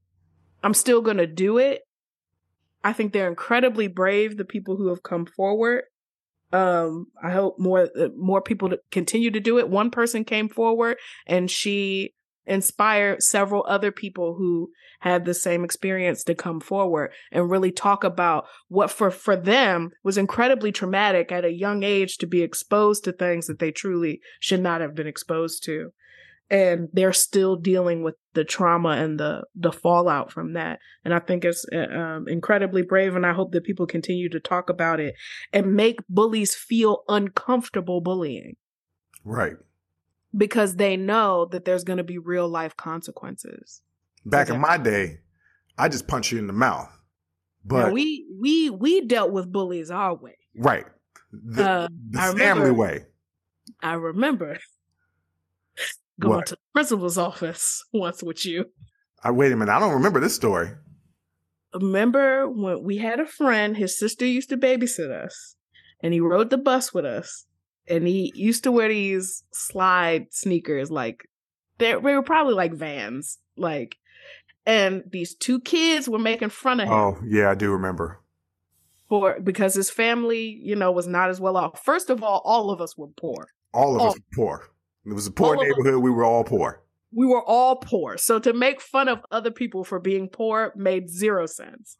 I'm 0.62 0.74
still 0.74 1.02
going 1.02 1.16
to 1.18 1.26
do 1.26 1.58
it. 1.58 1.82
I 2.84 2.92
think 2.92 3.12
they're 3.12 3.28
incredibly 3.28 3.88
brave, 3.88 4.36
the 4.36 4.44
people 4.44 4.76
who 4.76 4.88
have 4.88 5.02
come 5.02 5.26
forward. 5.26 5.84
Um, 6.52 7.08
I 7.22 7.30
hope 7.30 7.58
more 7.58 7.88
uh, 7.98 8.08
more 8.16 8.40
people 8.40 8.72
continue 8.90 9.30
to 9.30 9.40
do 9.40 9.58
it. 9.58 9.68
One 9.68 9.90
person 9.90 10.24
came 10.24 10.48
forward 10.48 10.96
and 11.26 11.50
she 11.50 12.14
inspired 12.46 13.22
several 13.22 13.64
other 13.68 13.92
people 13.92 14.36
who 14.36 14.70
had 15.00 15.24
the 15.24 15.34
same 15.34 15.62
experience 15.62 16.24
to 16.24 16.34
come 16.34 16.60
forward 16.60 17.12
and 17.30 17.50
really 17.50 17.70
talk 17.70 18.02
about 18.02 18.46
what 18.68 18.90
for 18.90 19.10
for 19.10 19.36
them 19.36 19.90
was 20.02 20.18
incredibly 20.18 20.72
traumatic 20.72 21.30
at 21.30 21.44
a 21.44 21.52
young 21.52 21.82
age 21.82 22.16
to 22.16 22.26
be 22.26 22.42
exposed 22.42 23.04
to 23.04 23.12
things 23.12 23.46
that 23.46 23.58
they 23.58 23.70
truly 23.70 24.20
should 24.40 24.60
not 24.60 24.80
have 24.80 24.94
been 24.94 25.06
exposed 25.06 25.62
to 25.64 25.92
and 26.50 26.88
they're 26.92 27.12
still 27.12 27.56
dealing 27.56 28.02
with 28.02 28.14
the 28.34 28.44
trauma 28.44 28.90
and 28.90 29.18
the 29.20 29.42
the 29.54 29.72
fallout 29.72 30.32
from 30.32 30.54
that 30.54 30.78
and 31.04 31.12
i 31.12 31.18
think 31.18 31.44
it's 31.44 31.64
uh, 31.74 31.78
um, 31.78 32.26
incredibly 32.28 32.82
brave 32.82 33.14
and 33.16 33.26
i 33.26 33.32
hope 33.32 33.52
that 33.52 33.64
people 33.64 33.86
continue 33.86 34.28
to 34.28 34.40
talk 34.40 34.70
about 34.70 34.98
it 35.00 35.14
and 35.52 35.74
make 35.74 35.98
bullies 36.08 36.54
feel 36.54 37.02
uncomfortable 37.08 38.00
bullying 38.00 38.56
Right. 39.24 39.56
because 40.36 40.76
they 40.76 40.96
know 40.96 41.44
that 41.50 41.64
there's 41.64 41.84
going 41.84 41.98
to 41.98 42.04
be 42.04 42.18
real 42.18 42.48
life 42.48 42.76
consequences 42.76 43.82
Back 44.26 44.50
in 44.50 44.60
my 44.60 44.76
day, 44.76 45.20
I 45.78 45.88
just 45.88 46.06
punch 46.08 46.32
you 46.32 46.38
in 46.38 46.48
the 46.48 46.52
mouth. 46.52 46.90
But 47.64 47.86
now, 47.86 47.92
we 47.92 48.26
we 48.38 48.68
we 48.68 49.06
dealt 49.06 49.30
with 49.32 49.50
bullies 49.50 49.90
our 49.90 50.14
way 50.14 50.36
right. 50.56 50.84
The, 51.32 51.62
Uh, 51.70 51.88
the 52.10 52.18
family 52.18 52.40
remember- 52.40 52.74
way. 52.74 53.06
i 53.82 53.94
remember 53.94 54.58
going 56.20 56.36
What? 56.38 56.46
to 56.46 56.54
the 56.54 56.60
principal's 56.74 57.18
office 57.18 57.84
once 57.92 58.22
with 58.22 58.44
you 58.44 58.66
I 59.22 59.30
wait 59.32 59.50
a 59.52 59.56
minute. 59.56 59.72
I 59.72 59.80
don't 59.80 59.94
remember 59.94 60.20
this 60.20 60.34
story. 60.36 60.70
remember 61.74 62.48
when 62.48 62.82
we 62.82 62.98
had 62.98 63.20
a 63.20 63.26
friend, 63.26 63.76
his 63.76 63.98
sister 63.98 64.24
used 64.24 64.48
to 64.50 64.56
babysit 64.56 65.10
us, 65.10 65.56
and 66.02 66.12
he 66.14 66.20
rode 66.20 66.50
the 66.50 66.56
bus 66.58 66.94
with 66.94 67.04
us, 67.04 67.46
and 67.88 68.06
he 68.06 68.32
used 68.34 68.62
to 68.64 68.72
wear 68.72 68.88
these 68.88 69.42
slide 69.52 70.26
sneakers, 70.30 70.90
like 70.90 71.28
they 71.78 71.96
were 71.96 72.22
probably 72.22 72.54
like 72.54 72.72
Vans, 72.74 73.38
like, 73.56 73.96
and 74.66 75.02
these 75.10 75.34
two 75.34 75.60
kids 75.60 76.08
were 76.08 76.18
making 76.18 76.50
fun 76.50 76.80
of 76.80 76.88
him 76.88 76.94
Oh, 76.94 77.18
yeah, 77.26 77.50
I 77.50 77.54
do 77.54 77.70
remember. 77.72 78.20
for 79.08 79.38
because 79.40 79.74
his 79.74 79.90
family, 79.90 80.60
you 80.62 80.76
know, 80.76 80.92
was 80.92 81.06
not 81.08 81.28
as 81.30 81.40
well 81.40 81.56
off. 81.56 81.82
First 81.84 82.08
of 82.10 82.22
all, 82.22 82.40
all 82.44 82.70
of 82.70 82.80
us 82.80 82.96
were 82.96 83.08
poor. 83.16 83.48
All 83.74 83.96
of 83.96 84.02
Oh. 84.02 84.06
us 84.08 84.14
were 84.14 84.24
poor. 84.34 84.68
It 85.08 85.14
was 85.14 85.26
a 85.26 85.30
poor 85.30 85.56
All 85.56 85.62
neighborhood. 85.62 86.02
We 86.02 86.10
were 86.10 86.24
all 86.24 86.44
poor. 86.44 86.82
We 87.12 87.24
were 87.24 87.42
all 87.42 87.76
poor. 87.76 88.18
So 88.18 88.38
to 88.40 88.52
make 88.52 88.82
fun 88.82 89.08
of 89.08 89.24
other 89.30 89.50
people 89.50 89.82
for 89.82 89.98
being 89.98 90.28
poor 90.28 90.72
made 90.76 91.08
zero 91.08 91.46
sense. 91.46 91.96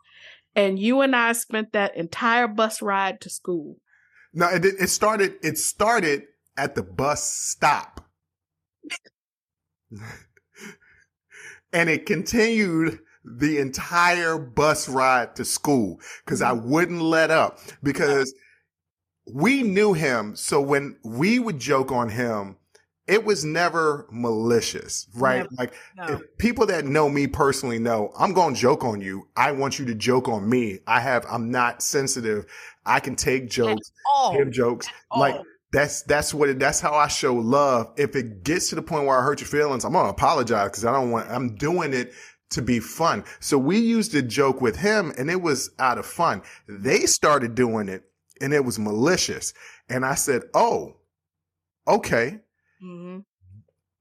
And 0.55 0.79
you 0.79 1.01
and 1.01 1.16
I 1.16 1.33
spent 1.33 1.73
that 1.73 1.97
entire 1.97 2.49
bus 2.49 2.83
ride 2.83 3.21
to 3.23 3.31
school 3.31 3.77
No, 4.35 4.49
it, 4.49 4.64
it 4.64 4.88
started. 4.88 5.37
It 5.42 5.57
started 5.57 6.25
at 6.57 6.75
the 6.75 6.83
bus 6.83 7.25
stop, 7.25 8.05
and 11.73 11.88
it 11.88 12.05
continued 12.05 12.99
the 13.25 13.59
entire 13.59 14.38
bus 14.38 14.88
ride 14.88 15.37
to 15.37 15.44
school 15.44 16.01
because 16.25 16.42
I 16.42 16.51
mm-hmm. 16.53 16.68
wouldn't 16.68 17.03
let 17.03 17.31
up 17.31 17.61
because 17.83 18.35
we 19.33 19.62
knew 19.62 19.94
him. 19.94 20.37
So 20.37 20.61
when 20.61 20.97
we 21.05 21.38
would 21.38 21.59
joke 21.59 21.90
on 21.92 22.11
him, 22.11 22.58
it 23.09 23.25
was 23.25 23.42
never 23.42 24.07
malicious, 24.11 25.09
right? 25.14 25.38
Never. 25.38 25.49
Like 25.59 25.75
No. 25.97 26.21
people 26.37 26.66
that 26.66 26.85
know 26.85 27.09
me 27.09 27.27
personally 27.27 27.79
know 27.79 28.12
I'm 28.18 28.35
going 28.35 28.55
to 28.55 28.61
joke 28.61 28.85
on 28.85 29.01
you. 29.01 29.29
I 29.35 29.53
want 29.53 29.79
you 29.79 29.87
to 29.87 29.94
joke 29.94 30.29
on 30.29 30.49
me. 30.49 30.81
I 30.87 31.01
have, 31.01 31.25
I'm 31.29 31.51
not 31.51 31.83
sensitive. 31.83 32.44
I 32.85 33.01
can 33.01 33.16
take 33.16 33.49
jokes, 33.49 33.90
all. 34.14 34.37
give 34.37 34.51
jokes. 34.51 34.87
all. 35.11 35.21
Like 35.21 35.40
that's, 35.73 36.03
that's 36.03 36.35
what 36.35 36.51
it, 36.51 36.59
that's 36.59 36.81
how 36.81 36.94
I 36.94 37.09
show 37.09 37.35
love. 37.35 37.92
If 37.97 38.14
it 38.14 38.44
gets 38.44 38.68
to 38.68 38.75
the 38.75 38.83
point 38.83 39.07
where 39.07 39.18
I 39.18 39.23
hurt 39.23 39.40
your 39.40 39.49
feelings, 39.49 39.87
I'm 39.87 39.92
going 39.92 40.05
to 40.05 40.11
apologize 40.11 40.71
because 40.71 40.85
I 40.85 40.92
don't 40.92 41.11
want, 41.11 41.31
I'm 41.31 41.57
doing 41.57 41.94
it 41.94 42.12
to 42.51 42.62
be 42.62 42.79
fun. 42.79 43.25
So 43.40 43.57
we 43.57 43.79
used 43.79 44.14
a 44.14 44.23
joke 44.23 44.61
with 44.61 44.77
him 44.77 45.14
and 45.16 45.31
it 45.31 45.40
was 45.40 45.71
out 45.79 45.97
of 45.97 46.05
fun. 46.05 46.42
They 46.68 47.07
started 47.07 47.55
doing 47.55 47.88
it 47.88 48.05
and 48.42 48.53
it 48.53 48.66
was 48.66 48.79
malicious. 48.79 49.55
And 49.88 50.05
I 50.05 50.14
said, 50.14 50.42
Oh, 50.55 50.97
okay 51.87 52.40
Mhm. 52.83 53.25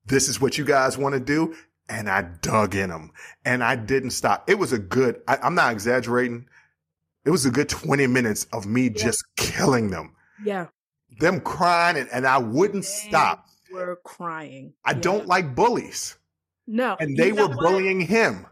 this 0.05 0.27
is 0.29 0.39
what 0.39 0.57
you 0.57 0.63
guys 0.65 0.97
want 0.97 1.13
to 1.13 1.19
do. 1.19 1.55
And 1.89 2.09
I 2.09 2.23
dug 2.41 2.75
in 2.75 2.89
them 2.89 3.11
and 3.45 3.63
I 3.63 3.75
didn't 3.77 4.09
stop. 4.11 4.49
It 4.49 4.59
was 4.59 4.73
a 4.73 4.79
good, 4.79 5.21
I, 5.27 5.37
I'm 5.37 5.55
not 5.55 5.71
exaggerating. 5.71 6.45
It 7.25 7.29
was 7.31 7.45
a 7.45 7.51
good 7.51 7.69
20 7.69 8.07
minutes 8.07 8.45
of 8.53 8.65
me 8.65 8.89
just 8.89 9.23
killing 9.37 9.89
them, 9.89 10.13
Yeah. 10.43 10.67
them 11.19 11.39
crying 11.41 11.97
and, 11.97 12.09
and 12.11 12.27
I 12.27 12.37
wouldn't 12.39 12.83
They 12.83 12.89
stop. 13.09 13.45
We're 13.71 13.95
crying. 13.97 14.73
I 14.85 14.91
Yeah. 14.91 14.99
don't 14.99 15.27
like 15.27 15.55
bullies. 15.55 16.17
No. 16.67 16.97
and 16.99 17.15
they 17.15 17.27
You 17.27 17.33
know 17.35 17.47
were 17.47 17.55
what? 17.55 17.59
bullying 17.59 18.01
him. 18.01 18.45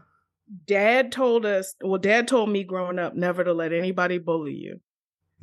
Dad 0.66 1.12
told 1.12 1.44
us, 1.44 1.74
well, 1.82 1.98
dad 1.98 2.28
told 2.28 2.48
me 2.50 2.64
growing 2.64 2.98
up 2.98 3.14
never 3.14 3.44
to 3.44 3.52
let 3.52 3.72
anybody 3.72 4.16
bully 4.18 4.54
you. 4.54 4.80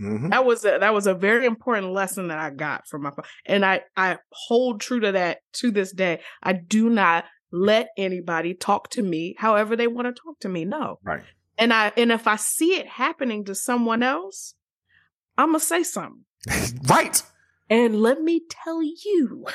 Mhm. 0.04 0.32
That 0.32 0.46
was 0.46 0.66
a, 0.66 0.78
that 0.80 0.94
was 0.94 1.08
a 1.08 1.14
very 1.14 1.46
important 1.46 1.94
lesson 1.94 2.28
that 2.28 2.40
I 2.40 2.50
got 2.50 2.88
from 2.88 3.04
my 3.04 3.12
father. 3.12 3.28
And 3.46 3.66
I, 3.66 3.82
I 3.96 4.18
hold 4.32 4.82
true 4.82 5.00
to 5.00 5.12
that 5.14 5.40
to 5.54 5.72
this 5.72 5.94
day. 5.94 6.20
I 6.42 6.54
do 6.54 6.90
not 6.90 7.26
let 7.52 7.90
anybody 7.98 8.54
talk 8.54 8.90
to 8.90 9.02
me 9.02 9.36
however 9.38 9.76
they 9.76 9.88
want 9.88 10.14
to 10.14 10.22
talk 10.22 10.40
to 10.42 10.50
me. 10.50 10.66
No. 10.66 11.00
Right. 11.04 11.24
And 11.58 11.72
I 11.72 11.94
and 11.96 12.12
if 12.12 12.28
I 12.28 12.36
see 12.36 12.76
it 12.76 12.88
happening 12.88 13.46
to 13.46 13.56
someone 13.56 14.04
else, 14.04 14.56
I'm 15.38 15.50
gonna 15.50 15.60
say 15.60 15.84
something. 15.84 16.26
right. 16.90 17.22
And 17.70 18.02
let 18.02 18.22
me 18.22 18.42
tell 18.50 18.84
you, 18.84 19.46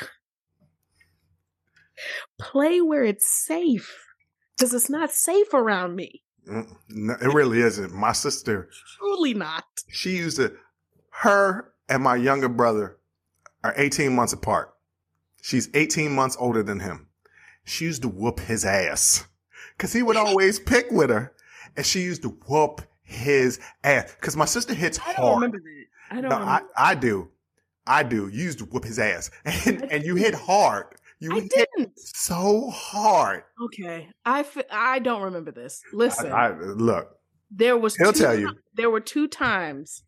play 2.38 2.80
where 2.80 3.04
it's 3.04 3.28
safe. 3.28 4.04
Because 4.56 4.74
it's 4.74 4.90
not 4.90 5.12
safe 5.12 5.54
around 5.54 5.94
me. 5.94 6.22
No, 6.48 7.14
it 7.20 7.32
really 7.34 7.60
isn't. 7.60 7.92
My 7.92 8.12
sister, 8.12 8.68
Truly 8.98 9.34
not. 9.34 9.64
she 9.88 10.16
used 10.16 10.38
to, 10.38 10.54
her 11.10 11.72
and 11.88 12.02
my 12.02 12.16
younger 12.16 12.48
brother 12.48 12.96
are 13.64 13.74
18 13.76 14.14
months 14.14 14.32
apart. 14.32 14.72
She's 15.42 15.68
18 15.74 16.10
months 16.12 16.36
older 16.40 16.62
than 16.62 16.80
him. 16.80 17.08
She 17.64 17.84
used 17.84 18.02
to 18.02 18.08
whoop 18.08 18.40
his 18.40 18.64
ass 18.64 19.26
because 19.76 19.92
he 19.92 20.02
would 20.02 20.16
always 20.26 20.58
pick 20.58 20.90
with 20.90 21.10
her 21.10 21.32
and 21.76 21.84
she 21.84 22.00
used 22.00 22.22
to 22.22 22.30
whoop 22.46 22.82
his 23.02 23.60
ass 23.84 24.14
because 24.18 24.36
my 24.36 24.44
sister 24.46 24.74
hits 24.74 24.98
I 24.98 25.12
hard. 25.12 25.34
remember 25.36 25.58
that. 25.58 25.84
I 26.16 26.20
don't 26.22 26.30
No, 26.30 26.36
I. 26.38 26.60
I 26.76 26.94
do. 26.94 27.28
I 27.86 28.02
do. 28.02 28.28
You 28.28 28.44
used 28.44 28.58
to 28.58 28.64
whoop 28.66 28.84
his 28.84 28.98
ass 28.98 29.30
and, 29.44 29.82
and 29.90 30.04
you 30.04 30.14
hit 30.16 30.34
hard. 30.34 30.86
You 31.20 31.32
I 31.32 31.40
didn't. 31.40 31.98
so 31.98 32.70
hard. 32.70 33.42
Okay. 33.60 34.08
I, 34.24 34.40
f- 34.40 34.56
I 34.70 35.00
don't 35.00 35.22
remember 35.22 35.50
this. 35.50 35.82
Listen, 35.92 36.30
I, 36.32 36.46
I, 36.46 36.56
look, 36.56 37.16
there 37.50 37.76
was 37.76 37.96
he'll 37.96 38.12
two, 38.12 38.20
tell 38.22 38.38
you. 38.38 38.54
There 38.74 38.90
were 38.90 39.00
two 39.00 39.26
times 39.26 40.04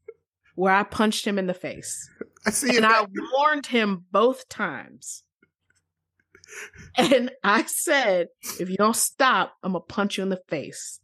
where 0.55 0.75
I 0.75 0.83
punched 0.85 1.27
him 1.27 1.38
in 1.38 1.46
the 1.46 1.55
face. 1.55 2.09
I 2.46 2.51
see 2.51 2.77
and 2.77 2.87
I 2.87 3.07
warned 3.37 3.66
him 3.66 4.05
both 4.11 4.49
times. 4.49 5.25
And 6.96 7.31
I 7.44 7.64
said, 7.66 8.27
if 8.59 8.68
you 8.68 8.77
don't 8.77 8.96
stop, 8.96 9.55
I'm 9.62 9.73
going 9.73 9.83
to 9.83 9.94
punch 9.94 10.18
you 10.18 10.25
in 10.25 10.31
the 10.31 10.42
face. 10.49 10.99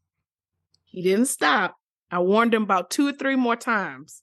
He 0.86 1.02
didn't 1.02 1.26
stop. 1.26 1.76
I 2.10 2.18
warned 2.18 2.52
him 2.52 2.64
about 2.64 2.90
two 2.90 3.06
or 3.06 3.12
three 3.12 3.36
more 3.36 3.54
times. 3.54 4.22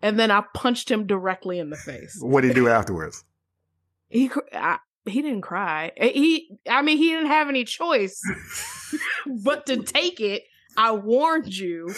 And 0.00 0.18
then 0.18 0.30
I 0.30 0.42
punched 0.54 0.90
him 0.90 1.06
directly 1.06 1.58
in 1.58 1.68
the 1.68 1.76
face. 1.76 2.16
What 2.18 2.40
did 2.40 2.48
he 2.48 2.54
do 2.54 2.68
afterwards? 2.70 3.24
He 4.08 4.30
I, 4.54 4.78
he 5.06 5.22
didn't 5.22 5.42
cry. 5.42 5.92
Eh, 5.96 6.12
He 6.12 6.58
I 6.68 6.82
mean 6.82 6.98
he 6.98 7.10
didn't 7.10 7.28
have 7.28 7.48
any 7.48 7.64
choice 7.64 8.20
but 9.44 9.66
to 9.66 9.82
take 9.82 10.20
it. 10.20 10.44
I 10.76 10.92
warned 10.92 11.54
you. 11.56 11.94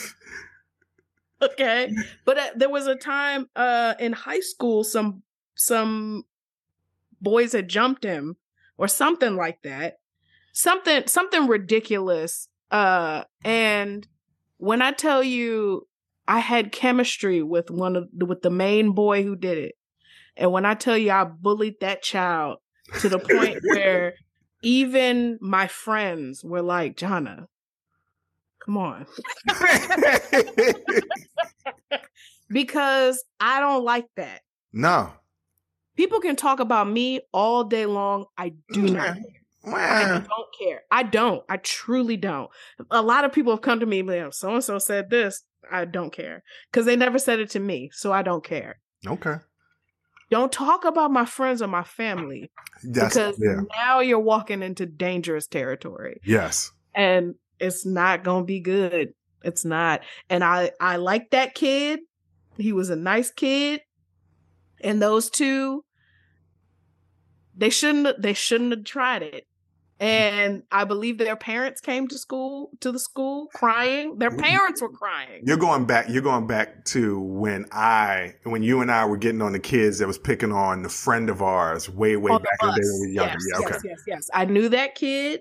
Okay. 1.43 1.93
But 2.25 2.39
uh, 2.39 2.51
there 2.57 2.71
was 2.71 2.87
a 2.87 2.97
time 2.97 3.49
uh 3.55 3.95
in 4.01 4.13
high 4.13 4.41
school 4.41 4.85
some 4.85 5.23
some 5.55 6.25
boys 7.21 7.53
had 7.53 7.69
jumped 7.69 8.05
him 8.05 8.37
or 8.79 8.89
something 8.89 9.37
like 9.37 9.63
that. 9.63 9.99
Something 10.53 11.07
something 11.07 11.47
ridiculous. 11.47 12.49
Uh 12.71 13.25
and 13.45 14.07
when 14.59 14.81
I 14.83 14.93
tell 14.93 15.23
you 15.23 15.87
I 16.27 16.41
had 16.41 16.73
chemistry 16.73 17.43
with 17.43 17.71
one 17.71 17.95
of 17.97 18.09
the, 18.13 18.27
with 18.27 18.43
the 18.43 18.51
main 18.51 18.93
boy 18.93 19.23
who 19.23 19.37
did 19.37 19.59
it. 19.59 19.75
And 20.37 20.53
when 20.53 20.65
I 20.65 20.75
tell 20.75 20.97
you 20.99 21.11
I 21.13 21.25
bullied 21.25 21.81
that 21.81 22.03
child 22.03 22.59
to 23.01 23.09
the 23.09 23.19
point 23.19 23.61
where 23.65 24.15
even 24.63 25.39
my 25.41 25.67
friends 25.67 26.45
were 26.45 26.63
like, 26.63 26.97
Jonna, 26.97 27.47
come 28.65 28.77
on. 28.77 29.07
because 32.49 33.25
I 33.41 33.61
don't 33.61 33.85
like 33.85 34.07
that. 34.17 34.41
no. 34.73 35.13
People 35.97 36.21
can 36.21 36.37
talk 36.37 36.61
about 36.61 36.91
me 36.91 37.23
all 37.33 37.65
day 37.65 37.87
long. 37.87 38.27
I 38.37 38.53
do 38.71 38.83
not. 38.83 39.17
I 39.65 40.05
don't 40.29 40.49
care. 40.59 40.83
I 40.91 41.03
don't. 41.03 41.43
I 41.49 41.57
truly 41.57 42.19
don't. 42.19 42.51
A 42.91 43.01
lot 43.01 43.25
of 43.25 43.33
people 43.33 43.53
have 43.53 43.63
come 43.63 43.81
to 43.81 43.87
me 43.87 44.05
so 44.31 44.55
and 44.55 44.63
so 44.63 44.79
said 44.79 45.09
this. 45.09 45.43
I 45.71 45.87
don't 45.87 46.13
care 46.13 46.43
because 46.71 46.85
they 46.85 46.97
never 46.97 47.19
said 47.19 47.41
it 47.41 47.49
to 47.51 47.61
me. 47.61 47.89
So 47.95 48.13
I 48.13 48.21
don't 48.21 48.45
care. 48.45 48.79
okay. 49.07 49.37
Don't 50.31 50.51
talk 50.51 50.85
about 50.85 51.11
my 51.13 51.25
friends 51.25 51.63
or 51.63 51.69
my 51.69 51.85
family 51.85 52.51
That's, 52.83 53.15
because 53.15 53.39
yeah. 53.41 53.61
now 53.77 54.01
you're 54.01 54.19
walking 54.19 54.63
into 54.63 54.85
dangerous 54.87 55.47
territory. 55.47 56.21
Yes. 56.25 56.73
and 56.95 57.35
it's 57.59 57.87
not 57.87 58.23
gonna 58.25 58.45
be 58.45 58.61
good. 58.61 59.15
It's 59.43 59.65
not. 59.65 60.03
And 60.29 60.43
I 60.45 60.73
I 60.81 60.97
like 60.97 61.31
that 61.31 61.55
kid. 61.55 62.01
He 62.59 62.73
was 62.73 62.91
a 62.91 62.97
nice 62.97 63.31
kid. 63.31 63.81
And 64.83 65.01
those 65.01 65.31
two, 65.31 65.85
they 67.57 67.71
shouldn't 67.71 68.21
they 68.21 68.35
shouldn't 68.35 68.73
have 68.73 68.85
tried 68.85 69.23
it. 69.23 69.47
And 69.99 70.63
I 70.71 70.85
believe 70.85 71.17
their 71.17 71.37
parents 71.37 71.81
came 71.81 72.07
to 72.09 72.19
school 72.19 72.71
to 72.81 72.93
the 72.93 72.99
school 72.99 73.47
crying. 73.55 74.19
Their 74.19 74.31
parents 74.31 74.83
were 74.83 74.91
crying. 74.91 75.43
You're 75.47 75.57
going 75.57 75.87
back. 75.87 76.07
You're 76.11 76.23
going 76.23 76.47
back 76.47 76.85
to 76.87 77.19
when 77.19 77.65
I, 77.73 78.35
when 78.43 78.63
you 78.63 78.83
and 78.83 78.91
I 78.91 79.07
were 79.07 79.17
getting 79.17 79.41
on 79.41 79.53
the 79.53 79.59
kids 79.59 79.99
that 80.01 80.07
was 80.07 80.19
picking 80.19 80.53
on 80.53 80.83
the 80.83 80.91
friend 80.91 81.31
of 81.31 81.41
ours 81.41 81.89
way, 81.89 82.17
way 82.17 82.31
on 82.31 82.43
back 82.43 82.59
in 82.63 82.69
the 82.69 82.75
day 82.75 82.81
when 82.83 83.01
we 83.01 83.07
were 83.07 83.13
younger. 83.13 83.33
Yes, 83.33 83.47
yeah. 83.51 83.59
Okay. 83.59 83.75
yes, 83.75 83.83
yes, 83.85 84.03
yes. 84.07 84.31
I 84.35 84.45
knew 84.45 84.69
that 84.69 84.95
kid. 84.95 85.41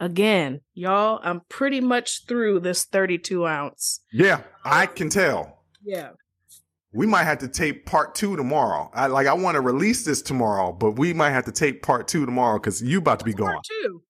Again, 0.00 0.60
y'all, 0.74 1.18
I'm 1.24 1.40
pretty 1.48 1.80
much 1.80 2.26
through 2.26 2.60
this 2.60 2.84
32 2.84 3.44
ounce. 3.44 4.00
Yeah. 4.12 4.42
I 4.64 4.86
can 4.86 5.08
tell. 5.08 5.64
Yeah. 5.82 6.10
We 6.92 7.06
might 7.06 7.24
have 7.24 7.38
to 7.38 7.48
tape 7.48 7.84
part 7.84 8.14
two 8.14 8.36
tomorrow. 8.36 8.90
I 8.94 9.08
like. 9.08 9.26
I 9.26 9.34
want 9.34 9.56
to 9.56 9.60
release 9.60 10.04
this 10.04 10.22
tomorrow, 10.22 10.72
but 10.72 10.92
we 10.92 11.12
might 11.12 11.30
have 11.30 11.44
to 11.44 11.52
tape 11.52 11.82
part 11.82 12.08
two 12.08 12.24
tomorrow 12.24 12.58
because 12.58 12.82
you 12.82 12.98
about 12.98 13.18
to 13.18 13.24
be 13.24 13.34
gone. 13.34 13.52
Part 13.52 13.64
two. 13.82 14.02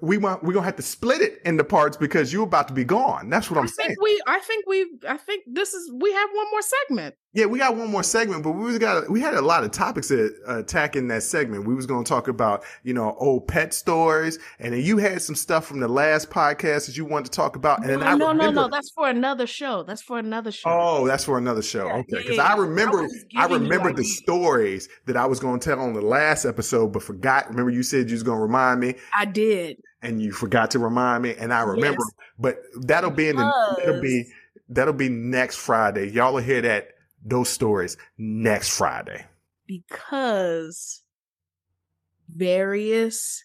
We 0.00 0.16
want. 0.16 0.42
We're 0.42 0.54
gonna 0.54 0.64
have 0.66 0.76
to 0.76 0.82
split 0.82 1.20
it 1.20 1.40
into 1.44 1.62
parts 1.62 1.96
because 1.96 2.32
you're 2.32 2.44
about 2.44 2.68
to 2.68 2.74
be 2.74 2.84
gone. 2.84 3.30
That's 3.30 3.50
what 3.50 3.58
I'm 3.58 3.64
I 3.64 3.68
saying. 3.68 3.88
think 3.90 4.02
we 4.02 4.20
I 4.26 4.40
think 4.40 4.66
we 4.66 4.90
I 5.08 5.16
think 5.18 5.44
this 5.46 5.72
is 5.74 5.92
we 5.92 6.12
have 6.12 6.30
one 6.32 6.46
more 6.50 6.62
segment. 6.62 7.14
Yeah, 7.34 7.46
we 7.46 7.58
got 7.58 7.76
one 7.76 7.90
more 7.90 8.04
segment, 8.04 8.44
but 8.44 8.52
we 8.52 8.62
was 8.62 8.78
got 8.78 9.10
we 9.10 9.20
had 9.20 9.34
a 9.34 9.42
lot 9.42 9.64
of 9.64 9.72
topics 9.72 10.06
to 10.08 10.32
uh, 10.48 10.60
attack 10.60 10.94
in 10.94 11.08
that 11.08 11.24
segment. 11.24 11.66
We 11.66 11.74
was 11.74 11.84
going 11.84 12.04
to 12.04 12.08
talk 12.08 12.28
about 12.28 12.62
you 12.84 12.94
know 12.94 13.16
old 13.18 13.48
pet 13.48 13.74
stories, 13.74 14.38
and 14.60 14.72
then 14.72 14.82
you 14.82 14.98
had 14.98 15.20
some 15.20 15.34
stuff 15.34 15.66
from 15.66 15.80
the 15.80 15.88
last 15.88 16.30
podcast 16.30 16.86
that 16.86 16.96
you 16.96 17.04
wanted 17.04 17.26
to 17.26 17.30
talk 17.32 17.56
about, 17.56 17.80
and 17.80 17.90
then 17.90 18.00
no, 18.00 18.06
I 18.06 18.10
no, 18.10 18.16
no, 18.16 18.28
remember, 18.28 18.60
no. 18.62 18.68
That's 18.68 18.90
for 18.90 19.08
another 19.08 19.48
show. 19.48 19.82
That's 19.82 20.00
for 20.00 20.18
another 20.20 20.52
show. 20.52 20.70
Oh, 20.70 21.06
that's 21.08 21.24
for 21.24 21.36
another 21.36 21.62
show. 21.62 21.86
Yeah, 21.88 21.96
okay, 21.96 22.18
because 22.18 22.36
yeah, 22.36 22.44
I 22.44 22.56
remember 22.56 23.08
I 23.36 23.44
I, 23.44 23.46
remembered 23.46 23.96
the 23.96 24.04
stories 24.04 24.88
that 25.06 25.16
I 25.16 25.26
was 25.26 25.40
going 25.40 25.58
to 25.58 25.68
tell 25.68 25.80
on 25.80 25.92
the 25.92 26.02
last 26.02 26.44
episode, 26.44 26.92
but 26.92 27.02
forgot. 27.02 27.48
Remember, 27.48 27.70
you 27.70 27.82
said 27.82 28.10
you 28.10 28.14
was 28.14 28.22
going 28.22 28.38
to 28.38 28.42
remind 28.42 28.78
me, 28.78 28.94
I 29.12 29.24
did. 29.24 29.82
and 30.02 30.22
you 30.22 30.30
forgot 30.30 30.70
to 30.72 30.78
remind 30.78 31.24
me, 31.24 31.34
and 31.36 31.52
I 31.52 31.62
remember. 31.62 31.98
Yes. 32.00 32.26
But 32.38 32.58
that'll 32.80 33.10
be 33.10 33.28
in 33.28 33.36
the 33.36 33.74
that'll 33.78 34.00
be 34.00 34.26
that'll 34.68 34.94
be 34.94 35.08
next 35.08 35.56
Friday. 35.56 36.10
Y'all 36.10 36.32
will 36.32 36.40
hear 36.40 36.62
that 36.62 36.93
those 37.24 37.48
stories 37.48 37.96
next 38.18 38.76
Friday. 38.76 39.24
Because 39.66 41.02
various 42.28 43.44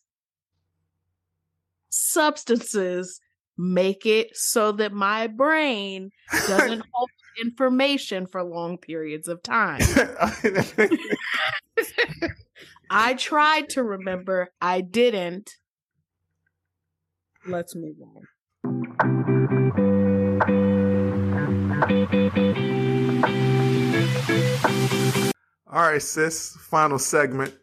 substances 1.89 3.19
make 3.57 4.05
it 4.05 4.35
so 4.35 4.71
that 4.73 4.93
my 4.93 5.27
brain 5.27 6.11
doesn't 6.47 6.83
hold 6.93 7.09
information 7.41 8.27
for 8.27 8.43
long 8.43 8.77
periods 8.77 9.27
of 9.27 9.41
time. 9.41 9.81
I 12.89 13.13
tried 13.13 13.69
to 13.69 13.83
remember, 13.83 14.49
I 14.61 14.81
didn't. 14.81 15.51
Let's 17.45 17.75
move 17.75 17.95
on. 18.01 18.25
All 25.71 25.81
right, 25.81 26.01
sis. 26.01 26.55
Final 26.55 26.97
segment, 26.99 27.53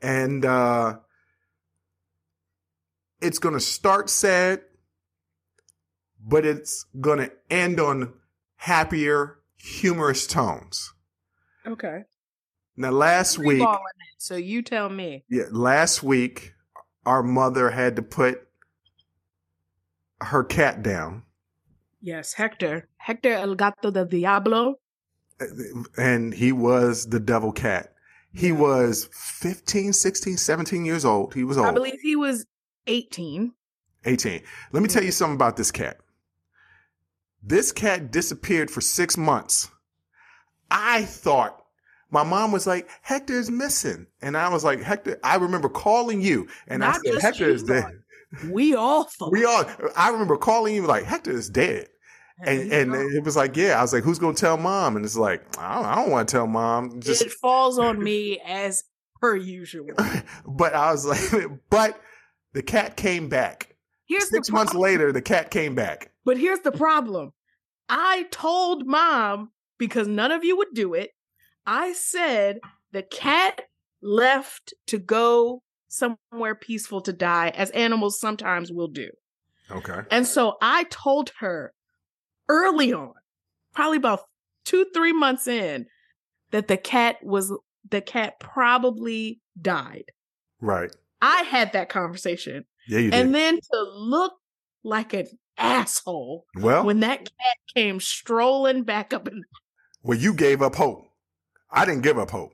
and 0.00 0.44
uh 0.44 0.98
it's 3.20 3.38
gonna 3.38 3.60
start 3.60 4.08
sad, 4.10 4.62
but 6.24 6.44
it's 6.46 6.84
gonna 7.00 7.30
end 7.50 7.80
on 7.80 8.12
happier, 8.56 9.38
humorous 9.56 10.26
tones. 10.26 10.92
Okay. 11.66 12.02
Now, 12.76 12.90
last 12.90 13.38
week, 13.38 13.62
it, 13.62 13.78
So 14.18 14.36
you 14.36 14.60
tell 14.62 14.88
me. 14.90 15.24
yeah, 15.30 15.44
last 15.50 16.02
week, 16.02 16.52
our 17.06 17.22
mother 17.22 17.70
had 17.70 17.96
to 17.96 18.02
put 18.02 18.46
her 20.20 20.44
cat 20.44 20.82
down, 20.82 21.22
Yes, 22.00 22.34
Hector. 22.34 22.88
Hector 22.98 23.32
El 23.32 23.54
Gato 23.56 23.90
del 23.90 24.04
Diablo. 24.06 24.78
And 25.96 26.32
he 26.32 26.52
was 26.52 27.06
the 27.06 27.20
devil 27.20 27.52
cat. 27.52 27.92
He 28.32 28.52
was 28.52 29.08
15, 29.12 29.92
16, 29.92 30.36
17 30.36 30.84
years 30.84 31.04
old. 31.04 31.34
He 31.34 31.44
was 31.44 31.56
old. 31.56 31.68
I 31.68 31.72
believe 31.72 32.00
he 32.02 32.16
was 32.16 32.44
18. 32.86 33.52
18. 34.04 34.42
Let 34.72 34.82
me 34.82 34.88
tell 34.88 35.02
you 35.02 35.10
something 35.10 35.36
about 35.36 35.56
this 35.56 35.70
cat. 35.70 35.98
This 37.42 37.72
cat 37.72 38.10
disappeared 38.10 38.70
for 38.70 38.80
six 38.80 39.16
months. 39.16 39.70
I 40.70 41.04
thought 41.04 41.64
my 42.10 42.24
mom 42.24 42.52
was 42.52 42.66
like, 42.66 42.88
Hector 43.02 43.34
is 43.34 43.50
missing. 43.50 44.06
And 44.22 44.36
I 44.36 44.48
was 44.48 44.64
like, 44.64 44.82
Hector, 44.82 45.18
I 45.22 45.36
remember 45.36 45.68
calling 45.68 46.20
you 46.20 46.48
and 46.68 46.80
Not 46.80 46.96
I 46.96 47.10
said, 47.12 47.22
Hector 47.22 47.48
is 47.48 47.62
dead. 47.62 47.86
We 48.50 48.74
all 48.74 49.04
thought. 49.04 49.32
We 49.32 49.44
all, 49.44 49.64
I 49.96 50.10
remember 50.10 50.36
calling 50.36 50.74
you 50.74 50.86
like, 50.86 51.04
Hector 51.04 51.30
is 51.30 51.48
dead. 51.48 51.88
And, 52.38 52.72
and 52.72 52.94
it 52.94 53.24
was 53.24 53.36
like, 53.36 53.56
yeah, 53.56 53.78
I 53.78 53.82
was 53.82 53.92
like, 53.92 54.04
who's 54.04 54.18
going 54.18 54.34
to 54.34 54.40
tell 54.40 54.58
mom? 54.58 54.96
And 54.96 55.04
it's 55.04 55.16
like, 55.16 55.42
I 55.58 55.74
don't, 55.74 55.84
I 55.86 55.94
don't 55.94 56.10
want 56.10 56.28
to 56.28 56.32
tell 56.32 56.46
mom. 56.46 57.00
Just, 57.00 57.22
it 57.22 57.32
falls 57.32 57.78
on 57.78 57.98
me 58.02 58.40
as 58.46 58.84
per 59.20 59.36
usual. 59.36 59.94
but 60.46 60.74
I 60.74 60.92
was 60.92 61.06
like, 61.06 61.50
but 61.70 61.98
the 62.52 62.62
cat 62.62 62.96
came 62.96 63.28
back. 63.28 63.74
Here's 64.06 64.28
Six 64.28 64.50
months 64.50 64.74
later, 64.74 65.12
the 65.12 65.22
cat 65.22 65.50
came 65.50 65.74
back. 65.74 66.12
But 66.24 66.38
here's 66.38 66.60
the 66.60 66.72
problem. 66.72 67.32
I 67.88 68.26
told 68.30 68.86
mom 68.86 69.50
because 69.78 70.06
none 70.06 70.30
of 70.30 70.44
you 70.44 70.56
would 70.56 70.74
do 70.74 70.94
it. 70.94 71.10
I 71.66 71.92
said 71.92 72.60
the 72.92 73.02
cat 73.02 73.62
left 74.02 74.74
to 74.88 74.98
go 74.98 75.62
somewhere 75.88 76.54
peaceful 76.54 77.00
to 77.02 77.12
die, 77.12 77.48
as 77.48 77.70
animals 77.70 78.20
sometimes 78.20 78.70
will 78.70 78.88
do. 78.88 79.10
Okay. 79.70 80.00
And 80.10 80.26
so 80.26 80.56
I 80.60 80.84
told 80.84 81.32
her 81.40 81.72
early 82.48 82.92
on, 82.92 83.12
probably 83.74 83.98
about 83.98 84.20
two, 84.64 84.86
three 84.94 85.12
months 85.12 85.46
in, 85.46 85.86
that 86.50 86.68
the 86.68 86.76
cat 86.76 87.16
was, 87.22 87.52
the 87.88 88.00
cat 88.00 88.38
probably 88.40 89.40
died. 89.60 90.12
Right. 90.60 90.90
I 91.20 91.42
had 91.42 91.72
that 91.72 91.88
conversation. 91.88 92.64
Yeah, 92.88 92.98
you 92.98 93.10
did. 93.10 93.20
And 93.20 93.34
then 93.34 93.56
to 93.56 93.82
look 93.96 94.34
like 94.84 95.12
an 95.12 95.26
asshole 95.58 96.44
well, 96.56 96.84
when 96.84 97.00
that 97.00 97.18
cat 97.24 97.56
came 97.74 97.98
strolling 97.98 98.82
back 98.82 99.12
up 99.12 99.26
and 99.26 99.44
well, 100.02 100.18
you 100.18 100.34
gave 100.34 100.62
up 100.62 100.74
hope. 100.76 101.08
I 101.70 101.84
didn't 101.84 102.02
give 102.02 102.18
up 102.18 102.30
hope. 102.30 102.52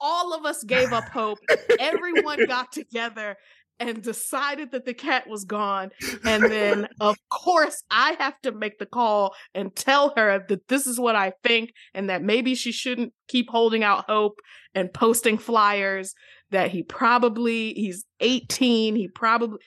all 0.00 0.34
of 0.34 0.44
us 0.44 0.62
gave 0.64 0.92
up 0.92 1.08
hope. 1.08 1.38
Everyone 1.78 2.44
got 2.46 2.72
together 2.72 3.36
and 3.80 4.02
decided 4.02 4.72
that 4.72 4.84
the 4.84 4.94
cat 4.94 5.26
was 5.26 5.44
gone. 5.44 5.90
And 6.24 6.44
then, 6.44 6.86
of 7.00 7.16
course, 7.30 7.82
I 7.90 8.14
have 8.18 8.40
to 8.42 8.52
make 8.52 8.78
the 8.78 8.86
call 8.86 9.34
and 9.54 9.74
tell 9.74 10.12
her 10.16 10.44
that 10.48 10.68
this 10.68 10.86
is 10.86 11.00
what 11.00 11.16
I 11.16 11.32
think 11.42 11.72
and 11.94 12.10
that 12.10 12.22
maybe 12.22 12.54
she 12.54 12.72
shouldn't 12.72 13.12
keep 13.26 13.48
holding 13.48 13.82
out 13.82 14.04
hope 14.08 14.38
and 14.74 14.92
posting 14.92 15.38
flyers. 15.38 16.14
That 16.50 16.70
he 16.70 16.82
probably, 16.82 17.72
he's 17.74 18.04
18, 18.20 18.96
he 18.96 19.08
probably. 19.08 19.58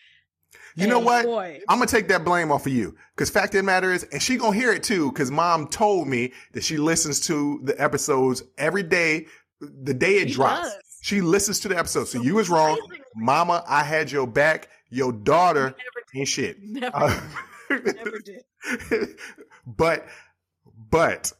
You 0.75 0.87
know 0.87 0.97
and 0.97 1.05
what? 1.05 1.25
Boy, 1.25 1.61
I'm 1.69 1.77
gonna 1.77 1.87
take 1.87 2.09
that 2.09 2.25
blame 2.25 2.51
off 2.51 2.65
of 2.67 2.73
you. 2.73 2.95
Cause 3.15 3.29
fact 3.29 3.55
of 3.55 3.59
the 3.59 3.63
matter 3.63 3.91
is, 3.91 4.03
and 4.11 4.21
she 4.21 4.37
gonna 4.37 4.55
hear 4.55 4.71
it 4.73 4.83
too, 4.83 5.11
cause 5.13 5.31
mom 5.31 5.67
told 5.67 6.07
me 6.07 6.33
that 6.51 6.63
she 6.63 6.77
listens 6.77 7.19
to 7.27 7.61
the 7.63 7.81
episodes 7.81 8.43
every 8.57 8.83
day, 8.83 9.27
the 9.61 9.93
day 9.93 10.15
it 10.17 10.27
She 10.29 10.33
drops. 10.35 10.73
does. 10.73 10.83
She 11.03 11.19
listens 11.19 11.59
to 11.59 11.67
the 11.67 11.77
episode. 11.77 12.07
So 12.07 12.21
you 12.21 12.35
was 12.35 12.49
wrong. 12.49 12.79
Mama, 13.13 13.61
I 13.67 13.83
had 13.83 14.09
your 14.09 14.25
back. 14.25 14.69
Your 14.89 15.11
daughter 15.11 15.75
ain't 16.15 16.29
shit. 16.29 16.55
Never, 16.63 16.95
Uh, 16.95 17.19
never 17.69 18.19
did. 18.19 19.09
but 19.67 20.07
but 20.89 21.33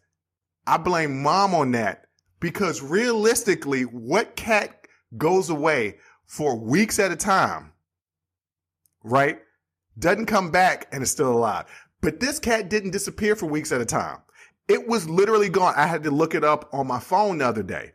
I 0.67 0.75
blame 0.75 1.23
mom 1.23 1.55
on 1.55 1.71
that 1.71 2.07
because 2.41 2.81
realistically, 2.81 3.83
what 3.83 4.35
cat 4.35 4.85
goes 5.15 5.49
away 5.49 5.95
for 6.25 6.57
weeks 6.57 6.99
at 6.99 7.13
a 7.13 7.15
time, 7.15 7.71
right? 9.01 9.39
Doesn't 9.97 10.25
come 10.25 10.51
back 10.51 10.89
and 10.91 11.03
is 11.03 11.11
still 11.11 11.31
alive. 11.31 11.67
But 12.01 12.19
this 12.19 12.37
cat 12.37 12.69
didn't 12.69 12.91
disappear 12.91 13.37
for 13.37 13.45
weeks 13.45 13.71
at 13.71 13.79
a 13.79 13.85
time. 13.85 14.17
It 14.67 14.89
was 14.89 15.07
literally 15.07 15.47
gone. 15.47 15.73
I 15.77 15.87
had 15.87 16.03
to 16.03 16.11
look 16.11 16.35
it 16.35 16.43
up 16.43 16.67
on 16.73 16.85
my 16.85 16.99
phone 16.99 17.37
the 17.37 17.47
other 17.47 17.63
day. 17.63 17.93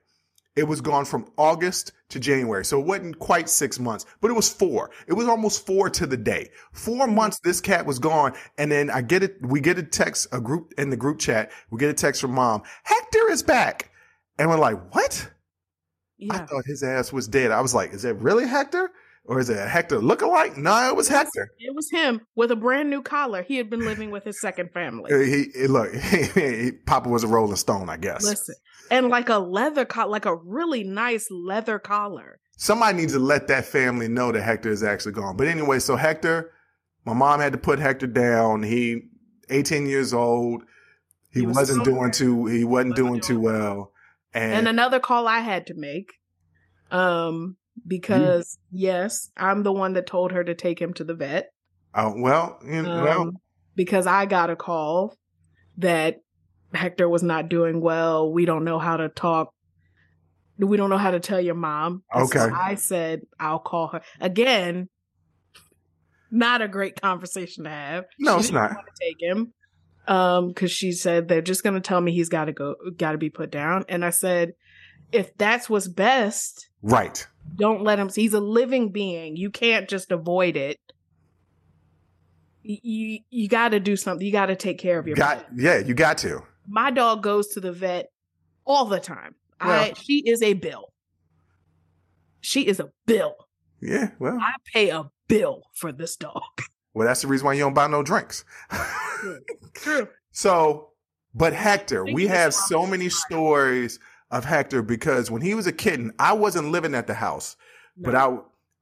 It 0.58 0.66
was 0.66 0.80
gone 0.80 1.04
from 1.04 1.30
August 1.38 1.92
to 2.08 2.18
January. 2.18 2.64
So 2.64 2.80
it 2.80 2.86
wasn't 2.86 3.16
quite 3.20 3.48
six 3.48 3.78
months, 3.78 4.06
but 4.20 4.28
it 4.28 4.34
was 4.34 4.52
four. 4.52 4.90
It 5.06 5.12
was 5.12 5.28
almost 5.28 5.64
four 5.64 5.88
to 5.88 6.04
the 6.04 6.16
day. 6.16 6.50
Four 6.72 7.06
mm-hmm. 7.06 7.14
months 7.14 7.38
this 7.44 7.60
cat 7.60 7.86
was 7.86 8.00
gone. 8.00 8.32
And 8.58 8.72
then 8.72 8.90
I 8.90 9.02
get 9.02 9.22
it, 9.22 9.36
we 9.40 9.60
get 9.60 9.78
a 9.78 9.84
text, 9.84 10.26
a 10.32 10.40
group 10.40 10.74
in 10.76 10.90
the 10.90 10.96
group 10.96 11.20
chat, 11.20 11.52
we 11.70 11.78
get 11.78 11.90
a 11.90 11.94
text 11.94 12.20
from 12.20 12.32
mom, 12.32 12.62
Hector 12.82 13.30
is 13.30 13.44
back. 13.44 13.92
And 14.36 14.50
we're 14.50 14.58
like, 14.58 14.92
what? 14.92 15.30
I 16.28 16.38
thought 16.38 16.64
his 16.66 16.82
ass 16.82 17.12
was 17.12 17.28
dead. 17.28 17.52
I 17.52 17.60
was 17.60 17.72
like, 17.72 17.92
is 17.92 18.04
it 18.04 18.16
really 18.16 18.48
Hector? 18.48 18.90
Or 19.28 19.38
is 19.38 19.50
it 19.50 19.58
a 19.58 19.68
Hector 19.68 20.00
lookalike? 20.00 20.56
No, 20.56 20.88
it 20.88 20.96
was 20.96 21.06
Hector. 21.06 21.50
It 21.58 21.74
was 21.74 21.90
him 21.90 22.22
with 22.34 22.50
a 22.50 22.56
brand 22.56 22.88
new 22.88 23.02
collar. 23.02 23.42
He 23.42 23.58
had 23.58 23.68
been 23.68 23.84
living 23.84 24.10
with 24.10 24.24
his 24.24 24.40
second 24.40 24.72
family. 24.72 25.12
He, 25.12 25.50
he- 25.54 25.66
look, 25.68 25.94
he, 25.94 26.72
Papa 26.72 27.08
was 27.08 27.22
a 27.22 27.28
Rolling 27.28 27.56
Stone, 27.56 27.90
I 27.90 27.98
guess. 27.98 28.24
Listen, 28.24 28.54
and 28.90 29.08
like 29.08 29.28
a 29.28 29.38
leather 29.38 29.84
collar, 29.84 30.10
like 30.10 30.24
a 30.26 30.34
really 30.36 30.84
nice 30.84 31.28
leather 31.30 31.78
collar. 31.78 32.40
Somebody 32.56 32.98
needs 32.98 33.12
to 33.12 33.18
let 33.20 33.46
that 33.48 33.64
family 33.64 34.08
know 34.08 34.32
that 34.32 34.42
Hector 34.42 34.70
is 34.70 34.82
actually 34.82 35.12
gone. 35.12 35.36
But 35.36 35.46
anyway, 35.46 35.78
so 35.78 35.96
Hector, 35.96 36.52
my 37.04 37.12
mom 37.14 37.40
had 37.40 37.52
to 37.52 37.58
put 37.58 37.78
Hector 37.78 38.06
down. 38.08 38.62
He, 38.62 39.02
18 39.50 39.86
years 39.86 40.12
old. 40.12 40.62
He, 41.32 41.40
He 41.40 41.46
was 41.46 41.56
wasn't 41.56 41.84
so 41.84 41.92
doing 41.92 42.10
too, 42.10 42.46
he 42.46 42.64
wasn't 42.64 42.90
Wasn't 42.90 42.96
doing 42.96 43.08
doing 43.12 43.20
too 43.20 43.40
well. 43.40 43.92
And 44.34 44.52
And, 44.52 44.68
another 44.68 44.98
call 45.00 45.28
I 45.28 45.38
had 45.40 45.66
to 45.68 45.74
make, 45.74 46.12
um, 46.90 47.56
because 47.86 48.58
yes, 48.70 49.30
I'm 49.36 49.62
the 49.62 49.72
one 49.72 49.92
that 49.94 50.06
told 50.06 50.32
her 50.32 50.42
to 50.44 50.54
take 50.54 50.80
him 50.80 50.92
to 50.94 51.04
the 51.04 51.14
vet. 51.14 51.50
oh, 51.94 52.14
well, 52.16 52.58
you 52.64 52.82
know, 52.82 53.02
well, 53.04 53.20
Um, 53.22 53.32
because 53.76 54.06
I 54.06 54.26
got 54.26 54.50
a 54.50 54.56
call 54.56 55.14
that 55.76 56.16
Hector 56.74 57.08
was 57.08 57.22
not 57.22 57.48
doing 57.48 57.80
well. 57.80 58.30
We 58.32 58.44
don't 58.44 58.64
know 58.64 58.78
how 58.78 58.96
to 58.98 59.08
talk. 59.08 59.52
We 60.58 60.76
don't 60.76 60.90
know 60.90 60.98
how 60.98 61.12
to 61.12 61.20
tell 61.20 61.40
your 61.40 61.54
mom. 61.54 62.02
And 62.12 62.28
so 62.28 62.40
Okay. 62.40 62.52
I 62.54 62.74
said 62.74 63.22
I'll 63.38 63.58
call 63.60 63.88
her 63.88 64.02
again. 64.20 64.88
Not 66.30 66.60
a 66.60 66.68
great 66.68 67.00
conversation 67.00 67.64
to 67.64 67.70
have. 67.70 68.04
No, 68.18 68.34
She 68.34 68.38
it's 68.40 68.48
didn't 68.48 68.60
not. 68.62 68.70
want 68.72 68.86
to 68.94 69.04
take 69.04 69.16
him. 69.20 69.52
Um, 70.06 70.48
because 70.48 70.70
she 70.70 70.92
said 70.92 71.28
they're 71.28 71.42
just 71.42 71.62
gonna 71.62 71.80
tell 71.80 72.00
me 72.00 72.12
he's 72.12 72.28
got 72.30 72.46
to 72.46 72.52
go, 72.52 72.76
got 72.96 73.12
to 73.12 73.18
be 73.18 73.30
put 73.30 73.50
down. 73.50 73.84
And 73.88 74.04
I 74.04 74.10
said, 74.10 74.52
if 75.12 75.36
that's 75.38 75.68
what's 75.70 75.88
best, 75.88 76.68
right. 76.82 77.26
don't 77.56 77.82
let 77.82 77.98
him. 77.98 78.08
He's 78.14 78.32
a 78.34 78.40
living 78.40 78.90
being. 78.92 79.36
You 79.36 79.50
can't 79.50 79.88
just 79.88 80.10
avoid 80.10 80.56
it. 80.56 80.78
You 82.62 83.20
you 83.30 83.48
got 83.48 83.70
to 83.70 83.80
do 83.80 83.96
something. 83.96 84.26
You 84.26 84.32
got 84.32 84.46
to 84.46 84.56
take 84.56 84.78
care 84.78 84.98
of 84.98 85.06
your 85.06 85.16
Got, 85.16 85.46
yeah, 85.56 85.78
you 85.78 85.94
got 85.94 86.18
to. 86.18 86.42
My 86.68 86.90
dog 86.90 87.22
goes 87.22 87.48
to 87.48 87.60
the 87.60 87.72
vet 87.72 88.10
all 88.64 88.84
the 88.84 89.00
time. 89.00 89.34
I 89.60 89.94
she 90.00 90.18
is 90.18 90.42
a 90.42 90.52
bill. 90.54 90.92
She 92.40 92.66
is 92.66 92.78
a 92.80 92.90
bill. 93.06 93.34
Yeah, 93.80 94.10
well, 94.18 94.38
I 94.40 94.52
pay 94.72 94.90
a 94.90 95.10
bill 95.28 95.62
for 95.74 95.92
this 95.92 96.16
dog. 96.16 96.42
well, 96.94 97.06
that's 97.06 97.22
the 97.22 97.28
reason 97.28 97.46
why 97.46 97.54
you 97.54 97.60
don't 97.60 97.74
buy 97.74 97.86
no 97.86 98.02
drinks. 98.02 98.44
True. 99.74 100.08
So, 100.30 100.90
but 101.34 101.52
Hector, 101.52 102.04
we 102.04 102.28
have 102.28 102.54
so 102.54 102.86
many 102.86 103.08
stories 103.08 103.98
of 104.30 104.44
Hector 104.44 104.82
because 104.82 105.32
when 105.32 105.42
he 105.42 105.54
was 105.54 105.66
a 105.66 105.72
kitten, 105.72 106.12
I 106.20 106.34
wasn't 106.34 106.70
living 106.70 106.94
at 106.94 107.08
the 107.08 107.14
house, 107.14 107.56
but 107.96 108.14
I 108.14 108.36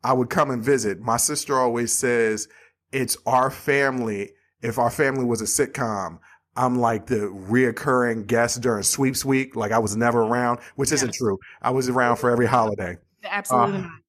I 0.05 0.13
would 0.13 0.29
come 0.29 0.51
and 0.51 0.63
visit. 0.63 1.01
My 1.01 1.17
sister 1.17 1.59
always 1.59 1.93
says 1.95 2.49
it's 2.93 3.17
our 3.25 3.51
family. 3.51 4.33
If 4.61 4.79
our 4.79 4.91
family 4.91 5.25
was 5.25 5.41
a 5.41 5.45
sitcom, 5.45 6.19
I'm 6.57 6.79
like 6.79 7.07
the 7.07 7.31
reoccurring 7.49 8.27
guest 8.27 8.61
during 8.61 8.83
sweeps 8.83 9.25
week. 9.25 9.57
Like 9.57 9.73
I 9.73 9.79
was 9.79 9.97
never 9.97 10.23
around, 10.23 10.61
which 10.77 10.93
isn't 10.93 11.15
true. 11.15 11.39
I 11.63 11.71
was 11.71 11.89
around 11.89 12.17
for 12.17 12.31
every 12.31 12.47
holiday. 12.47 12.97
absolutely 13.25 13.79
Uh, 13.79 13.83
not. 13.83 13.91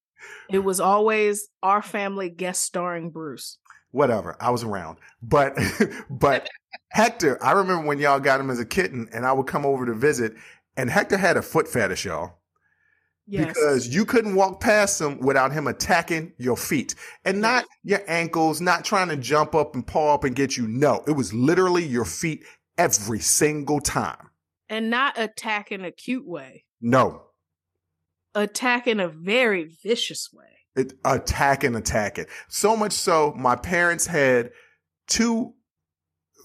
It 0.50 0.60
was 0.60 0.80
always 0.80 1.50
our 1.62 1.82
family 1.82 2.30
guest 2.30 2.64
starring 2.64 3.10
Bruce. 3.10 3.58
whatever. 3.92 4.38
I 4.40 4.50
was 4.50 4.64
around. 4.64 4.98
But 5.22 5.58
but 6.10 6.48
Hector, 6.90 7.38
I 7.44 7.52
remember 7.52 7.86
when 7.86 8.00
y'all 8.00 8.20
got 8.22 8.40
him 8.40 8.50
as 8.50 8.60
a 8.60 8.66
kitten 8.66 9.10
and 9.12 9.26
I 9.26 9.34
would 9.34 9.48
come 9.48 9.66
over 9.66 9.86
to 9.86 9.94
visit 9.94 10.36
and 10.78 10.90
Hector 10.90 11.18
had 11.18 11.36
a 11.36 11.42
foot 11.42 11.68
fetish, 11.68 12.06
y'all. 12.06 12.37
Yes. 13.28 13.48
Because 13.48 13.88
you 13.94 14.06
couldn't 14.06 14.36
walk 14.36 14.62
past 14.62 15.02
him 15.02 15.20
without 15.20 15.52
him 15.52 15.68
attacking 15.68 16.32
your 16.38 16.56
feet. 16.56 16.96
And 17.26 17.42
not 17.42 17.66
your 17.84 18.02
ankles, 18.08 18.62
not 18.62 18.86
trying 18.86 19.10
to 19.10 19.18
jump 19.18 19.54
up 19.54 19.76
and 19.76 19.86
paw 19.86 20.14
up 20.14 20.24
and 20.24 20.34
get 20.36 20.56
you. 20.56 20.66
No, 20.68 21.04
it 21.08 21.12
was 21.12 21.34
literally 21.34 21.86
your 21.86 22.06
feet 22.06 22.46
every 22.78 23.20
single 23.20 23.80
time. 23.82 24.30
and 24.70 24.90
not 24.90 25.18
attack 25.20 25.72
in 25.72 25.84
a 25.84 25.92
cute 25.92 26.28
way. 26.28 26.64
No. 26.82 27.24
Attack 28.36 28.88
in 28.88 29.00
a 29.00 29.08
very 29.10 29.66
vicious 29.84 30.30
way. 30.32 30.46
It, 30.76 30.94
attack 31.04 31.64
and 31.64 31.76
attack 31.76 32.20
it. 32.20 32.30
So 32.50 32.76
much 32.78 32.94
so, 32.94 33.34
my 33.36 33.56
parents 33.56 34.06
had 34.06 34.52
two, 35.08 35.54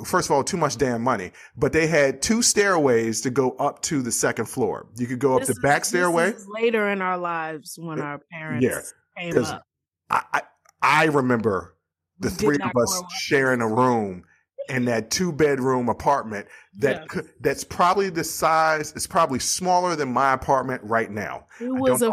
first 0.04 0.28
of 0.28 0.32
all, 0.32 0.42
too 0.44 0.56
much 0.56 0.76
damn 0.76 1.02
money, 1.02 1.32
but 1.56 1.72
they 1.72 1.86
had 1.86 2.22
two 2.22 2.42
stairways 2.42 3.20
to 3.22 3.30
go 3.30 3.52
up 3.52 3.82
to 3.82 4.02
the 4.02 4.12
second 4.12 4.46
floor. 4.46 4.86
You 4.96 5.06
could 5.06 5.18
go 5.18 5.34
up 5.34 5.40
This 5.40 5.48
the 5.48 5.52
is- 5.52 5.58
back 5.62 5.84
stairway. 5.84 6.34
later 6.48 6.88
in 6.88 7.02
our 7.02 7.18
lives 7.18 7.78
when 7.80 8.00
uh, 8.00 8.04
our 8.04 8.20
parents 8.30 8.64
Yeah, 8.64 8.80
came 9.32 9.44
up. 9.44 9.62
I, 10.10 10.22
I, 10.32 10.42
I 10.82 11.04
remember 11.06 11.76
the 12.18 12.28
Did 12.30 12.38
three 12.38 12.56
of 12.56 12.72
us 12.76 13.02
sharing 13.20 13.60
a 13.60 13.68
room 13.68 14.24
in 14.68 14.84
that 14.84 15.10
two 15.10 15.32
bedroom 15.32 15.88
apartment 15.88 16.46
that 16.78 17.06
Yes. 17.14 17.26
that's 17.40 17.64
probably 17.64 18.10
the 18.10 18.22
size. 18.24 18.92
It's 18.94 19.06
probably 19.06 19.38
smaller 19.40 19.96
than 19.96 20.12
my 20.12 20.32
apartment 20.32 20.82
right 20.84 21.10
now. 21.10 21.46
It 21.60 21.68
was 21.72 22.00
a 22.02 22.12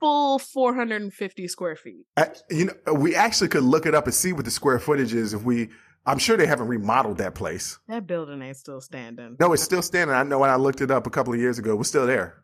full 0.00 0.38
450 0.38 1.48
square 1.48 1.76
feet. 1.76 2.04
I, 2.16 2.28
you 2.50 2.70
know, 2.86 2.92
we 2.94 3.14
actually 3.14 3.48
could 3.48 3.64
look 3.64 3.86
it 3.86 3.94
up 3.94 4.04
and 4.04 4.14
see 4.14 4.32
what 4.32 4.44
the 4.44 4.50
square 4.50 4.78
footage 4.78 5.14
is 5.14 5.32
if 5.34 5.42
we. 5.42 5.70
I'm 6.06 6.18
sure 6.18 6.36
they 6.36 6.46
haven't 6.46 6.68
remodeled 6.68 7.18
that 7.18 7.34
place. 7.34 7.78
That 7.88 8.06
building 8.06 8.40
ain't 8.40 8.56
still 8.56 8.80
standing. 8.80 9.36
No, 9.38 9.52
it's 9.52 9.62
still 9.62 9.82
standing. 9.82 10.14
I 10.16 10.22
know 10.22 10.38
when 10.38 10.50
I 10.50 10.56
looked 10.56 10.80
it 10.80 10.90
up 10.90 11.06
a 11.06 11.10
couple 11.10 11.32
of 11.34 11.38
years 11.40 11.58
ago, 11.58 11.72
it 11.72 11.76
was 11.76 11.88
still 11.88 12.06
there. 12.06 12.42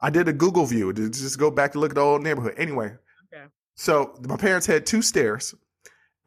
I 0.00 0.10
did 0.10 0.28
a 0.28 0.32
Google 0.32 0.66
view 0.66 0.92
to 0.92 1.08
just 1.08 1.38
go 1.38 1.50
back 1.50 1.72
to 1.72 1.78
look 1.80 1.90
at 1.90 1.94
the 1.96 2.00
old 2.02 2.22
neighborhood. 2.22 2.54
Anyway, 2.56 2.94
Okay. 3.32 3.46
so 3.74 4.14
my 4.28 4.36
parents 4.36 4.66
had 4.66 4.84
two 4.86 5.02
stairs, 5.02 5.54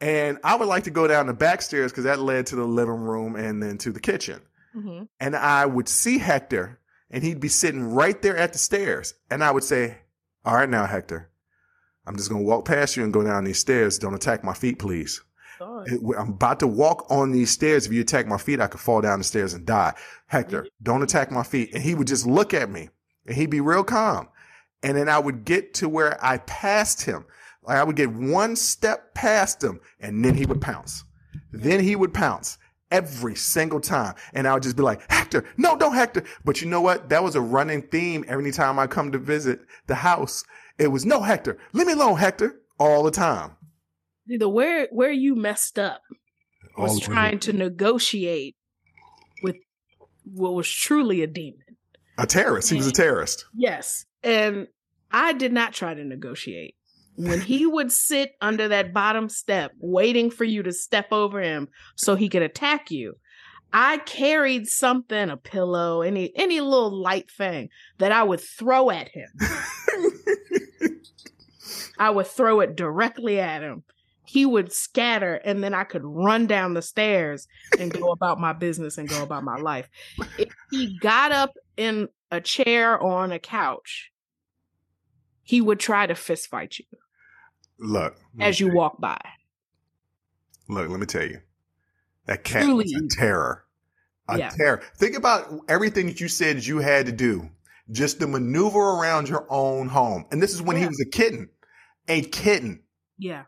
and 0.00 0.38
I 0.44 0.56
would 0.56 0.68
like 0.68 0.84
to 0.84 0.90
go 0.90 1.06
down 1.06 1.26
the 1.26 1.32
back 1.32 1.62
stairs 1.62 1.92
because 1.92 2.04
that 2.04 2.18
led 2.18 2.46
to 2.46 2.56
the 2.56 2.64
living 2.64 3.00
room 3.00 3.36
and 3.36 3.62
then 3.62 3.78
to 3.78 3.92
the 3.92 4.00
kitchen. 4.00 4.40
hmm 4.74 5.02
And 5.20 5.36
I 5.36 5.64
would 5.66 5.88
see 5.88 6.18
Hector, 6.18 6.80
and 7.10 7.22
he'd 7.22 7.40
be 7.40 7.48
sitting 7.48 7.94
right 7.94 8.20
there 8.20 8.36
at 8.36 8.52
the 8.52 8.58
stairs, 8.58 9.14
and 9.30 9.42
I 9.44 9.50
would 9.52 9.64
say, 9.64 9.98
"All 10.44 10.54
right, 10.54 10.68
now, 10.68 10.86
Hector, 10.86 11.30
I'm 12.06 12.16
just 12.16 12.28
gonna 12.30 12.42
walk 12.42 12.64
past 12.64 12.96
you 12.96 13.04
and 13.04 13.12
go 13.12 13.22
down 13.22 13.44
these 13.44 13.58
stairs. 13.58 13.98
Don't 13.98 14.14
attack 14.14 14.42
my 14.42 14.54
feet, 14.54 14.78
please." 14.78 15.22
I'm 15.88 16.30
about 16.30 16.60
to 16.60 16.66
walk 16.66 17.06
on 17.10 17.30
these 17.30 17.50
stairs. 17.50 17.86
If 17.86 17.92
you 17.92 18.00
attack 18.00 18.26
my 18.26 18.38
feet, 18.38 18.60
I 18.60 18.66
could 18.66 18.80
fall 18.80 19.00
down 19.00 19.18
the 19.18 19.24
stairs 19.24 19.54
and 19.54 19.66
die. 19.66 19.94
Hector, 20.26 20.66
don't 20.82 21.02
attack 21.02 21.30
my 21.30 21.42
feet. 21.42 21.74
And 21.74 21.82
he 21.82 21.94
would 21.94 22.06
just 22.06 22.26
look 22.26 22.54
at 22.54 22.70
me 22.70 22.88
and 23.26 23.36
he'd 23.36 23.50
be 23.50 23.60
real 23.60 23.84
calm. 23.84 24.28
And 24.82 24.96
then 24.96 25.08
I 25.08 25.18
would 25.18 25.44
get 25.44 25.74
to 25.74 25.88
where 25.88 26.22
I 26.24 26.38
passed 26.38 27.02
him. 27.02 27.24
Like 27.62 27.78
I 27.78 27.84
would 27.84 27.96
get 27.96 28.10
one 28.10 28.56
step 28.56 29.14
past 29.14 29.62
him 29.62 29.80
and 30.00 30.24
then 30.24 30.34
he 30.34 30.46
would 30.46 30.60
pounce. 30.60 31.04
Then 31.52 31.80
he 31.80 31.96
would 31.96 32.12
pounce 32.12 32.58
every 32.90 33.34
single 33.34 33.80
time. 33.80 34.14
And 34.34 34.46
I 34.46 34.54
would 34.54 34.62
just 34.62 34.76
be 34.76 34.82
like, 34.82 35.10
Hector, 35.10 35.44
no, 35.56 35.76
don't 35.76 35.94
Hector. 35.94 36.24
But 36.44 36.60
you 36.60 36.68
know 36.68 36.80
what? 36.80 37.08
That 37.08 37.22
was 37.22 37.36
a 37.36 37.40
running 37.40 37.82
theme 37.82 38.24
every 38.28 38.52
time 38.52 38.78
I 38.78 38.86
come 38.86 39.12
to 39.12 39.18
visit 39.18 39.60
the 39.86 39.94
house. 39.94 40.44
It 40.78 40.88
was 40.88 41.04
no 41.06 41.20
Hector, 41.20 41.58
leave 41.72 41.86
me 41.86 41.92
alone, 41.92 42.18
Hector, 42.18 42.60
all 42.78 43.02
the 43.02 43.10
time. 43.10 43.56
The 44.38 44.48
where 44.48 44.88
where 44.90 45.12
you 45.12 45.34
messed 45.34 45.78
up 45.78 46.02
was 46.76 47.00
trying 47.00 47.38
to 47.40 47.52
negotiate 47.52 48.56
with 49.42 49.56
what 50.24 50.54
was 50.54 50.68
truly 50.68 51.22
a 51.22 51.26
demon. 51.26 51.60
A 52.18 52.26
terrorist. 52.26 52.70
He 52.70 52.76
was 52.76 52.86
a 52.86 52.92
terrorist. 52.92 53.44
Yes. 53.54 54.04
And 54.22 54.68
I 55.10 55.32
did 55.32 55.52
not 55.52 55.72
try 55.72 55.94
to 55.94 56.04
negotiate. 56.04 56.76
When 57.16 57.40
he 57.40 57.66
would 57.72 57.92
sit 57.92 58.32
under 58.40 58.68
that 58.68 58.94
bottom 58.94 59.28
step, 59.28 59.72
waiting 59.78 60.30
for 60.30 60.44
you 60.44 60.62
to 60.62 60.72
step 60.72 61.12
over 61.12 61.40
him 61.40 61.68
so 61.96 62.14
he 62.14 62.28
could 62.28 62.42
attack 62.42 62.90
you, 62.90 63.14
I 63.72 63.98
carried 63.98 64.68
something, 64.68 65.30
a 65.30 65.36
pillow, 65.36 66.02
any 66.02 66.30
any 66.36 66.60
little 66.60 66.90
light 66.90 67.30
thing 67.30 67.70
that 67.98 68.12
I 68.12 68.22
would 68.22 68.40
throw 68.40 68.90
at 68.90 69.08
him. 69.08 69.28
I 71.98 72.10
would 72.10 72.26
throw 72.26 72.60
it 72.60 72.76
directly 72.76 73.40
at 73.40 73.62
him. 73.62 73.84
He 74.32 74.46
would 74.46 74.72
scatter, 74.72 75.34
and 75.44 75.62
then 75.62 75.74
I 75.74 75.84
could 75.84 76.00
run 76.02 76.46
down 76.46 76.72
the 76.72 76.80
stairs 76.80 77.46
and 77.78 77.92
go 77.92 78.12
about 78.12 78.40
my 78.40 78.54
business 78.54 78.96
and 78.96 79.06
go 79.06 79.22
about 79.22 79.44
my 79.44 79.58
life. 79.58 79.90
If 80.38 80.48
he 80.70 80.98
got 81.00 81.32
up 81.32 81.52
in 81.76 82.08
a 82.30 82.40
chair 82.40 82.98
or 82.98 83.20
on 83.20 83.30
a 83.30 83.38
couch, 83.38 84.10
he 85.42 85.60
would 85.60 85.78
try 85.78 86.06
to 86.06 86.14
fist 86.14 86.48
fight 86.48 86.78
you 86.78 86.86
Look. 87.78 88.16
as 88.40 88.58
you 88.58 88.72
walk 88.72 88.98
by. 88.98 89.20
Look, 90.66 90.88
let 90.88 90.98
me 90.98 91.04
tell 91.04 91.26
you. 91.26 91.42
That 92.24 92.42
cat 92.42 92.64
Truly 92.64 92.84
was 92.84 92.94
a 92.94 93.14
terror. 93.14 93.66
A 94.30 94.38
Yeah. 94.38 94.48
terror. 94.48 94.80
Think 94.96 95.14
about 95.14 95.52
everything 95.68 96.06
that 96.06 96.22
you 96.22 96.28
said 96.28 96.64
you 96.64 96.78
had 96.78 97.04
to 97.04 97.12
do 97.12 97.50
just 97.90 98.18
to 98.20 98.26
maneuver 98.26 98.78
around 98.80 99.28
your 99.28 99.46
own 99.50 99.88
home. 99.88 100.24
And 100.30 100.42
this 100.42 100.54
is 100.54 100.62
when 100.62 100.78
he 100.78 100.86
was 100.86 100.98
a 101.00 101.10
kitten. 101.10 101.50
A 102.08 102.22
kitten. 102.22 102.82
Yeah. 103.18 103.42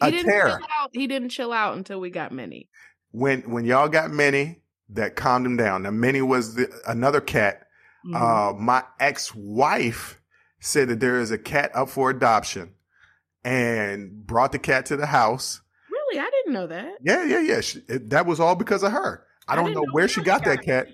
A 0.00 0.06
He 0.06 0.10
didn't 0.12 0.26
terror. 0.30 0.48
chill 0.58 0.66
out. 0.80 0.90
He 0.92 1.06
didn't 1.06 1.28
chill 1.30 1.52
out 1.52 1.76
until 1.76 2.00
we 2.00 2.10
got 2.10 2.32
Minnie. 2.32 2.68
When 3.12 3.42
when 3.50 3.64
y'all 3.64 3.88
got 3.88 4.10
Minnie, 4.10 4.60
that 4.90 5.16
calmed 5.16 5.46
him 5.46 5.56
down. 5.56 5.82
Now 5.84 5.90
Minnie 5.90 6.22
was 6.22 6.54
the, 6.54 6.68
another 6.86 7.20
cat. 7.20 7.62
Mhm. 8.06 8.14
Uh, 8.14 8.52
my 8.58 8.84
ex-wife 9.00 10.20
said 10.60 10.88
that 10.88 11.00
there 11.00 11.18
is 11.20 11.30
a 11.30 11.38
cat 11.38 11.70
up 11.74 11.88
for 11.88 12.10
adoption 12.10 12.74
and 13.44 14.26
brought 14.26 14.52
the 14.52 14.58
cat 14.58 14.86
to 14.86 14.96
the 14.96 15.06
house. 15.06 15.60
really? 15.90 16.18
I 16.20 16.30
didn't 16.30 16.52
know 16.52 16.66
that. 16.66 16.92
Yeah, 17.02 17.24
yeah, 17.24 17.40
yeah. 17.40 17.60
She, 17.60 17.80
it, 17.88 18.10
that 18.10 18.26
was 18.26 18.38
all 18.40 18.54
because 18.54 18.82
of 18.82 18.92
her. 18.92 19.24
I 19.48 19.52
I 19.52 19.56
don't 19.56 19.72
know 19.72 19.80
know 19.82 19.86
where 19.92 20.08
she 20.08 20.20
you 20.20 20.24
got 20.26 20.44
that 20.44 20.56
got 20.58 20.64
cat. 20.64 20.86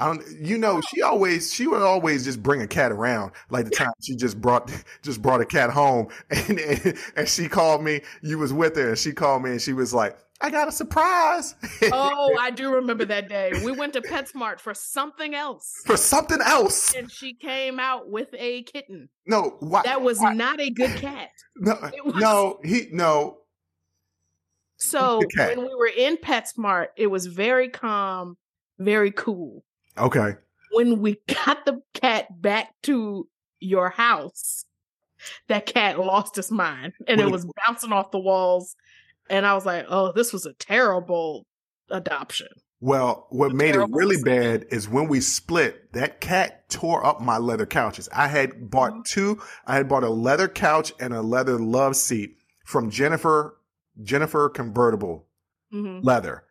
I 0.00 0.06
don't. 0.06 0.22
You 0.40 0.58
know, 0.58 0.80
she 0.80 1.02
always 1.02 1.52
she 1.52 1.66
would 1.66 1.82
always 1.82 2.24
just 2.24 2.42
bring 2.42 2.62
a 2.62 2.66
cat 2.66 2.92
around. 2.92 3.32
Like 3.50 3.64
the 3.64 3.70
time 3.70 3.92
she 4.02 4.16
just 4.16 4.40
brought 4.40 4.70
just 5.02 5.22
brought 5.22 5.40
a 5.40 5.46
cat 5.46 5.70
home, 5.70 6.08
and, 6.30 6.58
and 6.58 6.98
and 7.16 7.28
she 7.28 7.48
called 7.48 7.82
me. 7.82 8.02
You 8.22 8.38
was 8.38 8.52
with 8.52 8.76
her, 8.76 8.90
and 8.90 8.98
she 8.98 9.12
called 9.12 9.42
me, 9.42 9.50
and 9.50 9.62
she 9.62 9.72
was 9.72 9.94
like, 9.94 10.16
"I 10.40 10.50
got 10.50 10.68
a 10.68 10.72
surprise 10.72 11.54
Oh, 11.92 12.36
I 12.40 12.50
do 12.50 12.74
remember 12.74 13.04
that 13.06 13.28
day. 13.28 13.52
We 13.64 13.72
went 13.72 13.92
to 13.94 14.00
PetSmart 14.02 14.60
for 14.60 14.74
something 14.74 15.34
else. 15.34 15.72
for 15.84 15.96
something 15.96 16.40
else." 16.44 16.94
And 16.94 17.10
she 17.10 17.34
came 17.34 17.78
out 17.80 18.10
with 18.10 18.28
a 18.38 18.62
kitten. 18.64 19.08
No, 19.26 19.56
why? 19.60 19.82
That 19.82 20.02
was 20.02 20.18
why- 20.18 20.34
not 20.34 20.60
a 20.60 20.70
good 20.70 20.96
cat. 20.96 21.28
no, 21.56 21.78
was- 22.04 22.14
no. 22.16 22.58
He 22.64 22.88
no. 22.92 23.38
So 24.78 25.22
when 25.36 25.60
we 25.60 25.74
were 25.74 25.90
in 25.94 26.18
PetSmart, 26.18 26.88
it 26.96 27.06
was 27.06 27.26
very 27.26 27.70
calm, 27.70 28.36
very 28.78 29.10
cool. 29.10 29.64
Okay, 29.98 30.34
When 30.72 31.00
we 31.00 31.18
got 31.46 31.64
the 31.64 31.80
cat 31.94 32.26
back 32.40 32.74
to 32.84 33.28
your 33.60 33.90
house, 33.90 34.64
that 35.48 35.66
cat 35.66 35.98
lost 35.98 36.36
its 36.38 36.50
mind 36.50 36.92
and 37.08 37.20
it 37.20 37.30
was 37.30 37.46
bouncing 37.66 37.92
off 37.92 38.10
the 38.10 38.18
walls. 38.18 38.76
And 39.28 39.46
I 39.46 39.54
was 39.54 39.66
like, 39.66 39.86
oh, 39.88 40.12
this 40.12 40.32
was 40.32 40.46
a 40.46 40.52
terrible 40.54 41.46
adoption. 41.90 42.48
Well, 42.80 43.26
what 43.30 43.52
made 43.52 43.74
it 43.74 43.88
really 43.90 44.22
bad 44.22 44.66
is 44.70 44.88
when 44.88 45.08
we 45.08 45.20
split, 45.20 45.92
that 45.94 46.20
cat 46.20 46.68
tore 46.68 47.04
up 47.04 47.20
my 47.22 47.38
leather 47.38 47.64
couches. 47.66 48.08
I 48.14 48.28
had 48.28 48.70
bought 48.70 48.92
Mhm. 48.92 49.04
two, 49.04 49.42
I 49.66 49.76
had 49.76 49.88
bought 49.88 50.04
a 50.04 50.10
leather 50.10 50.46
couch 50.46 50.92
and 51.00 51.14
a 51.14 51.22
leather 51.22 51.58
love 51.58 51.96
seat 51.96 52.36
from 52.66 52.90
Jennifer, 52.90 53.58
Jennifer 54.02 54.48
convertible 54.50 55.26
hmm 55.72 56.00
leather. 56.02 56.44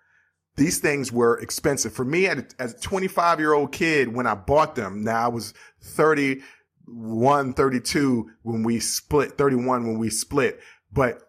These 0.58 0.80
things 0.80 1.12
were 1.12 1.38
expensive 1.40 1.94
for 1.94 2.06
me 2.06 2.28
as 2.28 2.46
as 2.60 2.74
a 2.74 2.80
25 2.80 3.40
year 3.40 3.54
old 3.54 3.72
kid 3.72 4.14
when 4.14 4.28
I 4.28 4.36
bought 4.36 4.76
them. 4.76 5.04
Now 5.04 5.26
I 5.26 5.28
was 5.28 5.54
31, 5.82 7.54
32 7.54 8.30
when 8.44 8.64
we 8.64 8.80
split, 8.80 9.38
31 9.38 9.88
when 9.88 10.00
we 10.00 10.10
split. 10.10 10.60
But 10.92 11.22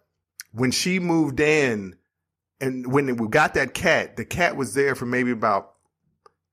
when 0.52 0.70
she 0.70 0.98
moved 0.98 1.40
in 1.40 1.96
and 2.60 2.92
when 2.92 3.16
we 3.16 3.28
got 3.28 3.54
that 3.54 3.74
cat, 3.74 4.16
the 4.16 4.24
cat 4.24 4.56
was 4.56 4.74
there 4.74 4.94
for 4.94 5.06
maybe 5.06 5.30
about 5.30 5.74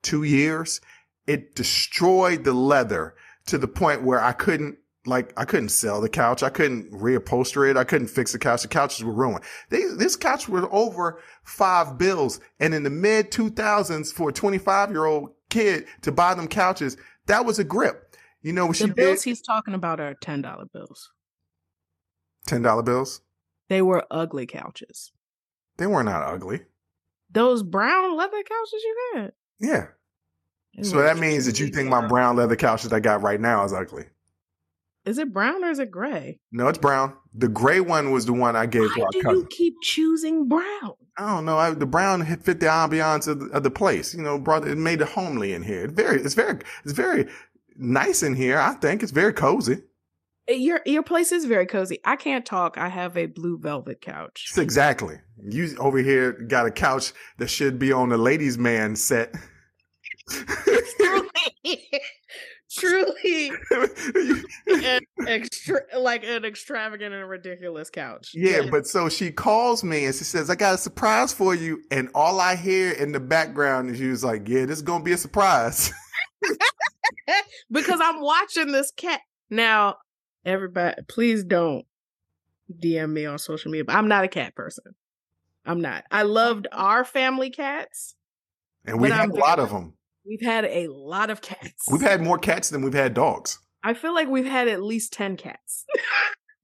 two 0.02 0.24
years. 0.24 0.82
It 1.28 1.56
destroyed 1.56 2.44
the 2.44 2.54
leather 2.54 3.16
to 3.46 3.58
the 3.58 3.68
point 3.68 4.04
where 4.04 4.22
I 4.22 4.34
couldn't 4.34 4.78
like 5.06 5.34
I 5.38 5.46
couldn't 5.46 5.70
sell 5.70 6.00
the 6.02 6.10
couch. 6.10 6.44
I 6.44 6.50
couldn't 6.50 6.92
reupholster 6.92 7.70
it. 7.70 7.78
I 7.78 7.84
couldn't 7.84 8.08
fix 8.08 8.32
the 8.32 8.40
couch. 8.40 8.62
The 8.62 8.68
couches 8.68 9.04
were 9.04 9.14
ruined. 9.14 9.44
They, 9.70 9.84
this 9.98 10.16
couch 10.16 10.48
was 10.48 10.66
over 10.72 11.22
five 11.44 11.98
bills. 11.98 12.40
And 12.60 12.74
in 12.74 12.84
the 12.84 12.90
mid 12.90 13.32
2000s 13.32 14.14
for 14.14 14.30
a 14.30 14.34
25 14.34 14.92
year 14.92 15.06
old 15.06 15.32
kid 15.50 15.86
to 16.02 16.12
buy 16.12 16.34
them 16.34 16.48
couches, 16.48 16.98
that 17.28 17.46
was 17.46 17.60
a 17.60 17.64
grip. 17.64 18.16
You 18.42 18.54
know 18.54 18.66
what 18.68 18.78
she 18.78 18.88
The 18.88 18.94
bills 18.94 19.24
did? 19.24 19.30
he's 19.30 19.42
talking 19.42 19.74
about 19.74 20.00
are 20.00 20.16
$10 20.16 20.72
bills. 20.72 21.12
$10 22.48 22.86
bills. 22.86 23.22
They 23.70 23.82
were 23.82 24.06
ugly 24.12 24.46
couches. 24.46 25.12
They 25.78 25.88
were 25.88 26.04
not 26.04 26.22
ugly. 26.24 26.62
Those 27.32 27.64
brown 27.64 28.16
leather 28.16 28.44
couches 28.44 28.84
you 28.84 28.96
had. 29.16 29.32
Yeah. 29.60 29.88
they 30.76 30.84
So 30.84 31.02
that 31.02 31.18
means 31.18 31.46
that 31.46 31.60
you 31.60 31.68
think 31.68 31.90
my 31.90 32.06
brown 32.08 32.36
leather 32.36 32.56
couch 32.56 32.84
that 32.84 32.94
I 32.94 33.00
got 33.00 33.22
right 33.22 33.40
now 33.40 33.64
is 33.64 33.74
ugly. 33.74 34.06
Is 35.06 35.18
it 35.18 35.34
brown 35.34 35.64
or 35.64 35.70
is 35.70 35.80
it 35.80 35.92
gray? 35.92 36.40
No, 36.52 36.68
it's 36.70 36.78
brown. 36.78 37.14
The 37.34 37.50
gray 37.50 37.82
one 37.82 38.12
was 38.12 38.26
the 38.26 38.34
one 38.34 38.56
I 38.56 38.66
gave 38.66 38.94
to 38.94 39.00
Why 39.00 39.06
our 39.06 39.12
do 39.12 39.22
cousin. 39.22 39.40
you 39.40 39.48
keep 39.48 39.74
choosing 39.82 40.48
brown? 40.48 40.94
I 41.18 41.36
don't 41.36 41.46
know. 41.46 41.58
I, 41.58 41.72
the 41.72 41.86
brown 41.86 42.26
fit 42.38 42.60
the 42.60 42.68
ambiance 42.68 43.28
of 43.28 43.40
the, 43.40 43.46
of 43.48 43.64
the 43.64 43.70
place. 43.72 44.14
You 44.16 44.22
know, 44.22 44.40
brought 44.40 44.66
it 44.68 44.78
made 44.78 45.02
it 45.02 45.10
homely 45.10 45.54
in 45.54 45.62
here. 45.62 45.84
It's 45.86 45.94
very, 45.94 46.22
it's 46.22 46.34
very, 46.36 46.60
it's 46.84 46.94
very 46.94 47.28
nice 47.76 48.24
in 48.24 48.34
here. 48.36 48.58
I 48.60 48.74
think 48.76 49.04
it's 49.04 49.12
very 49.12 49.34
cozy. 49.34 49.82
Uh, 50.50 50.54
Your 50.54 50.82
your 50.86 51.04
place 51.04 51.32
is 51.32 51.46
very 51.46 51.66
cozy. 51.66 52.00
I 52.06 52.16
can't 52.16 52.46
talk. 52.46 52.78
I 52.78 52.88
have 52.88 53.18
a 53.18 53.26
blue 53.26 53.58
velvet 53.60 54.00
couch. 54.02 54.54
Exactly. 54.58 55.18
You 55.42 55.76
over 55.80 55.98
here 55.98 56.32
got 56.34 56.66
a 56.66 56.72
couch 56.72 57.12
that 57.40 57.50
should 57.50 57.78
be 57.78 57.92
on 57.92 58.10
the 58.10 58.18
ladies' 58.18 58.58
man 58.58 58.96
set. 58.96 59.34
truly, 62.84 63.52
an 64.68 65.02
extra, 65.28 65.82
like 65.98 66.24
an 66.24 66.46
extravagant 66.46 67.14
and 67.14 67.30
ridiculous 67.30 67.90
couch. 67.90 68.32
Yeah, 68.34 68.64
but 68.70 68.88
so 68.88 69.10
she 69.10 69.32
calls 69.32 69.84
me 69.84 70.06
and 70.06 70.16
she 70.16 70.24
says, 70.24 70.50
I 70.50 70.56
got 70.56 70.76
a 70.76 70.78
surprise 70.78 71.34
for 71.34 71.56
you. 71.56 71.82
And 71.92 72.10
all 72.14 72.40
I 72.40 72.56
hear 72.56 72.92
in 72.92 73.12
the 73.12 73.20
background 73.20 73.90
is 73.90 73.98
she 73.98 74.08
was 74.08 74.24
like, 74.24 74.48
Yeah, 74.48 74.66
this 74.66 74.78
is 74.78 74.84
gonna 74.84 75.04
be 75.04 75.14
a 75.14 75.18
surprise. 75.18 75.92
because 77.72 78.00
I'm 78.02 78.22
watching 78.22 78.72
this 78.72 78.92
cat. 78.92 79.22
Now, 79.50 79.98
everybody, 80.46 81.02
please 81.08 81.44
don't 81.44 81.86
DM 82.72 83.12
me 83.12 83.26
on 83.26 83.38
social 83.38 83.72
media. 83.72 83.86
But 83.86 83.96
I'm 83.96 84.08
not 84.08 84.24
a 84.24 84.30
cat 84.30 84.56
person. 84.56 84.96
I'm 85.66 85.82
not. 85.82 86.04
I 86.12 86.24
loved 86.24 86.68
our 86.72 87.06
family 87.06 87.50
cats. 87.50 88.16
And 88.86 89.00
we've 89.00 89.14
had 89.14 89.30
a 89.30 89.34
lot 89.34 89.60
of 89.60 89.70
them. 89.70 89.94
We've 90.26 90.42
had 90.42 90.66
a 90.66 90.88
lot 90.88 91.30
of 91.30 91.42
cats. 91.42 91.86
We've 91.92 92.02
had 92.02 92.22
more 92.22 92.38
cats 92.38 92.70
than 92.70 92.82
we've 92.82 92.94
had 92.94 93.14
dogs. 93.14 93.60
I 93.84 93.94
feel 93.94 94.14
like 94.14 94.30
we've 94.30 94.46
had 94.46 94.68
at 94.68 94.82
least 94.82 95.14
10 95.14 95.38
cats. 95.38 95.86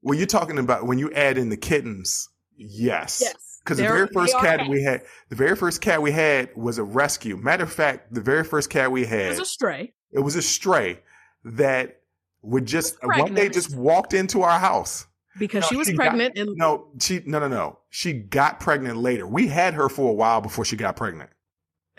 Well, 0.01 0.17
you're 0.17 0.27
talking 0.27 0.57
about 0.57 0.85
when 0.87 0.97
you 0.97 1.11
add 1.11 1.37
in 1.37 1.49
the 1.49 1.57
kittens. 1.57 2.29
Yes. 2.55 3.19
yes. 3.21 3.59
Because 3.61 3.79
the 3.79 3.83
very 3.83 4.07
first 4.07 4.31
they 4.31 4.37
are 4.47 4.57
cat 4.59 4.69
we 4.69 4.81
had, 4.81 5.01
the 5.27 5.35
very 5.35 5.57
first 5.57 5.81
cat 5.81 6.01
we 6.01 6.11
had 6.11 6.55
was 6.55 6.77
a 6.77 6.83
rescue. 6.85 7.35
Matter 7.35 7.63
of 7.65 7.73
fact, 7.73 8.13
the 8.13 8.21
very 8.21 8.45
first 8.45 8.69
cat 8.69 8.93
we 8.93 9.05
had 9.05 9.25
It 9.25 9.29
was 9.31 9.39
a 9.39 9.45
stray. 9.45 9.91
it 10.13 10.19
was 10.19 10.37
a 10.37 10.41
stray 10.41 11.01
that 11.43 11.99
would 12.41 12.65
just 12.65 12.95
one 13.03 13.33
day 13.33 13.49
just 13.49 13.75
walked 13.75 14.13
into 14.13 14.41
our 14.41 14.57
house. 14.57 15.05
Because 15.37 15.63
No, 15.63 15.67
she 15.67 15.75
was 15.75 15.87
she 15.87 15.93
got- 15.97 16.03
pregnant 16.03 16.37
and 16.37 16.55
No, 16.55 16.87
she 17.01 17.21
no 17.25 17.39
no 17.39 17.49
no. 17.49 17.79
She 17.89 18.13
got 18.13 18.61
pregnant 18.61 18.95
later. 18.99 19.27
We 19.27 19.47
had 19.49 19.73
her 19.73 19.89
for 19.89 20.09
a 20.09 20.13
while 20.13 20.39
before 20.39 20.63
she 20.63 20.77
got 20.77 20.95
pregnant. 20.95 21.29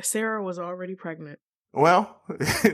Sarah 0.01 0.43
was 0.43 0.59
already 0.59 0.95
pregnant. 0.95 1.39
Well, 1.73 2.21
She 2.63 2.73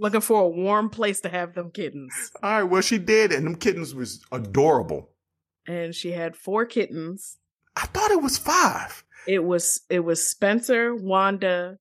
looking 0.00 0.20
for 0.22 0.42
a 0.42 0.48
warm 0.48 0.88
place 0.90 1.20
to 1.20 1.28
have 1.28 1.54
them 1.54 1.70
kittens. 1.70 2.12
all 2.42 2.50
right. 2.50 2.62
Well, 2.62 2.80
she 2.82 2.98
did, 2.98 3.32
and 3.32 3.46
them 3.46 3.56
kittens 3.56 3.94
was 3.94 4.24
adorable. 4.32 5.10
And 5.66 5.94
she 5.94 6.12
had 6.12 6.34
four 6.36 6.64
kittens. 6.64 7.36
I 7.76 7.86
thought 7.86 8.10
it 8.10 8.22
was 8.22 8.38
five. 8.38 9.04
It 9.26 9.44
was 9.44 9.82
it 9.90 10.00
was 10.00 10.26
Spencer, 10.26 10.94
Wanda, 10.94 11.76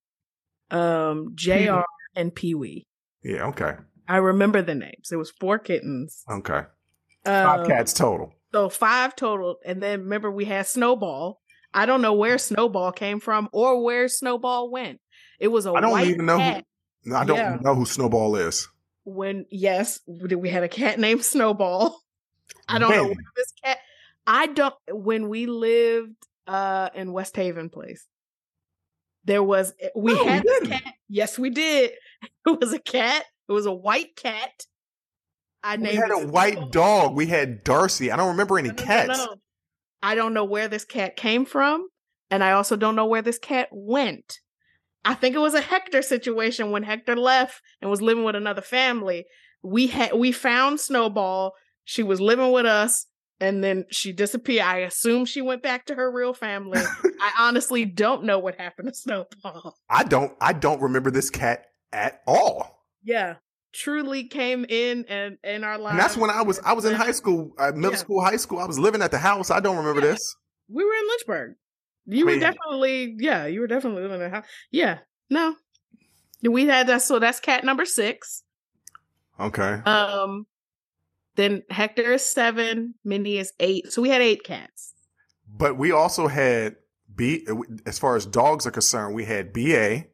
um, 0.69 1.31
JR, 1.35 1.81
and 2.15 2.35
Pee 2.35 2.53
Wee. 2.55 2.85
Yeah. 3.23 3.45
Okay. 3.47 3.75
I 4.09 4.17
remember 4.17 4.61
the 4.61 4.75
names. 4.75 5.09
It 5.11 5.15
was 5.17 5.31
four 5.31 5.59
kittens. 5.59 6.23
Okay. 6.29 6.61
Five 7.25 7.61
Um, 7.61 7.67
cats 7.67 7.93
total. 7.93 8.33
So 8.53 8.69
five 8.69 9.15
total. 9.15 9.57
And 9.65 9.81
then 9.81 10.01
remember 10.01 10.31
we 10.31 10.45
had 10.45 10.67
Snowball. 10.67 11.41
I 11.73 11.85
don't 11.85 12.01
know 12.01 12.13
where 12.13 12.37
Snowball 12.37 12.91
came 12.93 13.19
from 13.19 13.49
or 13.51 13.83
where 13.83 14.07
Snowball 14.07 14.71
went. 14.71 14.99
It 15.39 15.49
was 15.49 15.65
a 15.65 15.71
I 15.73 15.81
don't 15.81 15.91
white 15.91 16.07
even 16.07 16.25
know 16.25 16.39
who- 16.39 17.15
I 17.15 17.23
don't 17.25 17.37
yeah. 17.37 17.57
know 17.61 17.75
who 17.75 17.85
Snowball 17.85 18.35
is. 18.35 18.67
When 19.05 19.45
yes, 19.49 19.99
we 20.07 20.49
had 20.49 20.63
a 20.63 20.67
cat 20.67 20.99
named 20.99 21.23
Snowball. 21.23 22.01
I 22.67 22.79
don't 22.79 22.89
know 22.91 23.03
When? 23.03 23.07
where 23.09 23.15
this 23.35 23.53
cat. 23.63 23.77
I 24.25 24.47
don't. 24.47 24.73
When 24.91 25.29
we 25.29 25.45
lived 25.45 26.15
uh 26.47 26.89
in 26.93 27.13
West 27.13 27.35
Haven 27.37 27.69
Place, 27.69 28.05
there 29.23 29.43
was 29.43 29.73
we 29.95 30.13
No, 30.13 30.23
we 30.23 30.29
had 30.29 30.43
this 30.43 30.59
didn't. 30.59 30.79
cat. 30.81 30.93
Yes, 31.09 31.39
we 31.39 31.49
did. 31.49 31.91
It 32.47 32.59
was 32.59 32.73
a 32.73 32.79
cat. 32.79 33.23
It 33.47 33.51
was 33.51 33.65
a 33.65 33.73
white 33.73 34.15
cat. 34.15 34.65
I 35.63 35.75
We 35.77 35.83
named 35.83 35.97
had 35.97 36.11
a 36.11 36.27
white 36.27 36.53
Snowball. 36.53 36.69
dog. 36.69 37.15
We 37.15 37.27
had 37.27 37.63
Darcy. 37.63 38.11
I 38.11 38.15
don't 38.17 38.29
remember 38.29 38.57
any 38.57 38.69
no, 38.69 38.75
no, 38.75 38.83
cats. 38.83 39.17
no. 39.19 39.35
I 40.01 40.15
don't 40.15 40.33
know 40.33 40.45
where 40.45 40.67
this 40.67 40.83
cat 40.85 41.15
came 41.15 41.45
from, 41.45 41.87
and 42.31 42.43
I 42.43 42.51
also 42.53 42.75
don't 42.75 42.95
know 42.95 43.05
where 43.05 43.21
this 43.21 43.37
cat 43.39 43.67
went. 43.71 44.39
I 45.05 45.13
think 45.13 45.35
it 45.35 45.39
was 45.39 45.53
a 45.53 45.61
Hector 45.61 46.01
situation 46.01 46.71
when 46.71 46.83
Hector 46.83 47.15
left 47.15 47.61
and 47.81 47.89
was 47.89 48.01
living 48.01 48.23
with 48.23 48.35
another 48.35 48.61
family. 48.61 49.25
We 49.63 49.87
had 49.87 50.13
we 50.13 50.31
found 50.31 50.79
Snowball. 50.79 51.53
She 51.85 52.03
was 52.03 52.19
living 52.19 52.51
with 52.51 52.65
us, 52.65 53.05
and 53.39 53.63
then 53.63 53.85
she 53.89 54.11
disappeared. 54.11 54.65
I 54.65 54.77
assume 54.79 55.25
she 55.25 55.41
went 55.41 55.63
back 55.63 55.85
to 55.85 55.95
her 55.95 56.11
real 56.11 56.33
family. 56.33 56.81
I 57.21 57.31
honestly 57.39 57.85
don't 57.85 58.23
know 58.25 58.39
what 58.39 58.55
happened 58.59 58.89
to 58.89 58.93
Snowball. 58.93 59.75
I 59.89 60.03
don't. 60.03 60.33
I 60.41 60.53
don't 60.53 60.81
remember 60.81 61.09
this 61.11 61.29
cat 61.29 61.65
at 61.93 62.21
all. 62.27 62.83
Yeah, 63.03 63.35
truly 63.73 64.25
came 64.25 64.65
in 64.67 65.05
and 65.07 65.37
in 65.43 65.63
our 65.63 65.77
lives. 65.77 65.91
And 65.93 65.99
that's 65.99 66.17
when 66.17 66.29
I 66.29 66.41
was. 66.41 66.59
I 66.65 66.73
was 66.73 66.83
in 66.85 66.93
high 66.93 67.11
school, 67.11 67.51
uh, 67.57 67.71
middle 67.73 67.91
Yeah. 67.91 67.97
school, 67.97 68.21
high 68.21 68.35
school. 68.35 68.59
I 68.59 68.65
was 68.65 68.77
living 68.77 69.01
at 69.01 69.11
the 69.11 69.19
house. 69.19 69.49
I 69.49 69.59
don't 69.61 69.77
remember 69.77 70.01
Yeah. 70.01 70.11
this. 70.11 70.35
We 70.69 70.83
were 70.83 70.93
in 70.93 71.07
Lynchburg. 71.07 71.55
You 72.07 72.25
were 72.25 72.31
mean- 72.31 72.39
definitely, 72.39 73.15
yeah, 73.19 73.45
you 73.45 73.59
were 73.59 73.67
definitely 73.67 74.01
living 74.01 74.21
in 74.21 74.27
a 74.27 74.29
house. 74.29 74.45
Yeah, 74.71 74.99
no. 75.29 75.55
We 76.41 76.65
had 76.65 76.87
that, 76.87 77.01
so 77.01 77.19
that's 77.19 77.39
cat 77.39 77.63
number 77.63 77.85
six. 77.85 78.43
Okay. 79.39 79.81
Um, 79.85 80.45
then 81.35 81.63
Hector 81.69 82.13
is 82.13 82.25
seven, 82.25 82.95
Mindy 83.03 83.37
is 83.37 83.53
eight. 83.59 83.91
So 83.91 84.01
we 84.01 84.09
had 84.09 84.21
eight 84.21 84.43
cats. 84.43 84.93
But 85.47 85.77
we 85.77 85.91
also 85.91 86.27
had 86.27 86.75
B. 87.13 87.45
As 87.85 87.97
far 87.99 88.15
as 88.15 88.25
dogs 88.25 88.65
are 88.67 88.71
concerned, 88.71 89.15
we 89.15 89.25
had 89.25 89.51
BA 89.53 90.05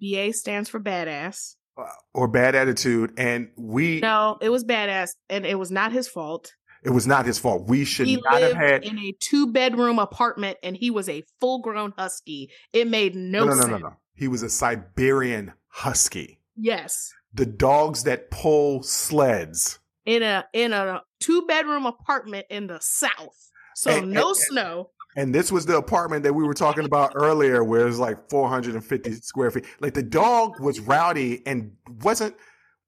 BA 0.00 0.32
stands 0.32 0.68
for 0.68 0.80
badass. 0.80 1.54
uh, 1.78 1.84
or 2.14 2.26
bad 2.28 2.54
attitude, 2.54 3.12
and 3.18 3.48
we. 3.56 4.00
No, 4.00 4.38
it 4.40 4.48
was 4.48 4.64
badass, 4.64 5.10
and 5.28 5.44
it 5.46 5.58
was 5.58 5.70
not 5.70 5.92
his 5.92 6.08
fault. 6.08 6.52
It 6.86 6.90
was 6.90 7.06
not 7.06 7.26
his 7.26 7.38
fault. 7.38 7.66
We 7.68 7.84
should 7.84 8.06
he 8.06 8.16
not 8.16 8.32
have 8.34 8.42
lived 8.42 8.56
had. 8.56 8.84
in 8.84 8.98
a 8.98 9.12
two 9.20 9.48
bedroom 9.52 9.98
apartment, 9.98 10.56
and 10.62 10.76
he 10.76 10.90
was 10.90 11.08
a 11.08 11.24
full 11.40 11.58
grown 11.60 11.92
husky. 11.98 12.50
It 12.72 12.86
made 12.88 13.14
no, 13.16 13.40
No, 13.40 13.46
no, 13.46 13.54
no, 13.54 13.60
sense. 13.60 13.70
no, 13.72 13.78
no. 13.78 13.96
He 14.14 14.28
was 14.28 14.42
a 14.42 14.48
Siberian 14.48 15.52
Husky. 15.68 16.38
Yes, 16.56 17.12
The 17.34 17.44
dogs 17.44 18.04
that 18.04 18.30
pull 18.30 18.82
sleds. 18.82 19.78
in 20.06 20.22
a 20.22 20.44
in 20.52 20.72
a 20.72 21.02
two 21.20 21.42
bedroom 21.46 21.84
apartment 21.86 22.46
in 22.50 22.68
the 22.68 22.78
south. 22.80 23.50
So 23.74 23.90
And- 23.90 24.12
no 24.12 24.28
and- 24.28 24.36
snow. 24.36 24.90
And 25.18 25.34
this 25.34 25.50
was 25.50 25.64
the 25.66 25.76
apartment 25.78 26.24
that 26.24 26.34
we 26.34 26.44
were 26.44 26.52
talking 26.54 26.84
about 26.84 27.12
earlier, 27.14 27.64
where 27.64 27.88
it's 27.88 27.96
like 27.98 28.28
450 28.30 29.12
square 29.14 29.50
feet. 29.50 29.64
Like 29.80 29.94
the 29.94 30.02
dog 30.02 30.60
was 30.60 30.78
rowdy 30.78 31.42
and 31.46 31.72
wasn't 32.02 32.36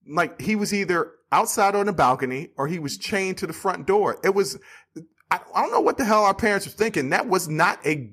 like 0.06 0.38
he 0.40 0.54
was 0.54 0.72
either 0.74 1.12
outside 1.32 1.74
on 1.74 1.86
the 1.86 1.92
balcony 1.92 2.50
or 2.56 2.66
he 2.68 2.78
was 2.78 2.96
chained 2.98 3.38
to 3.38 3.46
the 3.46 3.52
front 3.52 3.86
door. 3.86 4.18
It 4.24 4.34
was, 4.34 4.58
I, 5.30 5.40
I 5.54 5.62
don't 5.62 5.72
know 5.72 5.80
what 5.80 5.98
the 5.98 6.04
hell 6.04 6.24
our 6.24 6.34
parents 6.34 6.66
were 6.66 6.72
thinking. 6.72 7.10
That 7.10 7.28
was 7.28 7.48
not 7.48 7.84
a 7.86 8.12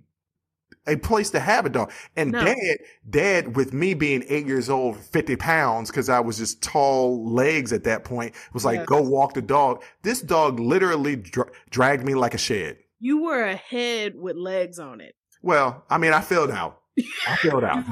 a 0.88 0.96
place 0.98 1.32
to 1.32 1.40
have 1.40 1.66
a 1.66 1.70
dog. 1.70 1.92
And 2.16 2.32
No. 2.32 2.46
dad, 2.46 2.78
dad, 3.10 3.56
with 3.56 3.74
me 3.74 3.96
being 3.96 4.24
eight 4.30 4.46
years 4.46 4.70
old, 4.70 4.98
50 4.98 5.36
pounds, 5.36 5.90
because 5.90 6.10
I 6.10 6.20
was 6.20 6.38
just 6.38 6.62
tall 6.62 7.28
legs 7.34 7.74
at 7.74 7.86
that 7.86 8.04
point, 8.04 8.36
was 8.54 8.66
like, 8.66 8.86
go 8.86 9.02
walk 9.02 9.34
the 9.34 9.42
dog. 9.42 9.84
This 10.04 10.22
dog 10.22 10.60
literally 10.60 11.16
dra- 11.16 11.50
dragged 11.72 12.04
me 12.06 12.14
like 12.14 12.36
a 12.36 12.38
shed. 12.38 12.78
You 13.00 13.24
were 13.24 13.44
a 13.46 13.56
head 13.56 14.14
with 14.16 14.36
legs 14.36 14.78
on 14.78 15.02
it. 15.02 15.16
Well, 15.42 15.86
I 15.90 15.98
mean, 15.98 16.14
I 16.14 16.22
filled 16.22 16.52
out. 16.52 16.82
I 17.28 17.36
filled 17.38 17.64
out. 17.64 17.84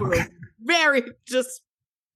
Very 0.62 1.02
just 1.28 1.62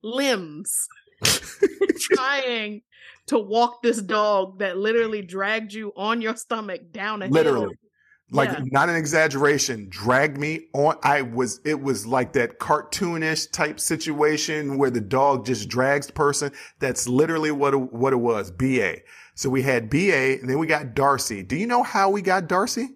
limbs 0.04 0.88
trying 1.24 2.82
to 3.28 3.38
walk 3.40 3.82
this 3.82 4.02
dog 4.02 4.60
that 4.60 4.78
literally 4.78 5.22
dragged 5.22 5.74
you 5.74 5.92
on 5.96 6.22
your 6.22 6.36
stomach 6.36 6.92
down 6.92 7.22
a 7.22 7.26
hill. 7.26 7.34
Literally. 7.34 7.76
Like 8.30 8.50
Yeah. 8.50 8.64
not 8.66 8.90
an 8.90 8.96
exaggeration, 8.96 9.88
dragged 9.90 10.38
me 10.38 10.68
on. 10.74 10.98
I 11.02 11.22
was, 11.22 11.62
it 11.64 11.82
was 11.82 12.06
like 12.06 12.34
that 12.34 12.60
cartoonish 12.60 13.52
type 13.52 13.80
situation 13.80 14.78
where 14.78 14.90
the 14.90 15.00
dog 15.00 15.46
just 15.46 15.70
drags 15.70 16.08
the 16.08 16.14
person. 16.14 16.52
That's 16.80 17.08
literally 17.08 17.52
what 17.52 17.74
it, 17.74 17.78
what 17.78 18.12
it 18.12 18.18
was. 18.18 18.52
BA. 18.52 18.98
So 19.36 19.50
we 19.50 19.62
had 19.62 19.90
BA 19.90 20.40
and 20.42 20.50
then 20.50 20.60
we 20.60 20.68
got 20.68 20.94
Darcy. 20.94 21.42
Do 21.42 21.56
you 21.56 21.68
know 21.68 21.84
how 21.84 22.10
we 22.10 22.22
got 22.22 22.48
Darcy? 22.48 22.90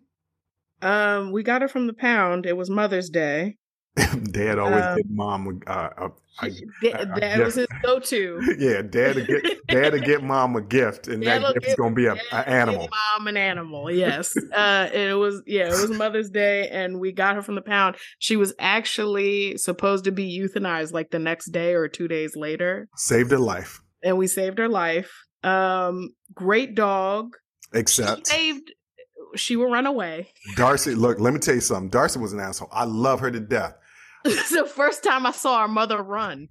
Um, 0.81 1.31
we 1.31 1.43
got 1.43 1.61
her 1.61 1.67
from 1.69 1.87
the 1.87 1.93
pound. 1.93 2.45
It 2.45 2.57
was 2.57 2.69
Mother's 2.69 3.09
Day. 3.09 3.57
Dad 4.31 4.57
always 4.57 4.83
Um, 4.83 4.95
get 4.97 5.09
mom. 5.09 5.61
Uh, 5.67 5.69
uh, 5.97 6.09
I- 6.39 6.49
Da- 6.81 6.93
I- 6.93 7.01
I 7.01 7.19
that 7.19 7.39
was 7.43 7.55
his 7.55 7.67
go-to. 7.83 8.55
yeah, 8.57 8.81
dad 8.81 9.15
to 9.15 9.25
get 9.25 9.67
dad 9.67 9.89
to 9.91 9.99
get 9.99 10.23
mom 10.23 10.55
a 10.55 10.61
gift, 10.61 11.09
and 11.09 11.21
that 11.23 11.39
Dad'll 11.41 11.53
gift 11.53 11.67
is 11.67 11.75
gonna 11.75 11.93
be 11.93 12.05
a, 12.05 12.15
Dad 12.15 12.23
a 12.31 12.35
gave 12.45 12.47
animal. 12.53 12.89
Mom 13.17 13.27
an 13.27 13.35
animal. 13.37 13.91
Yes. 13.91 14.33
uh, 14.55 14.87
it 14.93 15.13
was 15.17 15.41
yeah. 15.45 15.65
It 15.67 15.71
was 15.71 15.89
Mother's 15.91 16.29
Day, 16.29 16.69
and 16.69 16.99
we 17.01 17.11
got 17.11 17.35
her 17.35 17.41
from 17.41 17.55
the 17.55 17.61
pound. 17.61 17.97
She 18.19 18.37
was 18.37 18.53
actually 18.59 19.57
supposed 19.57 20.05
to 20.05 20.11
be 20.13 20.39
euthanized 20.39 20.93
like 20.93 21.11
the 21.11 21.19
next 21.19 21.47
day 21.51 21.73
or 21.73 21.87
two 21.89 22.07
days 22.07 22.35
later, 22.37 22.87
Saved 22.95 23.31
her 23.31 23.37
life, 23.39 23.81
and 24.01 24.17
we 24.17 24.27
saved 24.27 24.57
her 24.57 24.69
life. 24.69 25.11
Um, 25.43 26.15
great 26.33 26.75
dog. 26.75 27.35
except 27.73 28.27
saved. 28.27 28.71
She 29.35 29.55
will 29.55 29.69
run 29.69 29.85
away. 29.85 30.29
Darcy. 30.55 30.93
Look, 30.95 31.19
let 31.19 31.33
me 31.33 31.39
tell 31.39 31.55
you 31.55 31.61
something. 31.61 31.89
Darcy 31.89 32.19
was 32.19 32.33
an 32.33 32.39
asshole. 32.39 32.67
I 32.71 32.83
love 32.85 33.19
her 33.21 33.31
to 33.31 33.39
death. 33.39 33.75
it's 34.25 34.49
the 34.49 34.65
first 34.65 35.03
time 35.03 35.25
I 35.25 35.31
saw 35.31 35.57
our 35.57 35.67
mother 35.67 36.01
run. 36.01 36.49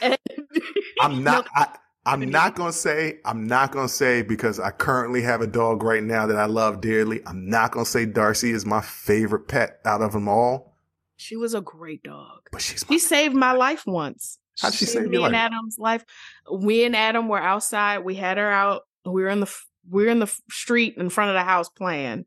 And- 0.00 0.18
I'm 1.00 1.22
not. 1.24 1.46
I, 1.54 1.68
I'm 2.06 2.28
not 2.28 2.54
gonna 2.54 2.72
say. 2.72 3.18
I'm 3.24 3.46
not 3.46 3.72
gonna 3.72 3.88
say 3.88 4.22
because 4.22 4.60
I 4.60 4.70
currently 4.70 5.22
have 5.22 5.40
a 5.40 5.46
dog 5.46 5.82
right 5.82 6.02
now 6.02 6.26
that 6.26 6.36
I 6.36 6.44
love 6.44 6.80
dearly. 6.80 7.22
I'm 7.26 7.48
not 7.48 7.72
gonna 7.72 7.86
say 7.86 8.04
Darcy 8.04 8.50
is 8.50 8.66
my 8.66 8.82
favorite 8.82 9.48
pet 9.48 9.80
out 9.86 10.02
of 10.02 10.12
them 10.12 10.28
all, 10.28 10.74
she 11.16 11.36
was 11.36 11.54
a 11.54 11.60
great 11.60 12.02
dog. 12.02 12.40
but 12.52 12.60
she's 12.60 12.84
She 12.88 12.98
saved 12.98 13.34
my 13.34 13.52
life 13.52 13.84
once. 13.86 14.38
How'd 14.60 14.74
she 14.74 14.84
saved 14.84 15.04
save 15.04 15.10
me 15.10 15.16
and 15.16 15.32
life? 15.32 15.34
Adam's 15.34 15.78
life. 15.78 16.04
We 16.52 16.84
and 16.84 16.94
Adam 16.94 17.28
were 17.28 17.40
outside. 17.40 18.00
We 18.00 18.14
had 18.14 18.36
her 18.36 18.50
out. 18.50 18.82
We 19.04 19.22
were 19.22 19.28
in 19.28 19.40
the 19.40 19.52
we 19.88 20.04
were 20.04 20.10
in 20.10 20.18
the 20.18 20.34
street 20.50 20.94
in 20.96 21.08
front 21.08 21.30
of 21.30 21.34
the 21.34 21.44
house 21.44 21.68
playing, 21.68 22.26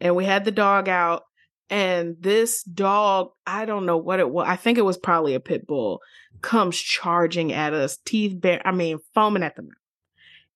and 0.00 0.14
we 0.16 0.24
had 0.24 0.44
the 0.44 0.52
dog 0.52 0.88
out. 0.88 1.24
And 1.68 2.16
this 2.20 2.62
dog, 2.62 3.30
I 3.46 3.64
don't 3.64 3.86
know 3.86 3.96
what 3.96 4.20
it 4.20 4.30
was. 4.30 4.46
I 4.48 4.56
think 4.56 4.78
it 4.78 4.84
was 4.84 4.96
probably 4.96 5.34
a 5.34 5.40
pit 5.40 5.66
bull. 5.66 6.00
Comes 6.42 6.78
charging 6.78 7.52
at 7.52 7.74
us, 7.74 7.96
teeth 8.04 8.40
bare. 8.40 8.62
I 8.64 8.70
mean, 8.72 8.98
foaming 9.14 9.42
at 9.42 9.56
the 9.56 9.62
mouth. 9.62 9.72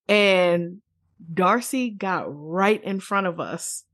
And 0.09 0.79
Darcy 1.33 1.91
got 1.91 2.25
right 2.29 2.83
in 2.83 3.01
front 3.01 3.27
of 3.27 3.41
us 3.41 3.85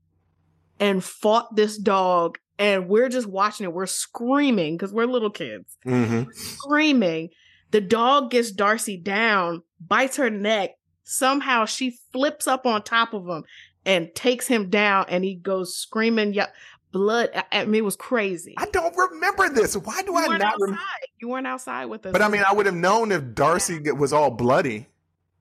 and 0.79 1.03
fought 1.03 1.55
this 1.55 1.77
dog. 1.77 2.37
And 2.59 2.87
we're 2.87 3.09
just 3.09 3.27
watching 3.27 3.65
it. 3.65 3.73
We're 3.73 3.85
screaming 3.85 4.75
because 4.77 4.91
we're 4.91 5.05
little 5.05 5.29
kids 5.29 5.77
Mm-hmm. 5.85 6.31
screaming. 6.31 7.29
The 7.71 7.81
dog 7.81 8.31
gets 8.31 8.51
Darcy 8.51 8.97
down, 8.97 9.61
bites 9.85 10.17
her 10.17 10.29
neck. 10.29 10.71
Somehow 11.03 11.65
she 11.65 11.97
flips 12.11 12.47
up 12.47 12.65
on 12.65 12.81
top 12.83 13.13
of 13.13 13.27
him 13.27 13.43
and 13.85 14.13
takes 14.15 14.47
him 14.47 14.69
down, 14.69 15.05
and 15.07 15.23
he 15.23 15.35
goes 15.35 15.75
screaming. 15.77 16.33
Yeah, 16.33 16.47
blood. 16.91 17.29
I, 17.51 17.65
mean, 17.65 17.75
it 17.75 17.85
was 17.85 17.95
crazy. 17.95 18.53
I 18.57 18.65
don't 18.67 18.95
remember 18.95 19.49
this. 19.49 19.75
Why 19.75 20.01
do 20.01 20.11
you 20.11 20.17
I 20.17 20.23
outside. 20.23 20.53
remember? 20.59 20.79
you 21.19 21.29
weren't 21.29 21.47
outside 21.47 21.85
with 21.85 22.05
us. 22.05 22.11
But 22.11 22.21
I 22.21 22.29
mean, 22.29 22.43
I 22.47 22.53
would 22.53 22.65
have 22.65 22.75
known 22.75 23.11
if 23.11 23.33
Darcy 23.33 23.79
was 23.91 24.13
all 24.13 24.31
bloody. 24.31 24.87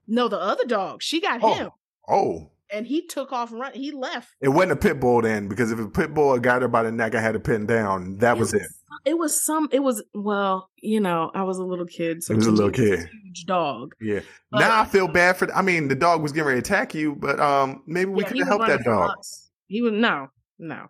no, 0.06 0.28
the 0.28 0.38
other 0.40 0.64
dog. 0.66 1.02
She 1.02 1.20
got 1.20 1.40
Oh. 1.42 1.54
him, 1.54 1.70
Oh, 2.08 2.50
and 2.70 2.86
he 2.86 3.06
took 3.06 3.32
off 3.32 3.52
run. 3.52 3.72
He 3.74 3.92
left. 3.92 4.28
it 4.40 4.48
wasn't 4.48 4.72
a 4.72 4.76
pit 4.76 4.98
bull 5.00 5.22
then, 5.22 5.48
because 5.48 5.70
if 5.72 5.78
a 5.78 5.88
pit 5.88 6.14
bull 6.14 6.32
had 6.34 6.42
got 6.42 6.62
her 6.62 6.68
by 6.68 6.82
the 6.82 6.90
neck, 6.92 7.14
I 7.14 7.20
had 7.20 7.32
to 7.32 7.40
pin 7.40 7.66
down. 7.66 8.16
That 8.18 8.38
was 8.38 8.52
it. 8.54 8.62
It 9.04 9.18
was 9.18 9.44
some. 9.44 9.68
It 9.72 9.80
was 9.80 10.02
well, 10.14 10.70
you 10.80 11.00
know, 11.00 11.30
I 11.34 11.42
was 11.44 11.58
a 11.58 11.64
little 11.64 11.86
kid. 11.86 12.22
So 12.24 12.32
It 12.32 12.36
was 12.38 12.46
a 12.46 12.50
little 12.52 12.70
was 12.70 12.76
kid. 12.76 13.08
huge 13.24 13.44
dog. 13.46 13.94
Yeah. 14.00 14.20
But- 14.50 14.60
now 14.60 14.80
I 14.80 14.84
feel 14.84 15.06
bad 15.06 15.36
for. 15.36 15.52
I 15.54 15.62
mean, 15.62 15.88
the 15.88 15.94
dog 15.94 16.22
was 16.22 16.32
getting 16.32 16.46
ready 16.48 16.60
to 16.62 16.66
attack 16.66 16.94
you, 16.94 17.14
but 17.14 17.38
um, 17.38 17.82
maybe 17.86 18.10
we 18.10 18.22
Yeah, 18.22 18.28
could 18.28 18.38
have 18.38 18.46
helped 18.48 18.66
that 18.68 18.84
dog. 18.84 19.10
us. 19.18 19.50
He 19.68 19.82
was 19.82 19.92
no, 19.92 20.28
no. 20.58 20.86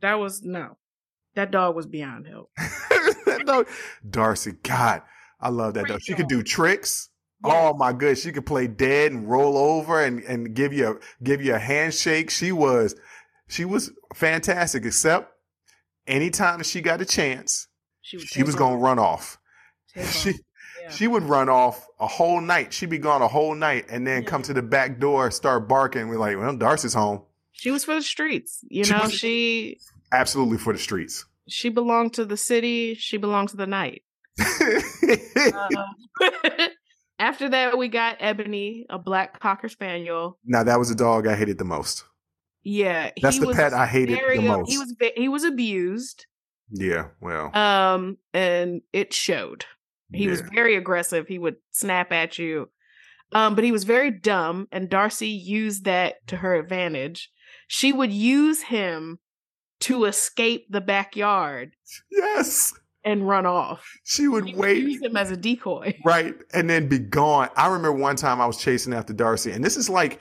That 0.00 0.14
was 0.14 0.42
no. 0.42 0.76
That 1.34 1.50
dog 1.50 1.76
was 1.76 1.86
beyond 1.86 2.26
help. 2.26 2.50
that 2.56 3.42
dog, 3.46 3.68
Darcy. 4.08 4.52
God, 4.62 5.02
I 5.40 5.48
love 5.50 5.74
that 5.74 5.84
Great 5.84 5.92
dog. 5.94 6.00
She 6.02 6.14
could 6.14 6.28
do 6.28 6.42
tricks. 6.42 7.10
Yes. 7.44 7.54
Oh 7.54 7.74
my 7.74 7.92
good, 7.92 8.18
she 8.18 8.32
could 8.32 8.46
play 8.46 8.66
dead 8.66 9.12
and 9.12 9.28
roll 9.30 9.56
over 9.56 10.02
and 10.02 10.20
and 10.24 10.54
give 10.54 10.72
you 10.72 10.88
a 10.88 11.24
give 11.24 11.40
you 11.42 11.54
a 11.54 11.58
handshake. 11.58 12.30
She 12.30 12.50
was 12.50 12.96
she 13.48 13.64
was 13.64 13.92
fantastic. 14.14 14.84
Except 14.84 15.32
anytime 16.06 16.62
she 16.64 16.80
got 16.80 17.00
a 17.00 17.04
chance, 17.04 17.68
She, 18.00 18.16
would 18.16 18.26
she 18.26 18.42
was 18.42 18.54
off. 18.54 18.58
gonna 18.58 18.76
run 18.78 18.98
off. 18.98 19.38
Off. 19.96 20.12
She 20.12 20.30
Yeah. 20.82 20.90
she 20.90 21.06
would 21.08 21.22
run 21.24 21.48
off 21.48 21.86
a 22.00 22.06
whole 22.06 22.40
night. 22.40 22.72
She'd 22.72 22.90
be 22.90 22.98
gone 22.98 23.22
a 23.22 23.28
whole 23.28 23.54
night 23.54 23.86
and 23.88 24.06
then 24.06 24.22
Yeah. 24.22 24.28
come 24.28 24.42
to 24.42 24.52
the 24.52 24.62
back 24.62 24.98
door, 24.98 25.30
start 25.30 25.68
barking. 25.68 26.08
We're 26.08 26.18
like, 26.18 26.36
well, 26.38 26.56
Darcy's 26.56 26.94
home. 26.94 27.22
She 27.58 27.70
was 27.70 27.84
for 27.84 27.94
the 27.94 28.02
streets. 28.02 28.60
You 28.68 28.84
She 28.84 28.92
know, 28.92 29.00
was- 29.02 29.12
she 29.14 29.78
Absolutely 30.12 30.58
for 30.58 30.72
the 30.72 30.78
streets. 30.78 31.24
she 31.48 31.68
belonged 31.68 32.14
to 32.14 32.24
the 32.24 32.36
city. 32.36 32.94
She 32.94 33.16
belonged 33.18 33.50
to 33.50 33.56
the 33.56 33.66
night. 33.66 34.02
Uh, 35.52 35.86
after 37.18 37.48
that, 37.48 37.78
we 37.78 37.88
got 37.88 38.16
Ebony, 38.20 38.86
a 38.90 38.98
black 38.98 39.40
cocker 39.40 39.68
spaniel. 39.68 40.38
now 40.44 40.62
that 40.62 40.78
was 40.78 40.90
a 40.90 40.94
dog 40.94 41.26
I 41.26 41.34
hated 41.36 41.58
the 41.58 41.64
most. 41.64 42.04
Yeah, 42.62 43.10
That's 43.22 43.36
he 43.38 43.44
the 43.44 43.52
pet 43.54 43.72
I 43.72 43.86
hated 43.86 44.18
the 44.18 44.42
most. 44.42 44.70
He 44.70 44.76
was 44.78 44.94
he 45.16 45.28
was 45.28 45.44
abused, 45.44 46.26
Yeah, 46.70 47.06
well, 47.20 47.56
um, 47.56 48.18
and 48.34 48.82
it 48.92 49.14
showed. 49.14 49.64
He 50.12 50.28
was 50.28 50.40
very 50.40 50.76
aggressive. 50.76 51.28
He 51.28 51.38
would 51.38 51.56
snap 51.70 52.12
at 52.12 52.38
you. 52.38 52.70
Um, 53.32 53.54
but 53.54 53.64
he 53.64 53.72
was 53.72 53.84
very 53.84 54.10
dumb, 54.10 54.68
and 54.72 54.88
Darcy 54.90 55.28
used 55.28 55.84
that 55.84 56.26
to 56.28 56.36
her 56.36 56.54
advantage. 56.56 57.30
She 57.68 57.92
would 57.92 58.12
use 58.12 58.62
him 58.62 59.18
to 59.80 60.06
escape 60.06 60.66
the 60.70 60.80
backyard 60.80 61.72
yes. 62.10 62.72
and 63.04 63.28
run 63.28 63.46
off. 63.46 63.86
She 64.04 64.26
would 64.26 64.48
She 64.48 64.54
wait 64.54 64.82
use 64.82 65.02
him 65.02 65.16
as 65.16 65.30
a 65.30 65.36
decoy. 65.36 65.96
right 66.04 66.34
and 66.52 66.68
then 66.68 66.88
be 66.88 66.98
gone. 66.98 67.48
I 67.56 67.66
remember 67.68 67.92
one 67.92 68.16
time 68.16 68.40
I 68.40 68.46
was 68.46 68.56
chasing 68.56 68.92
after 68.92 69.12
Darcy, 69.12 69.52
and 69.52 69.64
this 69.64 69.76
is 69.76 69.88
like 69.88 70.18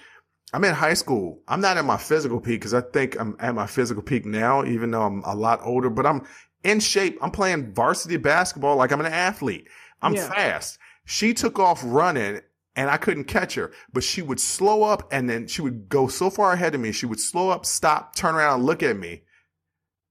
I'm 0.53 0.63
in 0.63 0.73
high 0.73 0.93
school. 0.93 1.41
I'm 1.47 1.59
not 1.59 1.77
at 1.77 1.85
my 1.85 1.97
physical 1.97 2.39
peak 2.39 2.61
because 2.61 2.73
I 2.73 2.81
think 2.81 3.19
I'm 3.19 3.35
at 3.39 3.55
my 3.55 3.67
physical 3.67 4.01
peak 4.03 4.25
now, 4.25 4.63
even 4.63 4.91
though 4.91 5.03
I'm 5.03 5.21
a 5.25 5.35
lot 5.35 5.59
older. 5.63 5.89
But 5.89 6.05
I'm 6.05 6.21
in 6.63 6.79
shape. 6.79 7.17
I'm 7.21 7.31
playing 7.31 7.73
varsity 7.73 8.17
basketball 8.17 8.77
like 8.77 8.91
I'm 8.91 9.01
an 9.01 9.07
athlete. 9.07 9.67
I'm 10.01 10.13
Yeah. 10.13 10.29
fast. 10.29 10.79
She 11.05 11.33
took 11.33 11.59
off 11.59 11.81
running. 11.83 12.41
And 12.77 12.89
I 12.89 12.95
couldn't 12.97 13.23
catch 13.25 13.55
her, 13.55 13.71
but 13.91 14.03
she 14.03 14.21
would 14.21 14.39
slow 14.39 14.83
up 14.83 15.11
and 15.11 15.29
then 15.29 15.47
she 15.47 15.61
would 15.63 15.89
go 15.89 16.07
so 16.07 16.29
far 16.29 16.53
ahead 16.53 16.75
of 16.75 16.79
me. 16.79 16.91
She 16.93 17.05
would 17.07 17.19
slow 17.19 17.49
up, 17.49 17.65
stop, 17.65 18.15
turn 18.15 18.35
around, 18.35 18.59
and 18.59 18.65
look 18.65 18.83
at 18.83 18.95
me. 18.95 19.23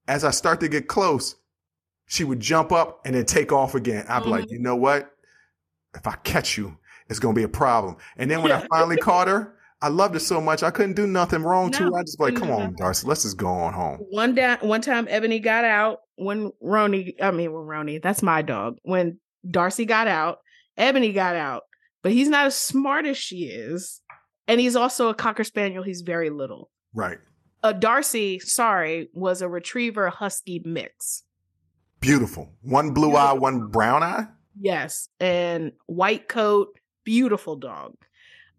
As 0.09 0.25
I 0.25 0.33
start 0.33 0.61
to 0.61 0.69
get 0.69 0.89
close, 0.89 1.37
she 2.07 2.25
would 2.25 2.41
jump 2.41 2.73
up 2.73 3.01
and 3.07 3.14
then 3.14 3.25
take 3.25 3.53
off 3.53 3.75
again. 3.75 4.05
I'd 4.09 4.25
be 4.25 4.31
like, 4.31 4.45
Mhm. 4.47 4.51
you 4.51 4.59
know 4.59 4.77
what? 4.77 5.11
If 5.95 6.07
I 6.07 6.17
catch 6.25 6.59
you, 6.59 6.77
it's 7.09 7.19
gonna 7.21 7.35
be 7.35 7.43
a 7.45 7.49
problem. 7.49 7.97
And 8.17 8.31
then 8.31 8.43
when 8.43 8.53
I 8.53 8.67
finally 8.71 8.97
caught 8.97 9.29
her, 9.29 9.55
I 9.81 9.89
loved 9.89 10.14
her 10.14 10.21
so 10.21 10.41
much 10.41 10.62
I 10.62 10.71
couldn't 10.71 10.95
do 10.95 11.07
nothing 11.07 11.43
wrong 11.43 11.71
to 11.71 11.85
her. 11.85 11.97
I 11.97 12.03
just 12.03 12.19
like, 12.19 12.35
come 12.35 12.49
do 12.49 12.55
on. 12.55 12.75
Darcy, 12.77 13.07
let's 13.07 13.23
just 13.23 13.37
go 13.37 13.47
on 13.49 13.75
home. 13.75 13.99
One 14.11 14.35
da- 14.35 14.59
one 14.61 14.81
time 14.81 15.07
Ebony 15.09 15.39
got 15.39 15.64
out 15.64 15.99
when 16.17 16.51
Roni 16.62 17.14
I 17.23 17.31
mean 17.31 17.53
when 17.53 17.62
Roni, 17.62 18.03
that's 18.03 18.23
my 18.23 18.43
dog. 18.43 18.79
When 18.83 19.21
Darcy 19.49 19.85
got 19.85 20.09
out, 20.09 20.39
Ebony 20.77 21.12
got 21.12 21.37
out. 21.37 21.62
But 22.07 22.13
he's 22.13 22.29
not 22.29 22.47
as 22.47 22.55
smart 22.55 23.05
as 23.05 23.19
she 23.19 23.47
is. 23.47 24.01
And 24.47 24.61
he's 24.61 24.77
also 24.77 25.09
a 25.09 25.15
cocker 25.15 25.43
spaniel. 25.43 25.83
He's 25.83 26.03
very 26.03 26.31
little. 26.31 26.71
Right. 26.95 27.19
A 27.65 27.75
Darcy, 27.75 28.39
sorry, 28.39 29.09
was 29.13 29.43
a 29.43 29.49
retriever 29.49 30.09
husky 30.09 30.63
mix. 30.65 31.25
Beautiful. 31.99 32.53
One 32.63 32.95
blue 32.95 33.17
eye, 33.17 33.33
one 33.33 33.67
brown 33.67 34.05
eye. 34.05 34.27
Yes, 34.57 35.09
and 35.19 35.73
white 35.87 36.29
coat, 36.29 36.79
beautiful 37.03 37.57
dog. 37.57 37.97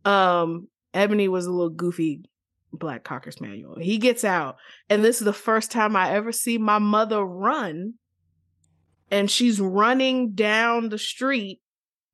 Um, 0.03 0.67
Ebony 0.93 1.29
was 1.29 1.45
a 1.45 1.51
little 1.51 1.69
goofy 1.69 2.25
black 2.73 3.05
cocker 3.05 3.31
spaniel. 3.31 3.77
He 3.79 3.97
gets 3.97 4.25
out, 4.25 4.57
and 4.89 5.05
this 5.05 5.19
is 5.19 5.25
the 5.25 5.31
first 5.31 5.71
time 5.71 5.95
I 5.95 6.11
ever 6.11 6.33
see 6.33 6.57
my 6.57 6.79
mother 6.79 7.23
run. 7.23 7.93
And 9.09 9.31
she's 9.31 9.61
running 9.61 10.33
down 10.33 10.89
the 10.89 10.99
street 10.99 11.61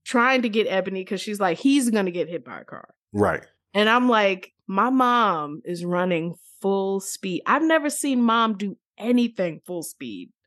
trying 0.05 0.41
to 0.43 0.49
get 0.49 0.67
Ebony 0.67 1.01
because 1.01 1.21
she's 1.21 1.39
like, 1.39 1.57
he's 1.57 1.89
gonna 1.89 2.11
get 2.11 2.29
hit 2.29 2.45
by 2.45 2.61
a 2.61 2.65
car. 2.65 2.93
Right. 3.11 3.43
And 3.73 3.89
I'm 3.89 4.07
like, 4.07 4.51
my 4.67 4.89
mom 4.89 5.61
is 5.65 5.83
running 5.83 6.35
full 6.61 6.99
speed. 6.99 7.41
I've 7.45 7.63
never 7.63 7.89
seen 7.89 8.21
mom 8.21 8.57
do 8.57 8.77
anything 8.97 9.61
full 9.65 9.83
speed. 9.83 10.31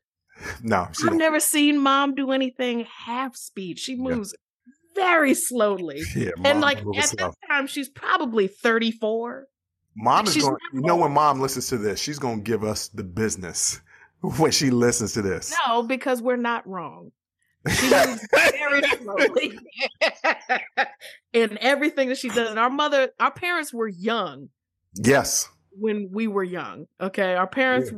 No, 0.61 0.81
I've 0.81 0.93
don't. 0.93 1.17
never 1.17 1.39
seen 1.39 1.79
mom 1.79 2.13
do 2.13 2.31
anything 2.31 2.85
half 3.05 3.35
speed. 3.35 3.79
She 3.79 3.95
moves 3.95 4.35
very 4.93 5.33
slowly. 5.33 6.01
Yeah, 6.15 6.29
and 6.43 6.61
like 6.61 6.77
at 6.77 7.05
slow. 7.05 7.27
this 7.27 7.35
time, 7.49 7.65
she's 7.65 7.89
probably 7.89 8.47
34. 8.47 9.47
Mom 9.95 10.27
is 10.27 10.37
going. 10.37 10.55
You 10.73 10.81
know, 10.81 10.97
when 10.97 11.11
mom 11.11 11.39
listens 11.39 11.69
to 11.69 11.77
this, 11.79 11.99
she's 11.99 12.19
going 12.19 12.37
to 12.37 12.43
give 12.43 12.63
us 12.63 12.89
the 12.89 13.03
business 13.03 13.81
when 14.37 14.51
she 14.51 14.69
listens 14.69 15.13
to 15.13 15.23
this. 15.23 15.55
No, 15.65 15.81
because 15.81 16.21
we're 16.21 16.35
not 16.35 16.67
wrong. 16.67 17.11
She 17.69 17.89
moves 17.89 18.27
very 18.51 18.81
slowly 18.97 19.59
in 21.33 21.57
everything 21.61 22.09
that 22.09 22.17
she 22.17 22.29
does. 22.29 22.49
And 22.49 22.59
our 22.59 22.69
mother, 22.69 23.09
our 23.19 23.31
parents 23.31 23.73
were 23.73 23.87
young 23.87 24.49
yes. 24.95 25.49
when 25.71 26.09
we 26.11 26.27
were 26.27 26.43
young. 26.43 26.85
Okay. 27.01 27.35
Our 27.35 27.47
parents, 27.47 27.91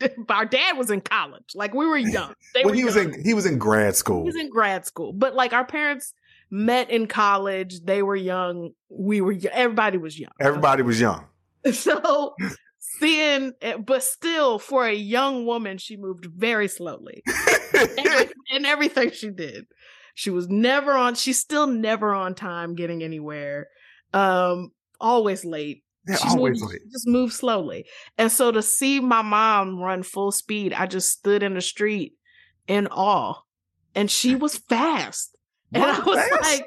our 0.28 0.44
dad 0.44 0.78
was 0.78 0.90
in 0.90 1.00
college. 1.00 1.52
Like 1.54 1.74
we 1.74 1.86
were 1.86 1.96
young. 1.96 2.34
They 2.54 2.64
When 2.64 2.72
were 2.72 2.76
he 2.76 2.84
was 2.84 2.96
young. 2.96 3.14
in 3.14 3.24
he 3.24 3.34
was 3.34 3.46
in 3.46 3.58
grad 3.58 3.96
school. 3.96 4.22
He 4.22 4.26
was 4.26 4.36
in 4.36 4.50
grad 4.50 4.86
school, 4.86 5.12
but 5.12 5.34
like 5.34 5.52
our 5.52 5.64
parents 5.64 6.12
met 6.50 6.90
in 6.90 7.06
college. 7.06 7.80
They 7.84 8.02
were 8.02 8.16
young. 8.16 8.70
We 8.88 9.20
were. 9.20 9.34
Everybody 9.52 9.98
was 9.98 10.18
young. 10.18 10.32
Everybody 10.40 10.82
was 10.82 11.00
young. 11.00 11.26
So 11.72 12.34
seeing, 12.98 13.52
it- 13.60 13.84
but 13.84 14.02
still, 14.02 14.58
for 14.58 14.86
a 14.86 14.94
young 14.94 15.46
woman, 15.46 15.78
she 15.78 15.96
moved 15.96 16.26
very 16.26 16.68
slowly 16.68 17.22
in, 17.74 18.30
in 18.50 18.64
everything 18.74 19.10
she 19.10 19.30
did. 19.30 19.64
She 20.14 20.30
was 20.30 20.48
never 20.48 20.92
on. 20.92 21.14
She's 21.16 21.38
still 21.40 21.66
never 21.66 22.14
on 22.14 22.34
time 22.34 22.74
getting 22.74 23.02
anywhere. 23.02 23.68
Um, 24.12 24.70
always 25.00 25.44
late. 25.44 25.82
They're 26.06 26.16
She 26.18 26.28
always 26.28 26.60
moved- 26.60 26.72
late. 26.72 26.82
Just 26.92 27.08
move 27.08 27.32
slowly. 27.32 27.86
And 28.18 28.30
so 28.30 28.52
to 28.52 28.62
see 28.62 29.00
my 29.00 29.22
mom 29.22 29.80
run 29.80 30.02
full 30.02 30.30
speed, 30.32 30.72
I 30.72 30.86
just 30.86 31.10
stood 31.10 31.42
in 31.42 31.54
the 31.54 31.60
street 31.60 32.12
in 32.68 32.86
awe. 32.88 33.40
And 33.94 34.10
she 34.10 34.34
was 34.36 34.56
fast. 34.56 35.36
And 35.72 35.82
I 35.82 35.98
was 36.00 36.18
fast? 36.28 36.42
like, 36.42 36.66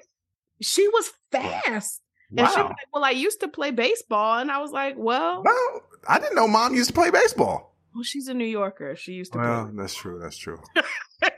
she 0.62 0.88
was 0.90 1.12
fast. 1.32 2.02
And 2.30 2.40
she 2.40 2.44
was 2.44 2.70
like, 2.70 2.88
Well, 2.94 3.04
I 3.04 3.12
used 3.12 3.40
to 3.42 3.48
play 3.48 3.72
baseball. 3.72 4.40
And 4.40 4.52
I 4.52 4.60
was 4.60 4.72
like, 4.72 4.96
Well, 4.98 5.44
No, 5.44 5.82
I 6.08 6.20
didn't 6.20 6.36
know 6.36 6.48
mom 6.48 6.76
used 6.76 6.90
to 6.90 6.94
play 6.94 7.10
baseball. 7.10 7.76
Well 7.98 8.04
she's 8.04 8.28
a 8.28 8.34
New 8.34 8.46
Yorker. 8.46 8.96
She 8.96 9.14
used 9.14 9.34
to 9.34 9.40
Well, 9.40 9.66
play. 9.66 9.74
that's 9.76 9.96
true. 9.96 10.20
That's 10.20 10.38
true. 10.38 10.62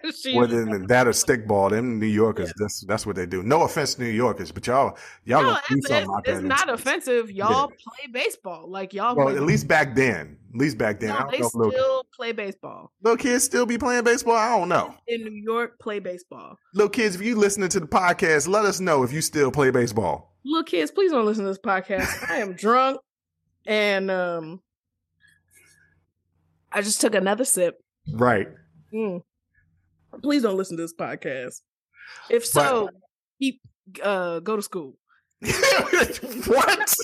Was- 0.04 0.50
than 0.50 0.88
that 0.88 1.08
or 1.08 1.12
stickball. 1.12 1.70
Them 1.70 2.00
New 2.00 2.06
Yorkers, 2.06 2.52
that's 2.58 2.82
that's 2.82 3.06
what 3.06 3.16
they 3.16 3.26
do. 3.26 3.42
No 3.44 3.62
offense 3.62 3.98
New 3.98 4.08
Yorkers, 4.08 4.52
but 4.52 4.68
y'all 4.68 4.98
y'all 5.24 5.42
no, 5.44 5.54
do 5.70 5.76
it's, 5.78 5.88
something 5.88 6.16
it's, 6.26 6.42
not 6.42 6.70
offensive. 6.70 7.32
Y'all 7.32 7.68
play 7.70 8.12
baseball. 8.12 8.70
Like 8.70 8.94
y'all 8.94 9.16
Well, 9.16 9.30
at 9.30 9.44
least 9.44 9.68
back 9.70 9.96
then. 9.96 10.38
At 10.54 10.60
least 10.60 10.78
back 10.78 11.00
then. 11.00 11.12
I 11.12 11.14
no, 11.14 11.20
don't 11.22 11.32
they 11.32 11.40
know 11.40 11.48
if 11.48 11.56
little, 11.56 11.72
still 11.72 12.04
play 12.14 12.32
baseball. 12.34 12.92
little 13.02 13.18
kids 13.18 13.46
still 13.46 13.66
be 13.66 13.78
playing 13.78 14.04
baseball. 14.04 14.36
I 14.36 14.58
don't 14.58 14.68
know. 14.68 14.94
In 15.08 15.24
New 15.24 15.32
York, 15.32 15.80
play 15.80 16.00
baseball. 16.00 16.58
Little 16.74 16.90
kids, 16.90 17.16
if 17.16 17.22
you 17.22 17.36
listening 17.38 17.70
to 17.70 17.80
the 17.80 17.88
podcast, 17.88 18.50
let 18.50 18.66
us 18.66 18.82
know 18.82 19.04
if 19.04 19.14
you 19.14 19.22
still 19.22 19.50
play 19.52 19.72
baseball. 19.72 20.36
Little 20.44 20.64
kids, 20.64 20.92
please 20.92 21.12
don't 21.12 21.26
listen 21.26 21.46
to 21.46 21.50
this 21.52 21.60
podcast. 21.60 22.30
I 22.30 22.38
am 22.38 22.54
drunk 22.54 23.00
and 23.66 24.10
um 24.12 24.62
I 26.72 26.82
just 26.82 27.02
took 27.02 27.16
another 27.16 27.46
sip. 27.46 27.80
Right. 28.12 28.48
Mm. 28.94 29.22
Please 30.22 30.44
don't 30.44 30.58
listen 30.58 30.78
to 30.78 30.84
this 30.84 30.94
podcast. 30.94 31.62
If 32.30 32.46
so, 32.46 32.90
keep 33.40 33.62
uh 34.04 34.40
go 34.40 34.56
to 34.56 34.62
school. 34.62 34.96
what? 35.42 36.96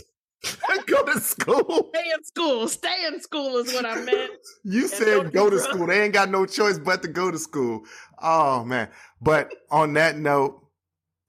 go 0.88 1.04
to 1.04 1.20
school. 1.20 1.92
Stay 1.94 2.12
in 2.14 2.24
school. 2.24 2.68
Stay 2.68 3.06
in 3.08 3.22
school 3.22 3.58
is 3.58 3.74
what 3.74 3.86
I 3.86 3.96
meant. 4.02 4.32
You 4.64 4.82
don't 4.82 4.90
said 4.90 5.34
go 5.34 5.50
to 5.50 5.60
school. 5.60 5.88
They 5.88 6.04
ain't 6.04 6.14
got 6.14 6.30
no 6.30 6.46
choice 6.46 6.80
but 6.80 7.02
to 7.04 7.08
go 7.08 7.32
to 7.32 7.38
school. 7.38 7.82
Oh 8.22 8.64
man. 8.64 8.90
But 9.22 9.52
on 9.70 9.94
that 9.94 10.18
note, 10.18 10.62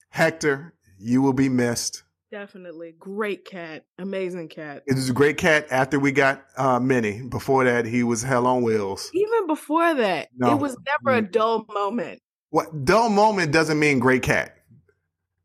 Hector, 0.09 0.74
you 0.99 1.22
will 1.22 1.34
be 1.34 1.49
missed. 1.49 2.03
Definitely. 2.31 2.95
Great 2.99 3.45
cat. 3.45 3.85
Amazing 3.99 4.49
cat. 4.49 4.83
It 4.87 4.95
was 4.95 5.09
a 5.09 5.12
great 5.12 5.37
cat 5.37 5.66
after 5.70 5.99
we 6.01 6.11
got 6.12 6.43
uh 6.57 6.81
Minnie. 6.81 7.22
Before 7.22 7.64
that, 7.64 7.85
he 7.87 8.03
was 8.03 8.22
hell 8.22 8.47
on 8.47 8.62
wheels. 8.62 9.11
Even 9.14 9.47
before 9.47 9.95
that, 9.95 10.29
No. 10.37 10.53
it 10.53 10.61
was 10.61 10.77
never 11.05 11.16
a 11.18 11.22
dull 11.22 11.64
moment. 11.72 12.20
What 12.51 12.85
dull 12.85 13.11
moment 13.11 13.53
doesn't 13.53 13.79
mean 13.79 14.01
great 14.01 14.22
cat. 14.22 14.57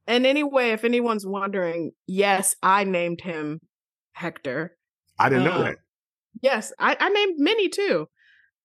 And 0.08 0.26
anyway, 0.26 0.72
if 0.72 0.84
anyone's 0.84 1.26
wondering, 1.26 1.92
yes, 2.08 2.56
I 2.64 2.84
named 2.84 3.22
him 3.22 3.60
Hector. 4.14 4.76
I 5.20 5.30
didn't 5.30 5.44
know 5.46 5.52
Uh, 5.52 5.64
that. 5.64 5.78
Yes, 6.42 6.74
I, 6.80 6.98
I 7.00 7.10
named 7.10 7.36
Minnie 7.38 7.70
too. 7.70 8.08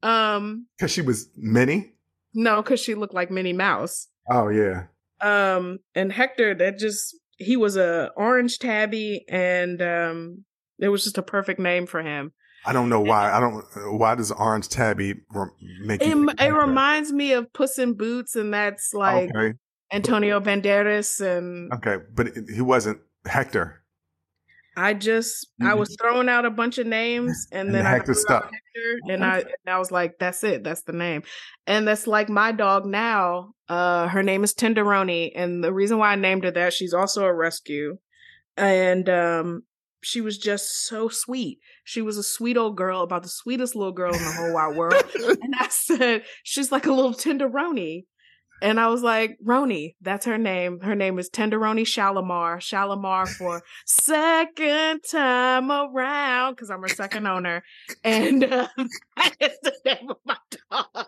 Um, 0.03 0.67
Because 0.79 0.91
she 0.91 1.03
was 1.03 1.29
Minnie? 1.37 1.93
no, 2.33 2.63
because 2.63 2.81
she 2.81 2.95
looked 2.95 3.15
like 3.15 3.31
Minnie 3.31 3.53
Mouse. 3.53 4.09
Oh 4.31 4.49
yeah. 4.49 4.85
Um, 5.21 5.79
and 5.95 6.13
Hector, 6.13 6.55
that 6.55 6.79
just 6.79 7.15
he 7.37 7.57
was 7.57 7.77
a 7.77 8.11
orange 8.17 8.59
tabby, 8.59 9.25
and 9.29 9.81
um, 9.83 10.45
it 10.79 10.89
was 10.89 11.05
just 11.05 11.19
a 11.19 11.23
perfect 11.23 11.61
name 11.61 11.87
for 11.87 12.03
him. 12.03 12.33
I 12.65 12.73
don't 12.73 12.89
know 12.89 13.01
why. 13.01 13.31
I 13.33 13.39
don't. 13.39 13.65
Why 13.99 14.17
does 14.17 14.33
Orange 14.33 14.69
Tabby 14.69 15.15
make 15.85 16.03
It, 16.03 16.17
it 16.41 16.53
reminds 16.53 17.13
me 17.13 17.33
of 17.33 17.53
Puss 17.53 17.79
in 17.79 17.95
Boots, 17.95 18.35
and 18.35 18.53
that's 18.53 18.93
like 18.93 19.31
okay, 19.37 19.55
Antonio 19.93 20.41
Banderas, 20.41 21.21
and 21.21 21.73
okay, 21.75 21.99
but 22.13 22.27
it- 22.29 22.51
he 22.53 22.61
wasn't 22.61 22.99
Hector. 23.25 23.83
I 24.77 24.95
just 24.95 25.49
I 25.63 25.75
was 25.75 25.97
throwing 26.01 26.29
out 26.29 26.45
a 26.45 26.51
bunch 26.51 26.79
of 26.79 26.87
names, 26.87 27.47
and, 27.53 27.69
And 27.69 27.75
then 27.75 27.87
I 27.87 27.99
out 27.99 28.07
stuck. 28.17 28.45
Hector, 28.45 28.99
and 29.09 29.25
I 29.25 29.39
and 29.39 29.75
I 29.75 29.79
was 29.79 29.91
like, 29.91 30.19
that's 30.19 30.45
it, 30.45 30.63
that's 30.63 30.83
the 30.83 30.93
name, 30.93 31.23
and 31.67 31.89
that's 31.89 32.07
like 32.07 32.29
my 32.29 32.53
dog 32.53 32.87
now. 32.87 33.53
Uh, 33.69 34.09
her 34.09 34.23
name 34.23 34.45
is 34.45 34.55
Tenderoni, 34.55 35.33
and 35.35 35.65
the 35.65 35.73
reason 35.73 35.99
why 35.99 36.13
I 36.13 36.17
named 36.17 36.45
her 36.45 36.51
that 36.51 36.73
she's 36.73 36.93
also 36.93 37.25
a 37.25 37.33
rescue, 37.33 37.97
and 38.57 39.09
um, 39.09 39.63
she 40.03 40.21
was 40.21 40.39
just 40.39 40.87
so 40.87 41.09
sweet. 41.09 41.59
She 41.85 42.03
was 42.03 42.17
a 42.17 42.23
sweet 42.23 42.57
old 42.57 42.77
girl, 42.77 43.03
about 43.03 43.23
the 43.23 43.29
sweetest 43.29 43.75
little 43.75 43.93
girl 43.93 44.15
in 44.15 44.23
the 44.23 44.33
whole 44.33 44.55
wide 44.55 44.77
world. 44.77 45.03
And 45.43 45.55
I 45.59 45.69
said, 45.69 46.23
she's 46.45 46.71
like 46.71 46.87
a 46.87 46.93
little 46.93 47.13
tenderoni. 47.13 48.05
And 48.63 48.81
I 48.81 48.89
was 48.89 49.03
like, 49.03 49.39
Roni, 49.45 49.95
that's 50.01 50.27
her 50.27 50.39
name. 50.39 50.81
Her 50.81 50.95
name 50.95 51.19
is 51.19 51.29
Tenderoni 51.29 51.83
Shalamar. 51.83 52.57
Shalamar 52.59 53.29
for 53.29 53.63
second 53.87 55.01
time 55.11 55.71
around, 55.71 56.55
because 56.55 56.71
I'm 56.71 56.83
her 56.83 56.89
second 56.89 57.27
owner. 57.27 57.63
And 58.03 58.45
uh, 58.45 58.69
that 59.17 59.37
is 59.41 59.59
the 59.63 59.75
name 59.85 60.11
of 60.11 60.17
my 60.25 60.37
dog. 60.71 61.07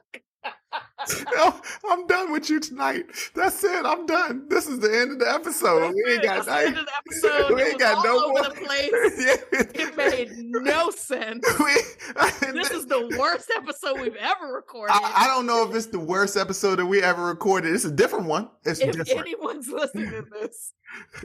No, 1.37 1.61
I'm 1.91 2.07
done 2.07 2.33
with 2.33 2.51
you 2.51 2.59
tonight. 2.61 3.07
That's 3.35 3.63
it. 3.65 3.85
I'm 3.87 4.05
done. 4.07 4.47
This 4.49 4.67
is 4.67 4.81
the 4.81 4.93
end 4.95 5.13
of 5.13 5.19
the 5.21 5.31
episode. 5.33 5.95
We 5.95 6.13
ain't 6.15 6.23
got. 6.23 6.45
That's 6.45 6.47
the 6.47 6.67
end 6.67 6.79
of 6.79 6.87
the 6.87 6.93
episode. 7.39 7.55
we 7.55 7.63
ain't 7.63 7.79
got 7.79 8.05
no 8.05 8.29
more. 8.29 8.43
place. 8.51 8.91
Yeah. 9.19 9.37
It 9.75 9.97
made 9.97 10.31
no 10.39 10.91
sense. 10.91 11.45
We- 11.59 12.53
This 12.53 12.71
is 12.71 12.87
the 12.87 13.15
worst 13.19 13.51
episode 13.57 14.01
we've 14.01 14.17
ever 14.17 14.53
recorded. 14.53 14.93
I, 14.95 15.25
I 15.25 15.27
don't 15.27 15.47
know 15.47 15.69
if 15.69 15.75
it's 15.75 15.87
the 15.87 15.99
worst 16.01 16.37
episode 16.37 16.77
that 16.77 16.87
we 16.87 17.03
ever 17.03 17.25
recorded. 17.27 17.75
It's 17.75 17.85
a 17.85 17.91
different 17.91 18.27
one. 18.27 18.49
It's 18.65 18.81
if 18.81 18.93
different. 18.97 19.21
anyone's 19.21 19.69
listening 19.69 20.11
to 20.11 20.25
this, 20.41 20.73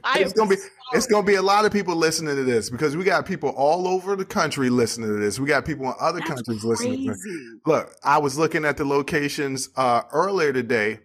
I 0.04 0.20
It's 0.20 0.34
gonna 0.34 0.50
be 0.50 0.56
sorry. 0.56 0.70
it's 0.94 1.08
gonna 1.08 1.26
be 1.26 1.36
a 1.36 1.42
lot 1.42 1.66
of 1.66 1.72
people 1.72 1.96
listening 1.96 2.36
to 2.36 2.44
this 2.44 2.70
because 2.70 2.96
we 2.96 3.04
got 3.04 3.26
people 3.26 3.50
all 3.50 3.88
over 3.88 4.16
the 4.16 4.26
country 4.26 4.70
listening 4.70 5.10
to 5.10 5.16
this. 5.16 5.40
We 5.40 5.48
got 5.48 5.66
people 5.66 5.86
in 5.88 5.94
other 6.00 6.20
That's 6.20 6.32
countries 6.32 6.64
listening 6.64 7.08
to 7.08 7.14
this. 7.14 7.28
Look, 7.66 7.96
I 8.04 8.18
was 8.20 8.38
looking 8.38 8.66
at 8.66 8.78
the 8.78 8.86
locations 8.86 9.70
uh 9.76 10.04
earlier 10.12 10.54
today, 10.54 11.00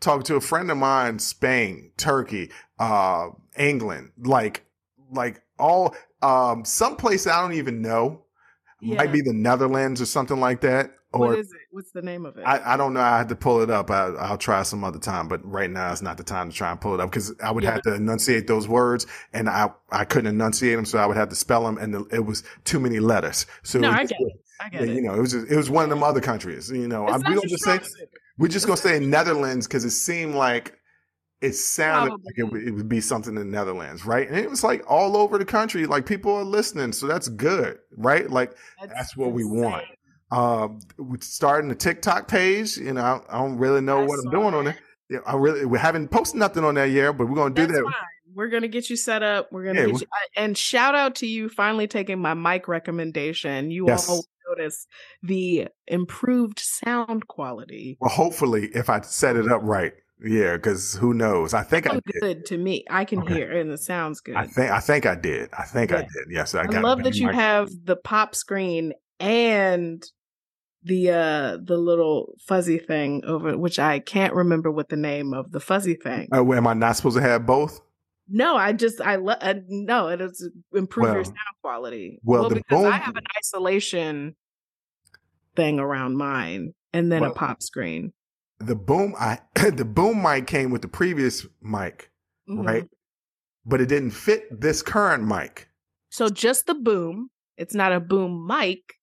talking 0.00 0.24
to 0.24 0.36
a 0.36 0.40
friend 0.40 0.70
of 0.70 0.76
mine, 0.76 1.18
Spain, 1.18 1.92
Turkey, 1.96 2.50
uh, 2.78 3.28
England, 3.58 4.12
like 4.18 4.64
like 5.12 5.42
all 5.58 5.94
um 6.22 6.64
some 6.64 6.96
place 6.96 7.26
I 7.26 7.40
don't 7.40 7.54
even 7.54 7.82
know. 7.82 8.22
Yeah. 8.80 8.96
Might 8.96 9.12
be 9.12 9.20
the 9.20 9.34
Netherlands 9.34 10.00
or 10.00 10.06
something 10.06 10.40
like 10.40 10.62
that. 10.62 10.92
Or 11.12 11.20
what 11.20 11.38
is 11.40 11.48
it? 11.50 11.58
What's 11.72 11.90
the 11.90 12.02
name 12.02 12.24
of 12.24 12.36
it? 12.36 12.42
I, 12.42 12.74
I 12.74 12.76
don't 12.76 12.94
know. 12.94 13.00
I 13.00 13.18
had 13.18 13.28
to 13.30 13.34
pull 13.34 13.62
it 13.62 13.70
up. 13.70 13.90
I, 13.90 14.06
I'll 14.14 14.38
try 14.38 14.62
some 14.62 14.84
other 14.84 15.00
time, 15.00 15.26
but 15.26 15.44
right 15.44 15.68
now 15.70 15.90
it's 15.90 16.02
not 16.02 16.16
the 16.16 16.22
time 16.22 16.50
to 16.50 16.56
try 16.56 16.70
and 16.70 16.80
pull 16.80 16.94
it 16.94 17.00
up 17.00 17.10
because 17.10 17.34
I 17.42 17.50
would 17.50 17.64
Yeah. 17.64 17.72
have 17.72 17.82
to 17.82 17.94
enunciate 17.94 18.46
those 18.46 18.68
words, 18.68 19.06
and 19.32 19.48
I 19.48 19.70
I 19.90 20.04
couldn't 20.04 20.28
enunciate 20.28 20.76
them, 20.76 20.84
so 20.84 20.98
I 20.98 21.06
would 21.06 21.16
have 21.16 21.28
to 21.30 21.34
spell 21.34 21.64
them, 21.64 21.78
and 21.78 21.92
the, 21.94 22.04
it 22.12 22.24
was 22.24 22.44
too 22.64 22.78
many 22.78 23.00
letters. 23.00 23.46
So 23.64 23.80
no, 23.80 23.88
it 23.88 23.90
was 23.90 23.98
I 23.98 24.02
just- 24.02 24.10
get 24.12 24.20
it. 24.20 24.32
I 24.62 24.68
get 24.68 24.80
yeah, 24.82 24.92
it. 24.92 24.94
you 24.94 25.00
know, 25.02 25.14
it 25.14 25.20
was 25.20 25.32
just, 25.32 25.50
it 25.50 25.56
was 25.56 25.70
one 25.70 25.84
of 25.84 25.90
them 25.90 26.02
other 26.02 26.20
countries. 26.20 26.70
You 26.70 26.86
know, 26.86 27.06
I, 27.08 27.16
we 27.16 27.34
don't 27.34 27.48
just 27.48 27.64
say 27.64 27.80
we're 28.38 28.48
just 28.48 28.66
gonna 28.66 28.76
say 28.76 29.00
Netherlands 29.00 29.66
because 29.66 29.84
it 29.86 29.90
seemed 29.90 30.34
like 30.34 30.76
it 31.40 31.54
sounded 31.54 32.10
Probably. 32.10 32.24
like 32.26 32.38
it 32.38 32.52
would, 32.52 32.68
it 32.68 32.70
would 32.72 32.88
be 32.88 33.00
something 33.00 33.34
in 33.34 33.40
the 33.40 33.44
Netherlands, 33.50 34.04
right? 34.04 34.28
And 34.28 34.36
it 34.38 34.50
was 34.50 34.62
like 34.62 34.84
all 34.86 35.16
over 35.16 35.38
the 35.38 35.44
country, 35.46 35.86
like 35.86 36.04
people 36.04 36.34
are 36.34 36.44
listening, 36.44 36.92
so 36.92 37.06
that's 37.06 37.28
good, 37.28 37.78
right? 37.96 38.28
Like 38.30 38.52
that's 38.86 39.16
what 39.16 39.32
we 39.32 39.44
want. 39.44 39.84
Um, 40.30 40.80
we're 40.98 41.18
starting 41.20 41.70
a 41.70 41.74
TikTok 41.74 42.28
page. 42.28 42.76
You 42.76 42.92
know, 42.92 43.00
I, 43.02 43.20
I 43.36 43.38
don't 43.40 43.58
really 43.58 43.80
know 43.80 44.02
I 44.02 44.06
what 44.06 44.20
I'm 44.24 44.30
doing 44.30 44.54
on 44.54 44.66
it. 44.68 44.76
Yeah, 45.08 45.18
I 45.26 45.34
really 45.36 45.64
we 45.64 45.78
haven't 45.78 46.08
posted 46.08 46.38
nothing 46.38 46.64
on 46.64 46.74
that 46.76 46.90
yet, 46.90 47.16
but 47.18 47.28
we're 47.28 47.34
gonna 47.36 47.54
do 47.54 47.66
That's 47.66 47.78
that. 47.78 47.84
fine. 47.84 47.94
We're 48.32 48.48
gonna 48.48 48.68
get 48.68 48.88
you 48.88 48.96
set 48.96 49.22
up. 49.24 49.48
We're 49.50 49.64
gonna 49.64 49.80
Yeah, 49.80 49.86
get 49.86 49.94
we- 49.94 50.00
you, 50.02 50.06
and 50.36 50.56
shout 50.56 50.94
out 50.94 51.16
to 51.16 51.26
you 51.26 51.48
finally 51.48 51.88
taking 51.88 52.20
my 52.20 52.34
mic 52.34 52.68
recommendation. 52.68 53.70
You 53.72 53.86
Yes. 53.88 54.08
all 54.08 54.24
notice 54.48 54.86
the 55.22 55.68
improved 55.88 56.60
sound 56.60 57.26
quality. 57.26 57.96
Well, 58.00 58.10
hopefully, 58.10 58.68
if 58.74 58.88
I 58.88 59.00
set 59.00 59.34
it 59.36 59.50
up 59.50 59.62
right, 59.64 59.92
yeah, 60.24 60.54
because 60.54 60.94
who 60.94 61.12
knows? 61.12 61.54
I 61.54 61.64
think 61.64 61.88
I 61.92 61.98
good 62.20 62.46
to 62.46 62.56
me. 62.58 62.84
I 62.88 63.04
can 63.04 63.20
Okay. 63.22 63.34
hear 63.34 63.50
it 63.52 63.60
and 63.62 63.72
it 63.72 63.80
sounds 63.80 64.20
good. 64.20 64.36
I 64.36 64.46
think 64.46 64.70
I 64.70 64.78
think 64.78 65.06
I 65.06 65.16
did. 65.16 65.50
I 65.58 65.64
think 65.64 65.92
I 65.92 66.02
did. 66.02 66.26
Yes, 66.30 66.54
I 66.54 66.62
I, 66.62 66.80
love 66.80 67.02
that 67.02 67.16
you 67.16 67.26
mic. 67.26 67.34
have 67.34 67.68
the 67.84 67.96
pop 67.96 68.36
screen 68.36 68.92
and 69.18 70.04
the 70.82 71.10
uh 71.10 71.58
the 71.62 71.76
little 71.76 72.34
fuzzy 72.46 72.78
thing 72.78 73.22
over 73.26 73.56
which 73.58 73.78
I 73.78 73.98
can't 73.98 74.32
remember 74.34 74.70
what 74.70 74.88
the 74.88 74.96
name 74.96 75.34
of 75.34 75.52
the 75.52 75.60
fuzzy 75.60 75.94
thing. 75.94 76.28
Uh, 76.32 76.42
am 76.52 76.66
I 76.66 76.74
not 76.74 76.96
supposed 76.96 77.16
to 77.16 77.22
have 77.22 77.44
both? 77.46 77.80
No, 78.28 78.56
I 78.56 78.72
just 78.72 79.00
I 79.00 79.16
love 79.16 79.38
uh, 79.40 79.54
no, 79.68 80.08
it 80.08 80.20
is 80.20 80.48
improve 80.72 81.12
your 81.14 81.24
sound 81.24 81.36
quality. 81.62 82.20
well, 82.24 82.48
the 82.48 82.54
because 82.56 82.84
I 82.86 82.96
have 82.96 83.16
an 83.16 83.24
isolation 83.38 84.36
thing 85.56 85.78
around 85.78 86.16
mine 86.16 86.74
and 86.92 87.10
then 87.10 87.22
Well- 87.22 87.32
a 87.32 87.34
pop 87.34 87.62
screen. 87.62 88.12
The 88.58 88.76
boom, 88.76 89.14
I 89.18 89.38
the 89.54 89.84
boom 89.86 90.22
mic 90.22 90.46
came 90.46 90.70
with 90.70 90.82
the 90.82 90.88
previous 90.88 91.46
mic, 91.62 92.10
Mhm. 92.48 92.66
right? 92.66 92.88
But 93.66 93.80
it 93.80 93.86
didn't 93.86 94.10
fit 94.12 94.60
this 94.60 94.82
current 94.82 95.26
mic. 95.26 95.68
So 96.10 96.28
just 96.28 96.66
the 96.66 96.74
boom. 96.74 97.30
It's 97.56 97.74
not 97.74 97.92
a 97.92 98.00
boom 98.00 98.46
mic. 98.46 98.94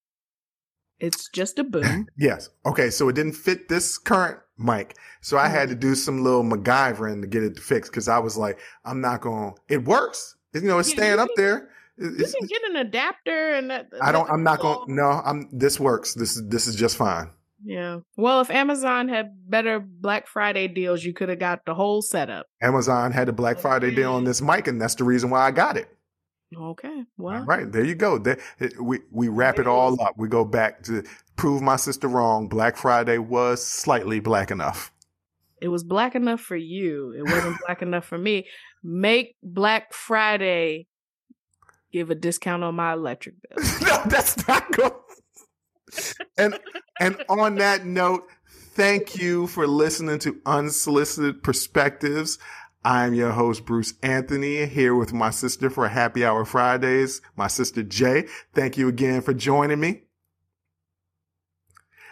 It's 1.00 1.30
just 1.30 1.60
a 1.60 1.64
boom. 1.64 2.08
Yes. 2.18 2.50
Okay. 2.66 2.90
So 2.90 3.10
it 3.10 3.14
didn't 3.14 3.34
fit 3.34 3.70
this 3.70 3.98
current 3.98 4.40
mic. 4.58 4.98
So 5.22 5.38
I 5.38 5.48
had 5.48 5.70
to 5.70 5.76
mm-hmm. 5.76 5.90
do 5.90 5.96
some 5.96 6.24
little 6.24 6.44
MacGyvering 6.44 7.22
to 7.22 7.28
get 7.28 7.44
it 7.44 7.60
fixed 7.60 7.92
because 7.92 8.08
I 8.08 8.20
was 8.20 8.38
like, 8.38 8.60
I'm 8.86 9.02
not 9.02 9.22
going 9.22 9.54
to, 9.54 9.74
it 9.74 9.86
works. 9.86 10.36
You 10.54 10.62
know, 10.62 10.80
it's 10.80 10.90
staying 10.90 11.20
up 11.20 11.30
there. 11.36 11.70
you 11.98 12.10
can 12.10 12.48
get 12.48 12.64
an 12.70 12.78
adapter 12.78 13.54
and 13.54 13.70
that 13.70 13.90
I 14.02 14.12
don't, 14.12 14.30
I'm 14.30 14.44
not 14.44 14.60
going 14.60 14.96
no, 14.96 15.22
I'm, 15.24 15.50
this 15.52 15.80
works. 15.80 16.14
This 16.14 16.36
is, 16.36 16.48
this 16.48 16.68
is 16.68 16.76
just 16.76 16.98
fine. 16.98 17.30
Yeah. 17.64 18.00
Well, 18.16 18.42
if 18.42 18.50
Amazon 18.50 19.10
had 19.10 19.50
better 19.50 19.80
Black 19.80 20.28
Friday 20.28 20.68
deals, 20.68 21.04
you 21.04 21.14
could 21.14 21.30
have 21.30 21.40
got 21.40 21.66
the 21.66 21.76
whole 21.76 22.02
setup. 22.02 22.48
Amazon 22.62 23.12
had 23.12 23.30
a 23.30 23.34
Black 23.34 23.60
Friday 23.60 23.94
deal 23.94 24.14
on 24.14 24.20
mm-hmm. 24.20 24.28
this 24.28 24.42
mic 24.42 24.68
and 24.68 24.82
that's 24.82 24.96
the 24.96 25.04
reason 25.04 25.30
why 25.30 25.46
I 25.46 25.52
got 25.52 25.78
it. 25.78 25.90
Okay. 26.56 27.04
Well, 27.18 27.36
All 27.38 27.44
right, 27.46 27.70
there 27.72 27.84
you 27.84 27.96
go. 27.96 28.18
There, 28.18 28.38
it- 28.60 28.80
we 28.82 29.00
we 29.12 29.28
wrap 29.28 29.60
it 29.60 29.68
all 29.68 30.02
up. 30.02 30.14
We 30.18 30.28
go 30.30 30.46
back 30.46 30.84
to 30.84 31.04
prove 31.36 31.62
my 31.62 31.76
sister 31.76 32.08
wrong. 32.08 32.48
Black 32.48 32.78
Friday 32.78 33.18
was 33.18 33.66
slightly 33.66 34.20
black 34.20 34.50
enough. 34.52 34.92
it 35.62 35.68
was 35.70 35.84
black 35.84 36.16
enough 36.16 36.40
for 36.42 36.56
you. 36.56 37.12
It 37.18 37.24
wasn't 37.24 37.58
black 37.66 37.82
enough 37.82 38.06
for 38.06 38.18
me. 38.18 38.46
Make 38.84 39.36
Black 39.44 39.94
Friday 39.94 40.88
give 41.92 42.10
a 42.12 42.16
discount 42.16 42.64
on 42.64 42.76
my 42.76 42.94
electric 42.94 43.36
bill. 43.42 43.66
no, 43.82 44.02
that's 44.06 44.48
not 44.48 44.72
good. 44.72 44.94
and 46.38 46.58
and 47.00 47.24
on 47.30 47.56
that 47.56 47.86
note, 47.86 48.24
thank 48.74 49.16
you 49.18 49.48
for 49.48 49.68
listening 49.68 50.20
to 50.20 50.40
Unsolicited 50.46 51.44
Perspectives. 51.44 52.38
I'm 52.88 53.14
your 53.14 53.32
host, 53.32 53.66
Bruce 53.66 53.96
Anthony, 54.02 54.66
here 54.66 54.96
with 54.96 55.12
my 55.12 55.30
sister 55.30 55.70
for 55.70 55.90
Happy 55.90 56.24
Hour 56.24 56.46
Fridays, 56.46 57.20
my 57.36 57.48
sister 57.48 57.84
Jay. 57.84 58.28
Thank 58.54 58.78
you 58.78 58.88
again 58.88 59.20
for 59.20 59.34
joining 59.34 59.82
me. 59.82 60.04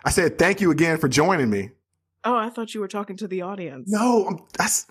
I 0.03 0.09
said 0.09 0.38
thank 0.38 0.59
you 0.59 0.71
again 0.71 0.97
for 0.97 1.07
joining 1.07 1.49
me. 1.49 1.69
Oh, 2.26 2.36
I 2.36 2.49
thought 2.49 2.73
you 2.73 2.82
were 2.82 2.89
talking 2.89 3.15
to 3.15 3.28
the 3.28 3.41
audience. 3.41 3.89
No, 3.89 4.28
I'm 4.28 4.39
that's 4.57 4.88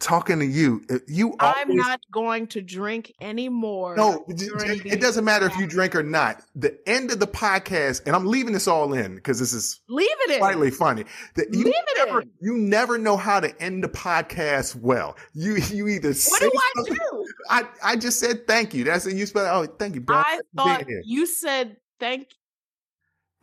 talking 0.00 0.38
to 0.38 0.44
you. 0.44 0.84
You 1.06 1.34
I'm 1.40 1.74
not 1.76 2.00
going 2.12 2.46
to 2.48 2.60
drink 2.62 3.12
anymore. 3.20 3.96
No, 3.96 4.24
it- 4.28 5.00
doesn't 5.00 5.24
matter 5.24 5.46
if 5.46 5.56
you 5.56 5.66
drink 5.66 5.94
or 5.96 6.02
not. 6.02 6.42
The 6.54 6.78
end 6.88 7.10
of 7.10 7.18
the 7.20 7.26
podcast, 7.26 8.02
and 8.06 8.14
I'm 8.14 8.26
leaving 8.26 8.52
this 8.52 8.68
all 8.68 8.92
in 8.94 9.14
because 9.16 9.38
this 9.38 9.52
is 9.52 9.80
Leave 9.88 10.08
it 10.10 10.30
in. 10.32 10.38
slightly 10.38 10.70
funny. 10.70 11.04
That 11.34 11.52
you 11.52 11.64
Leave 11.64 11.74
it 11.74 12.06
never, 12.06 12.20
in. 12.22 12.30
you 12.40 12.56
never 12.58 12.98
know 12.98 13.16
how 13.16 13.40
to 13.40 13.60
end 13.62 13.82
the 13.82 13.88
podcast 13.88 14.76
well. 14.76 15.16
You 15.32 15.56
you 15.56 15.88
either 15.88 16.12
What 16.12 16.40
do 16.40 16.50
I 16.54 16.82
do? 16.84 17.26
I 17.50 17.64
I 17.82 17.96
just 17.96 18.20
said 18.20 18.46
thank 18.46 18.74
you. 18.74 18.84
That's 18.84 19.06
it. 19.06 19.16
You 19.16 19.26
spell. 19.26 19.62
Oh, 19.62 19.66
thank 19.66 19.94
you, 19.94 20.00
bro. 20.00 20.16
I 20.18 20.40
thought 20.56 20.84
you 21.04 21.26
said 21.26 21.76
thank 21.98 22.28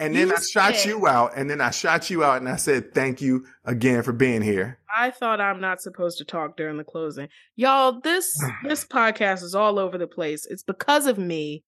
And 0.02 0.16
then 0.16 0.28
you 0.30 0.34
I 0.36 0.39
shot 0.39 0.76
said- 0.76 0.88
you 0.88 1.08
out, 1.08 1.34
and 1.36 1.50
then 1.50 1.60
I 1.62 1.72
shot 1.72 2.10
you 2.10 2.24
out, 2.24 2.38
and 2.38 2.47
I 2.47 2.56
said 2.56 2.93
thank 2.93 3.22
you 3.22 3.45
again 3.66 4.02
for 4.04 4.14
being 4.14 4.41
here. 4.41 4.80
I 4.95 5.12
thought 5.12 5.39
I'm 5.41 5.60
not 5.62 5.82
supposed 5.82 6.18
to 6.20 6.26
talk 6.26 6.56
during 6.58 6.78
the 6.78 6.84
closing. 6.86 7.28
Y'all, 7.56 8.00
this 8.02 8.34
this 8.64 8.86
podcast 8.86 9.43
is 9.43 9.54
all 9.56 9.78
over 9.80 9.97
the 9.97 10.08
place. 10.08 10.45
It's 10.45 10.64
because 10.64 11.06
of 11.06 11.18
me. 11.18 11.64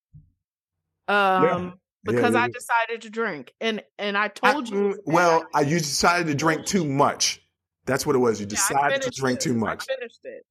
Um 1.07 1.73
because 2.03 2.34
Yeah, 2.34 2.39
I 2.39 2.45
yeah. 2.45 2.47
decided 2.53 3.01
to 3.03 3.09
drink. 3.09 3.53
And 3.61 3.84
and 3.99 4.17
I 4.17 4.25
I- 4.25 4.27
told 4.29 4.69
you 4.69 4.75
mm, 4.75 4.95
well, 5.05 5.45
I, 5.53 5.61
you 5.61 5.77
decided 5.77 6.27
to 6.27 6.36
drink 6.36 6.65
too 6.65 6.86
much. 6.86 7.41
That's 7.86 8.05
what 8.05 8.15
it 8.15 8.19
was. 8.19 8.39
You 8.39 8.45
Yeah, 8.45 8.49
decided 8.51 9.01
to 9.03 9.09
drink 9.11 9.39
it. 9.39 9.41
too 9.43 9.53
much. 9.53 9.86
I 9.89 9.95
finished 9.95 10.19
it. 10.23 10.45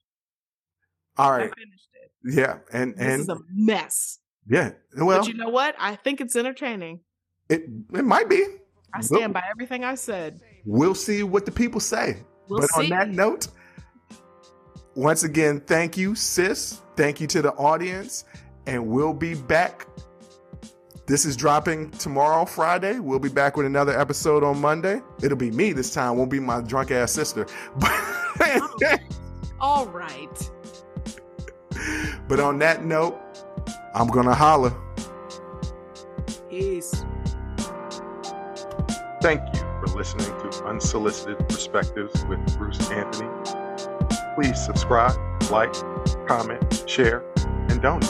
All 1.16 1.32
I 1.32 1.40
finished 1.42 1.88
it. 1.94 2.34
Yeah. 2.34 2.58
And 2.72 2.94
This 2.94 3.00
and 3.06 3.20
is 3.22 3.28
a 3.28 3.36
mess. 3.52 4.18
yeah. 4.46 4.72
Well, 4.96 5.20
but 5.20 5.28
you 5.28 5.34
know 5.34 5.48
what? 5.48 5.74
I 5.78 5.96
think 5.96 6.20
it's 6.20 6.36
entertaining. 6.36 7.00
It 7.50 7.64
it 7.92 8.04
might 8.04 8.28
be. 8.28 8.44
I 8.94 9.02
stand 9.02 9.34
by 9.34 9.42
everything 9.50 9.84
I 9.84 9.94
said. 9.94 10.40
We'll 10.64 10.94
see 10.94 11.22
what 11.22 11.44
the 11.44 11.52
people 11.52 11.80
say. 11.80 12.18
We'll 12.48 12.60
but 12.60 12.70
see. 12.70 12.84
on 12.84 12.88
that 12.90 13.10
note, 13.10 13.48
once 14.94 15.22
again, 15.22 15.60
thank 15.60 15.96
you, 15.96 16.14
sis. 16.14 16.80
Thank 16.96 17.20
you 17.20 17.26
to 17.28 17.42
the 17.42 17.52
audience. 17.52 18.24
And 18.66 18.88
we'll 18.88 19.14
be 19.14 19.34
back. 19.34 19.86
This 21.06 21.24
is 21.24 21.36
dropping 21.36 21.90
tomorrow, 21.92 22.44
Friday. 22.44 22.98
We'll 22.98 23.18
be 23.18 23.28
back 23.28 23.56
with 23.56 23.66
another 23.66 23.98
episode 23.98 24.44
on 24.44 24.60
Monday. 24.60 25.00
It'll 25.22 25.36
be 25.36 25.50
me 25.50 25.72
this 25.72 25.92
time, 25.92 26.16
won't 26.16 26.30
be 26.30 26.40
my 26.40 26.60
drunk 26.60 26.90
ass 26.90 27.12
sister. 27.12 27.46
But, 28.38 28.62
oh. 28.82 28.98
All 29.60 29.86
right. 29.88 30.50
but 32.28 32.40
on 32.40 32.58
that 32.60 32.84
note, 32.84 33.20
I'm 33.94 34.08
going 34.08 34.26
to 34.26 34.34
holler. 34.34 34.72
Peace. 36.48 37.04
Thank 39.20 39.42
you 39.54 39.60
for 39.60 39.86
listening 39.98 40.26
to 40.50 40.64
Unsolicited 40.64 41.38
Perspectives 41.48 42.24
with 42.24 42.38
Bruce 42.56 42.90
Anthony. 42.90 43.28
Please 44.34 44.58
subscribe, 44.64 45.14
like, 45.50 45.74
comment, 46.26 46.84
share, 46.88 47.22
and 47.68 47.82
donate. 47.82 48.08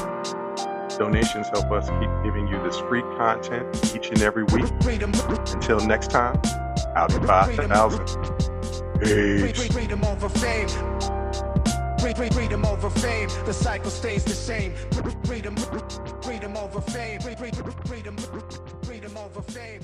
Donations 0.99 1.49
help 1.49 1.73
us 1.73 1.89
keep 1.89 2.11
giving 2.25 2.47
you 2.47 2.63
this 2.63 2.79
free 2.81 3.03
content 3.19 3.67
each 3.97 4.09
and 4.11 4.23
every 4.23 4.45
week. 4.45 4.71
Until 5.53 5.81
next 5.81 6.11
time, 6.13 6.41
out 6.95 7.13
of 7.13 7.27
5,000. 7.27 8.07
Peace. 9.03 9.73
freedom 9.73 10.05
Freedom 12.33 12.65
over 12.65 12.91
fame, 12.91 13.29
the 13.47 13.53
cycle 13.53 13.91
stays 13.91 14.25
the 14.25 14.35
same. 14.35 14.75
Freedom, 15.25 15.57
freedom 16.23 16.57
over 16.57 16.81
fame. 16.81 17.21
Free- 17.21 17.35
free- 17.35 17.51
Freedom, 17.87 18.17
freedom 18.83 19.17
over 19.17 19.43
fame. 19.43 19.81